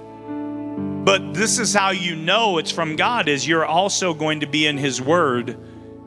But 1.06 1.36
this 1.36 1.60
is 1.60 1.76
how 1.76 1.92
you 1.92 2.16
know 2.16 2.58
it's 2.58 2.72
from 2.72 2.96
God 2.96 3.28
is 3.28 3.48
you're 3.48 3.66
also 3.66 4.16
going 4.16 4.40
to 4.40 4.48
be 4.48 4.66
in 4.66 4.80
his 4.80 5.00
word. 5.00 5.56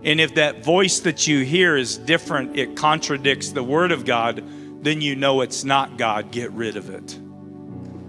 And 0.02 0.20
if 0.20 0.34
that 0.34 0.64
voice 0.64 0.98
that 1.00 1.28
you 1.28 1.44
hear 1.44 1.76
is 1.76 1.96
different, 1.96 2.56
it 2.56 2.74
contradicts 2.74 3.50
the 3.50 3.62
word 3.62 3.92
of 3.92 4.04
God, 4.04 4.42
then 4.82 5.00
you 5.00 5.14
know 5.14 5.42
it's 5.42 5.62
not 5.62 5.96
God. 5.96 6.32
Get 6.32 6.50
rid 6.50 6.76
of 6.76 6.90
it. 6.90 7.18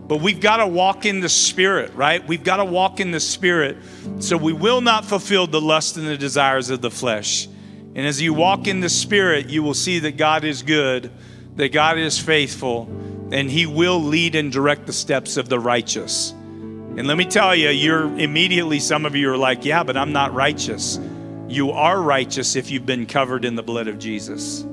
But 0.09 0.21
we've 0.21 0.41
got 0.41 0.57
to 0.57 0.65
walk 0.65 1.05
in 1.05 1.19
the 1.19 1.29
Spirit, 1.29 1.93
right? 1.93 2.27
We've 2.27 2.43
got 2.43 2.57
to 2.57 2.65
walk 2.65 2.99
in 2.99 3.11
the 3.11 3.19
Spirit 3.19 3.77
so 4.17 4.37
we 4.37 4.53
will 4.53 4.81
not 4.81 5.05
fulfill 5.05 5.45
the 5.45 5.61
lust 5.61 5.97
and 5.97 6.07
the 6.07 6.17
desires 6.17 6.71
of 6.71 6.81
the 6.81 6.89
flesh. 6.89 7.47
And 7.93 7.99
as 8.07 8.19
you 8.19 8.33
walk 8.33 8.65
in 8.65 8.79
the 8.79 8.89
Spirit, 8.89 9.51
you 9.51 9.61
will 9.61 9.75
see 9.75 9.99
that 9.99 10.17
God 10.17 10.45
is 10.45 10.63
good, 10.63 11.11
that 11.57 11.71
God 11.71 11.99
is 11.99 12.17
faithful, 12.17 12.87
and 13.31 13.51
He 13.51 13.67
will 13.67 14.01
lead 14.01 14.33
and 14.33 14.51
direct 14.51 14.87
the 14.87 14.93
steps 14.93 15.37
of 15.37 15.47
the 15.47 15.59
righteous. 15.59 16.31
And 16.31 17.05
let 17.05 17.15
me 17.15 17.25
tell 17.25 17.55
you, 17.55 17.69
you're 17.69 18.05
immediately, 18.17 18.79
some 18.79 19.05
of 19.05 19.15
you 19.15 19.29
are 19.29 19.37
like, 19.37 19.63
yeah, 19.63 19.83
but 19.83 19.95
I'm 19.95 20.11
not 20.11 20.33
righteous. 20.33 20.99
You 21.47 21.69
are 21.69 22.01
righteous 22.01 22.55
if 22.55 22.71
you've 22.71 22.87
been 22.87 23.05
covered 23.05 23.45
in 23.45 23.53
the 23.53 23.61
blood 23.61 23.87
of 23.87 23.99
Jesus. 23.99 24.65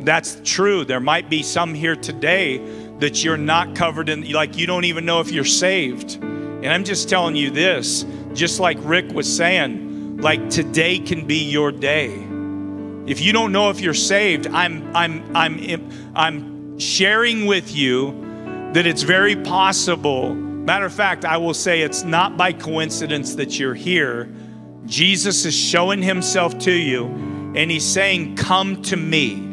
That's 0.00 0.38
true. 0.44 0.84
There 0.84 1.00
might 1.00 1.30
be 1.30 1.42
some 1.42 1.72
here 1.72 1.96
today 1.96 2.58
that 3.00 3.24
you're 3.24 3.36
not 3.36 3.74
covered 3.74 4.08
in, 4.08 4.30
like 4.32 4.56
you 4.56 4.66
don't 4.66 4.84
even 4.84 5.04
know 5.04 5.20
if 5.20 5.30
you're 5.30 5.44
saved. 5.44 6.16
And 6.22 6.68
I'm 6.68 6.84
just 6.84 7.08
telling 7.08 7.36
you 7.36 7.50
this, 7.50 8.04
just 8.34 8.60
like 8.60 8.76
Rick 8.80 9.12
was 9.12 9.34
saying, 9.34 10.18
like 10.18 10.50
today 10.50 10.98
can 10.98 11.26
be 11.26 11.42
your 11.50 11.72
day. 11.72 12.12
If 13.06 13.20
you 13.20 13.32
don't 13.32 13.50
know 13.50 13.70
if 13.70 13.80
you're 13.80 13.94
saved, 13.94 14.46
I'm 14.46 14.94
I'm 14.94 15.36
I'm 15.36 15.90
I'm 16.14 16.78
sharing 16.78 17.46
with 17.46 17.74
you 17.74 18.12
that 18.74 18.86
it's 18.86 19.02
very 19.02 19.36
possible. 19.36 20.34
Matter 20.34 20.84
of 20.84 20.92
fact, 20.92 21.24
I 21.24 21.38
will 21.38 21.54
say 21.54 21.80
it's 21.80 22.04
not 22.04 22.36
by 22.36 22.52
coincidence 22.52 23.34
that 23.36 23.58
you're 23.58 23.74
here. 23.74 24.30
Jesus 24.84 25.44
is 25.46 25.54
showing 25.54 26.02
himself 26.02 26.58
to 26.60 26.72
you 26.72 27.06
and 27.56 27.70
he's 27.70 27.84
saying, 27.84 28.36
"Come 28.36 28.82
to 28.82 28.96
me." 28.96 29.46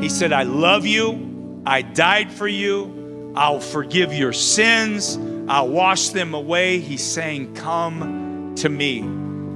He 0.00 0.08
said, 0.08 0.32
"I 0.32 0.42
love 0.42 0.84
you. 0.84 1.31
I 1.64 1.82
died 1.82 2.32
for 2.32 2.48
you. 2.48 3.32
I'll 3.36 3.60
forgive 3.60 4.12
your 4.12 4.32
sins. 4.32 5.18
I'll 5.48 5.68
wash 5.68 6.10
them 6.10 6.34
away. 6.34 6.78
He's 6.80 7.02
saying, 7.02 7.54
Come 7.54 8.54
to 8.56 8.68
me. 8.68 9.00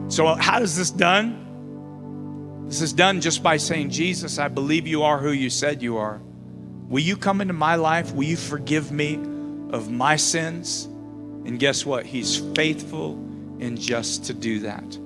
So, 0.08 0.34
how 0.34 0.60
is 0.60 0.76
this 0.76 0.90
done? 0.90 2.66
This 2.68 2.80
is 2.80 2.92
done 2.92 3.20
just 3.20 3.42
by 3.42 3.56
saying, 3.58 3.90
Jesus, 3.90 4.38
I 4.38 4.48
believe 4.48 4.86
you 4.86 5.02
are 5.02 5.18
who 5.18 5.30
you 5.30 5.50
said 5.50 5.82
you 5.82 5.98
are. 5.98 6.20
Will 6.88 7.02
you 7.02 7.16
come 7.16 7.40
into 7.40 7.54
my 7.54 7.74
life? 7.74 8.12
Will 8.12 8.24
you 8.24 8.36
forgive 8.36 8.90
me 8.90 9.14
of 9.70 9.90
my 9.90 10.16
sins? 10.16 10.86
And 11.44 11.58
guess 11.58 11.86
what? 11.86 12.06
He's 12.06 12.38
faithful 12.54 13.14
and 13.60 13.80
just 13.80 14.24
to 14.26 14.34
do 14.34 14.60
that. 14.60 14.96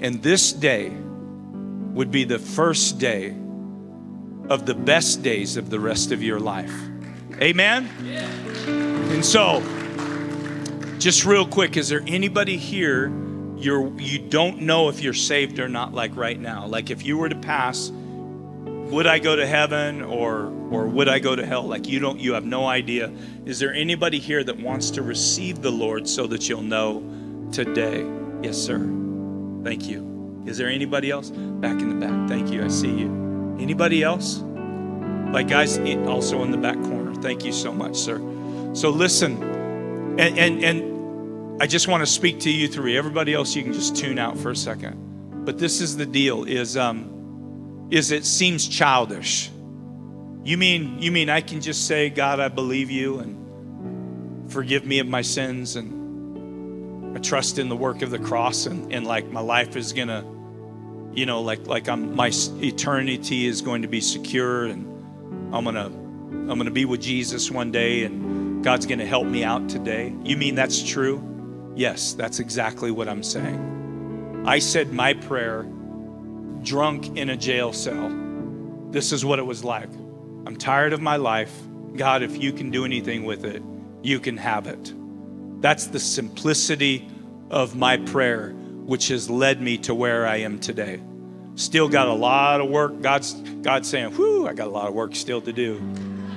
And 0.00 0.22
this 0.22 0.52
day 0.52 0.90
would 1.92 2.10
be 2.10 2.24
the 2.24 2.38
first 2.38 2.98
day 2.98 3.34
of 4.48 4.66
the 4.66 4.74
best 4.74 5.22
days 5.22 5.56
of 5.56 5.70
the 5.70 5.80
rest 5.80 6.12
of 6.12 6.22
your 6.22 6.40
life. 6.40 6.72
Amen? 7.40 7.90
Yeah. 8.02 8.28
And 9.12 9.24
so, 9.24 9.60
just 10.98 11.24
real 11.24 11.46
quick, 11.46 11.76
is 11.76 11.88
there 11.88 12.02
anybody 12.06 12.56
here 12.56 13.12
you're 13.56 13.88
you 13.98 14.18
don't 14.18 14.62
know 14.62 14.88
if 14.88 15.00
you're 15.00 15.14
saved 15.14 15.58
or 15.58 15.68
not 15.68 15.92
like 15.92 16.16
right 16.16 16.38
now? 16.38 16.66
Like 16.66 16.90
if 16.90 17.04
you 17.04 17.16
were 17.18 17.28
to 17.28 17.36
pass, 17.36 17.90
would 17.90 19.06
I 19.06 19.18
go 19.18 19.36
to 19.36 19.46
heaven 19.46 20.02
or 20.02 20.52
or 20.70 20.86
would 20.86 21.08
I 21.08 21.18
go 21.18 21.34
to 21.34 21.44
hell? 21.44 21.62
Like 21.62 21.88
you 21.88 21.98
don't 21.98 22.20
you 22.20 22.34
have 22.34 22.44
no 22.44 22.66
idea. 22.66 23.12
Is 23.44 23.58
there 23.58 23.72
anybody 23.72 24.18
here 24.18 24.44
that 24.44 24.58
wants 24.58 24.90
to 24.92 25.02
receive 25.02 25.62
the 25.62 25.70
Lord 25.70 26.08
so 26.08 26.26
that 26.26 26.48
you'll 26.48 26.62
know 26.62 27.02
today? 27.52 28.06
Yes, 28.42 28.58
sir. 28.58 28.78
Thank 29.62 29.88
you. 29.88 30.42
Is 30.46 30.58
there 30.58 30.68
anybody 30.68 31.10
else? 31.10 31.30
Back 31.30 31.80
in 31.80 31.98
the 31.98 32.06
back. 32.06 32.28
Thank 32.28 32.50
you. 32.50 32.64
I 32.64 32.68
see 32.68 32.90
you. 32.90 33.23
Anybody 33.58 34.02
else? 34.02 34.38
Like 35.32 35.48
guys, 35.48 35.78
also 36.06 36.42
in 36.42 36.50
the 36.50 36.56
back 36.56 36.80
corner. 36.82 37.14
Thank 37.16 37.44
you 37.44 37.52
so 37.52 37.72
much, 37.72 37.96
sir. 37.96 38.18
So 38.72 38.90
listen, 38.90 39.42
and 40.18 40.38
and, 40.38 40.64
and 40.64 41.62
I 41.62 41.66
just 41.66 41.88
want 41.88 42.02
to 42.02 42.06
speak 42.06 42.40
to 42.40 42.50
you 42.50 42.68
three. 42.68 42.96
Everybody 42.96 43.34
else, 43.34 43.54
you 43.56 43.62
can 43.62 43.72
just 43.72 43.96
tune 43.96 44.18
out 44.18 44.38
for 44.38 44.50
a 44.50 44.56
second. 44.56 45.44
But 45.44 45.58
this 45.58 45.80
is 45.80 45.96
the 45.96 46.06
deal: 46.06 46.44
is 46.44 46.76
um, 46.76 47.88
is 47.90 48.10
it 48.10 48.24
seems 48.24 48.68
childish. 48.68 49.50
You 50.44 50.58
mean 50.58 51.00
you 51.00 51.10
mean 51.10 51.30
I 51.30 51.40
can 51.40 51.60
just 51.60 51.86
say, 51.86 52.10
God, 52.10 52.38
I 52.40 52.48
believe 52.48 52.90
you 52.90 53.18
and 53.18 54.52
forgive 54.52 54.84
me 54.84 54.98
of 54.98 55.08
my 55.08 55.22
sins 55.22 55.76
and 55.76 57.16
I 57.16 57.20
trust 57.20 57.58
in 57.58 57.68
the 57.68 57.76
work 57.76 58.02
of 58.02 58.10
the 58.10 58.18
cross 58.18 58.66
and, 58.66 58.92
and 58.92 59.06
like 59.06 59.30
my 59.30 59.40
life 59.40 59.76
is 59.76 59.92
gonna 59.92 60.24
you 61.14 61.26
know, 61.26 61.40
like 61.40 61.66
like 61.66 61.88
I'm 61.88 62.14
my 62.14 62.30
eternity 62.32 63.46
is 63.46 63.62
going 63.62 63.82
to 63.82 63.88
be 63.88 64.00
secure 64.00 64.66
and 64.66 64.86
I'm 65.54 65.64
gonna 65.64 65.86
I'm 65.86 66.58
gonna 66.58 66.70
be 66.70 66.84
with 66.84 67.00
Jesus 67.00 67.50
one 67.50 67.70
day 67.70 68.04
and 68.04 68.62
God's 68.64 68.86
gonna 68.86 69.06
help 69.06 69.26
me 69.26 69.44
out 69.44 69.68
today. 69.68 70.14
You 70.24 70.36
mean 70.36 70.54
that's 70.54 70.82
true? 70.82 71.22
Yes, 71.76 72.12
that's 72.12 72.40
exactly 72.40 72.90
what 72.90 73.08
I'm 73.08 73.22
saying. 73.22 74.42
I 74.46 74.58
said 74.58 74.92
my 74.92 75.14
prayer 75.14 75.66
drunk 76.62 77.16
in 77.16 77.30
a 77.30 77.36
jail 77.36 77.72
cell. 77.72 78.10
This 78.90 79.12
is 79.12 79.24
what 79.24 79.38
it 79.38 79.46
was 79.46 79.64
like. 79.64 79.90
I'm 80.46 80.56
tired 80.56 80.92
of 80.92 81.00
my 81.00 81.16
life. 81.16 81.52
God, 81.96 82.22
if 82.22 82.42
you 82.42 82.52
can 82.52 82.70
do 82.70 82.84
anything 82.84 83.24
with 83.24 83.44
it, 83.44 83.62
you 84.02 84.20
can 84.20 84.36
have 84.36 84.66
it. 84.66 84.92
That's 85.60 85.86
the 85.86 86.00
simplicity 86.00 87.08
of 87.50 87.76
my 87.76 87.96
prayer, 87.98 88.54
which 88.84 89.08
has 89.08 89.30
led 89.30 89.60
me 89.60 89.78
to 89.78 89.94
where 89.94 90.26
I 90.26 90.36
am 90.36 90.58
today. 90.58 91.00
Still 91.56 91.88
got 91.88 92.08
a 92.08 92.12
lot 92.12 92.60
of 92.60 92.68
work. 92.68 93.00
God's 93.00 93.32
God's 93.32 93.88
saying, 93.88 94.12
whew, 94.14 94.46
I 94.46 94.54
got 94.54 94.66
a 94.66 94.70
lot 94.70 94.88
of 94.88 94.94
work 94.94 95.14
still 95.14 95.40
to 95.40 95.52
do. 95.52 95.78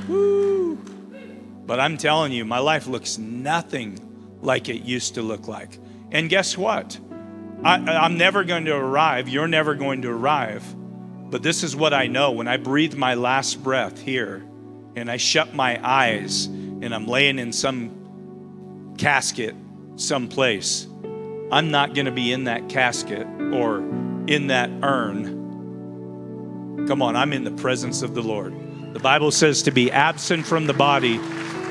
Whew. 0.07 0.75
But 1.65 1.79
I'm 1.79 1.97
telling 1.97 2.31
you, 2.31 2.45
my 2.45 2.59
life 2.59 2.87
looks 2.87 3.17
nothing 3.17 3.99
like 4.41 4.69
it 4.69 4.83
used 4.83 5.15
to 5.15 5.21
look 5.21 5.47
like. 5.47 5.79
And 6.11 6.29
guess 6.29 6.57
what? 6.57 6.97
I, 7.63 8.05
am 8.05 8.17
never 8.17 8.43
going 8.43 8.65
to 8.65 8.75
arrive. 8.75 9.27
You're 9.27 9.47
never 9.47 9.75
going 9.75 10.03
to 10.03 10.09
arrive. 10.09 10.63
But 11.29 11.43
this 11.43 11.63
is 11.63 11.75
what 11.75 11.93
I 11.93 12.07
know. 12.07 12.31
When 12.31 12.47
I 12.47 12.57
breathe 12.57 12.93
my 12.93 13.15
last 13.15 13.61
breath 13.61 13.99
here 13.99 14.45
and 14.95 15.11
I 15.11 15.17
shut 15.17 15.53
my 15.53 15.79
eyes 15.85 16.45
and 16.45 16.93
I'm 16.93 17.07
laying 17.07 17.39
in 17.39 17.51
some 17.51 18.95
casket 18.97 19.55
someplace, 19.97 20.86
I'm 21.51 21.71
not 21.71 21.93
going 21.93 22.05
to 22.05 22.11
be 22.11 22.31
in 22.31 22.45
that 22.45 22.69
casket 22.69 23.27
or 23.53 23.79
in 24.27 24.47
that 24.47 24.69
urn. 24.83 26.85
Come 26.87 27.01
on, 27.01 27.15
I'm 27.15 27.33
in 27.33 27.43
the 27.43 27.51
presence 27.51 28.01
of 28.01 28.15
the 28.15 28.21
Lord. 28.21 28.53
The 28.93 28.99
Bible 28.99 29.31
says 29.31 29.63
to 29.63 29.71
be 29.71 29.91
absent 29.91 30.45
from 30.45 30.67
the 30.67 30.73
body 30.73 31.19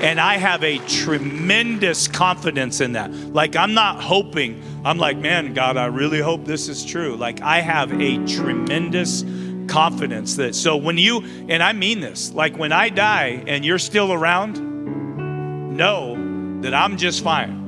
and 0.00 0.20
I 0.20 0.36
have 0.36 0.62
a 0.62 0.76
tremendous 0.86 2.06
confidence 2.06 2.82
in 2.82 2.92
that. 2.92 3.10
Like, 3.12 3.56
I'm 3.56 3.72
not 3.72 4.02
hoping, 4.02 4.62
I'm 4.84 4.98
like, 4.98 5.16
man, 5.16 5.54
God, 5.54 5.78
I 5.78 5.86
really 5.86 6.20
hope 6.20 6.44
this 6.44 6.68
is 6.68 6.84
true. 6.84 7.16
Like, 7.16 7.40
I 7.40 7.60
have 7.60 7.98
a 7.98 8.18
tremendous 8.26 9.24
confidence 9.68 10.36
that, 10.36 10.54
so 10.54 10.76
when 10.76 10.98
you, 10.98 11.24
and 11.48 11.62
I 11.62 11.72
mean 11.72 12.00
this, 12.00 12.30
like 12.32 12.58
when 12.58 12.72
I 12.72 12.90
die 12.90 13.42
and 13.46 13.64
you're 13.64 13.78
still 13.78 14.12
around, 14.12 15.76
know 15.76 16.60
that 16.60 16.74
I'm 16.74 16.98
just 16.98 17.24
fine. 17.24 17.65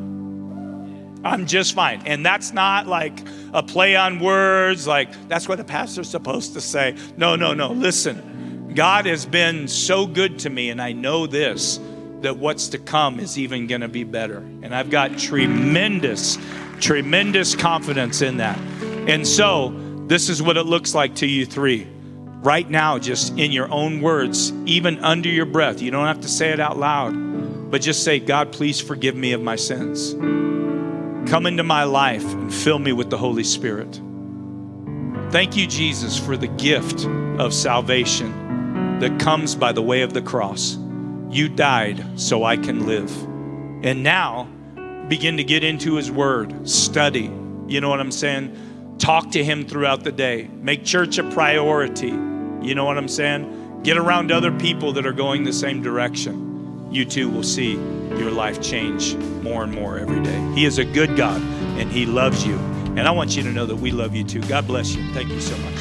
I'm 1.25 1.47
just 1.47 1.75
fine. 1.75 2.03
And 2.07 2.25
that's 2.25 2.53
not 2.53 2.87
like 2.87 3.19
a 3.53 3.63
play 3.63 3.97
on 3.97 4.21
words, 4.21 4.87
like 4.87 5.11
that's 5.29 5.49
what 5.49 5.59
a 5.61 5.65
pastor's 5.65 6.09
supposed 6.09 6.53
to 6.55 6.61
say. 6.61 6.97
No, 7.17 7.37
no, 7.37 7.55
no. 7.55 7.73
Listen, 7.73 8.73
God 8.75 9.07
has 9.07 9.27
been 9.27 9.67
so 9.67 10.07
good 10.07 10.39
to 10.41 10.51
me, 10.51 10.71
and 10.71 10.81
I 10.81 10.93
know 10.93 11.27
this 11.27 11.81
that 12.21 12.37
what's 12.37 12.69
to 12.69 12.79
come 12.79 13.21
is 13.21 13.39
even 13.39 13.67
going 13.67 13.81
to 13.81 13.89
be 13.89 14.05
better. 14.05 14.39
And 14.39 14.75
I've 14.75 14.91
got 14.91 15.19
tremendous, 15.19 16.37
tremendous 16.81 17.55
confidence 17.55 18.23
in 18.23 18.39
that. 18.39 18.59
And 19.09 19.27
so, 19.27 19.71
this 20.09 20.29
is 20.29 20.43
what 20.43 20.57
it 20.57 20.65
looks 20.65 20.95
like 20.95 21.15
to 21.17 21.27
you 21.27 21.47
three. 21.47 21.87
Right 22.41 22.69
now, 22.69 22.99
just 22.99 23.37
in 23.39 23.53
your 23.53 23.71
own 23.71 24.01
words, 24.01 24.53
even 24.65 24.99
under 25.01 25.29
your 25.29 25.47
breath. 25.47 25.83
You 25.83 25.91
don't 25.91 26.07
have 26.07 26.21
to 26.23 26.29
say 26.29 26.51
it 26.51 26.61
out 26.61 26.79
loud, 26.79 27.71
but 27.71 27.83
just 27.83 28.05
say, 28.05 28.19
God, 28.19 28.53
please 28.53 28.81
forgive 28.81 29.15
me 29.15 29.33
of 29.33 29.43
my 29.43 29.57
sins. 29.57 30.15
Come 31.29 31.45
into 31.45 31.63
my 31.63 31.85
life 31.85 32.25
and 32.33 32.53
fill 32.53 32.79
me 32.79 32.93
with 32.93 33.11
the 33.11 33.19
Holy 33.19 33.45
Spirit. 33.45 34.01
Thank 35.31 35.59
you, 35.59 35.67
Jesus, 35.67 36.19
for 36.19 36.39
the 36.39 36.47
gift 36.47 37.05
of 37.39 37.53
salvation 37.53 38.99
that 39.01 39.21
comes 39.21 39.55
by 39.55 39.73
the 39.73 39.83
way 39.83 40.01
of 40.01 40.15
the 40.15 40.23
cross. 40.23 40.79
You 41.29 41.51
died 41.51 42.03
so 42.19 42.45
I 42.45 42.57
can 42.57 42.87
live. 42.87 43.15
And 43.85 44.03
now, 44.03 44.45
begin 45.09 45.37
to 45.37 45.45
get 45.45 45.65
into 45.65 45.97
His 45.97 46.11
Word, 46.11 46.67
study. 46.67 47.31
You 47.67 47.83
know 47.83 47.91
what 47.91 48.01
I'm 48.01 48.11
saying? 48.11 48.97
Talk 48.97 49.31
to 49.33 49.45
Him 49.45 49.67
throughout 49.67 50.05
the 50.05 50.13
day. 50.13 50.49
Make 50.63 50.83
church 50.83 51.19
a 51.19 51.31
priority. 51.31 52.09
You 52.09 52.75
know 52.75 52.87
what 52.87 52.97
I'm 52.97 53.07
saying? 53.07 53.83
Get 53.83 53.99
around 53.99 54.33
other 54.33 54.51
people 54.51 54.95
that 54.95 55.05
are 55.05 55.13
going 55.13 55.45
the 55.45 55.53
same 55.53 55.83
direction. 55.83 56.89
You 56.91 57.05
too 57.05 57.29
will 57.29 57.43
see 57.43 57.77
your 58.17 58.31
life 58.31 58.61
change 58.61 59.15
more 59.43 59.65
and 59.65 59.73
more 59.73 59.99
every 59.99 60.23
day. 60.23 60.53
He 60.55 60.65
is 60.65 60.79
a 60.79 60.85
good 60.85 61.17
God 61.17 61.41
and 61.79 61.91
He 61.91 62.07
loves 62.07 62.47
you. 62.47 62.57
And 62.97 63.01
I 63.01 63.11
want 63.11 63.37
you 63.37 63.43
to 63.45 63.51
know 63.51 63.67
that 63.67 63.77
we 63.77 63.91
love 63.91 64.15
you 64.15 64.25
too. 64.25 64.41
God 64.43 64.67
bless 64.67 64.95
you. 64.95 65.13
Thank 65.15 65.29
you 65.29 65.41
so 65.41 65.57
much. 65.59 65.75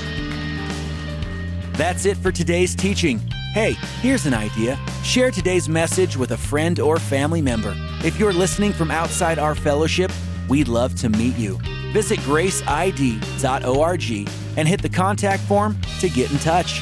That's 1.78 2.06
it 2.06 2.18
for 2.18 2.32
today's 2.32 2.76
teaching. 2.76 3.20
Hey, 3.54 3.74
here's 4.02 4.26
an 4.26 4.34
idea. 4.34 4.80
Share 5.04 5.32
today's 5.32 5.68
message 5.68 6.16
with 6.18 6.32
a 6.32 6.38
friend 6.38 6.80
or 6.80 7.00
family 7.00 7.42
member. 7.42 7.76
If 8.04 8.20
you're 8.20 8.34
listening 8.34 8.74
from 8.74 8.92
outside 8.92 9.40
our 9.40 9.56
fellowship, 9.56 10.12
we'd 10.48 10.68
love 10.68 10.96
to 10.98 11.10
meet 11.10 11.36
you. 11.38 11.60
Visit 11.92 12.20
graceid.org 12.20 14.12
and 14.58 14.68
hit 14.68 14.82
the 14.82 14.90
contact 14.90 15.44
form 15.44 15.80
to 16.00 16.10
get 16.10 16.32
in 16.32 16.38
touch. 16.40 16.82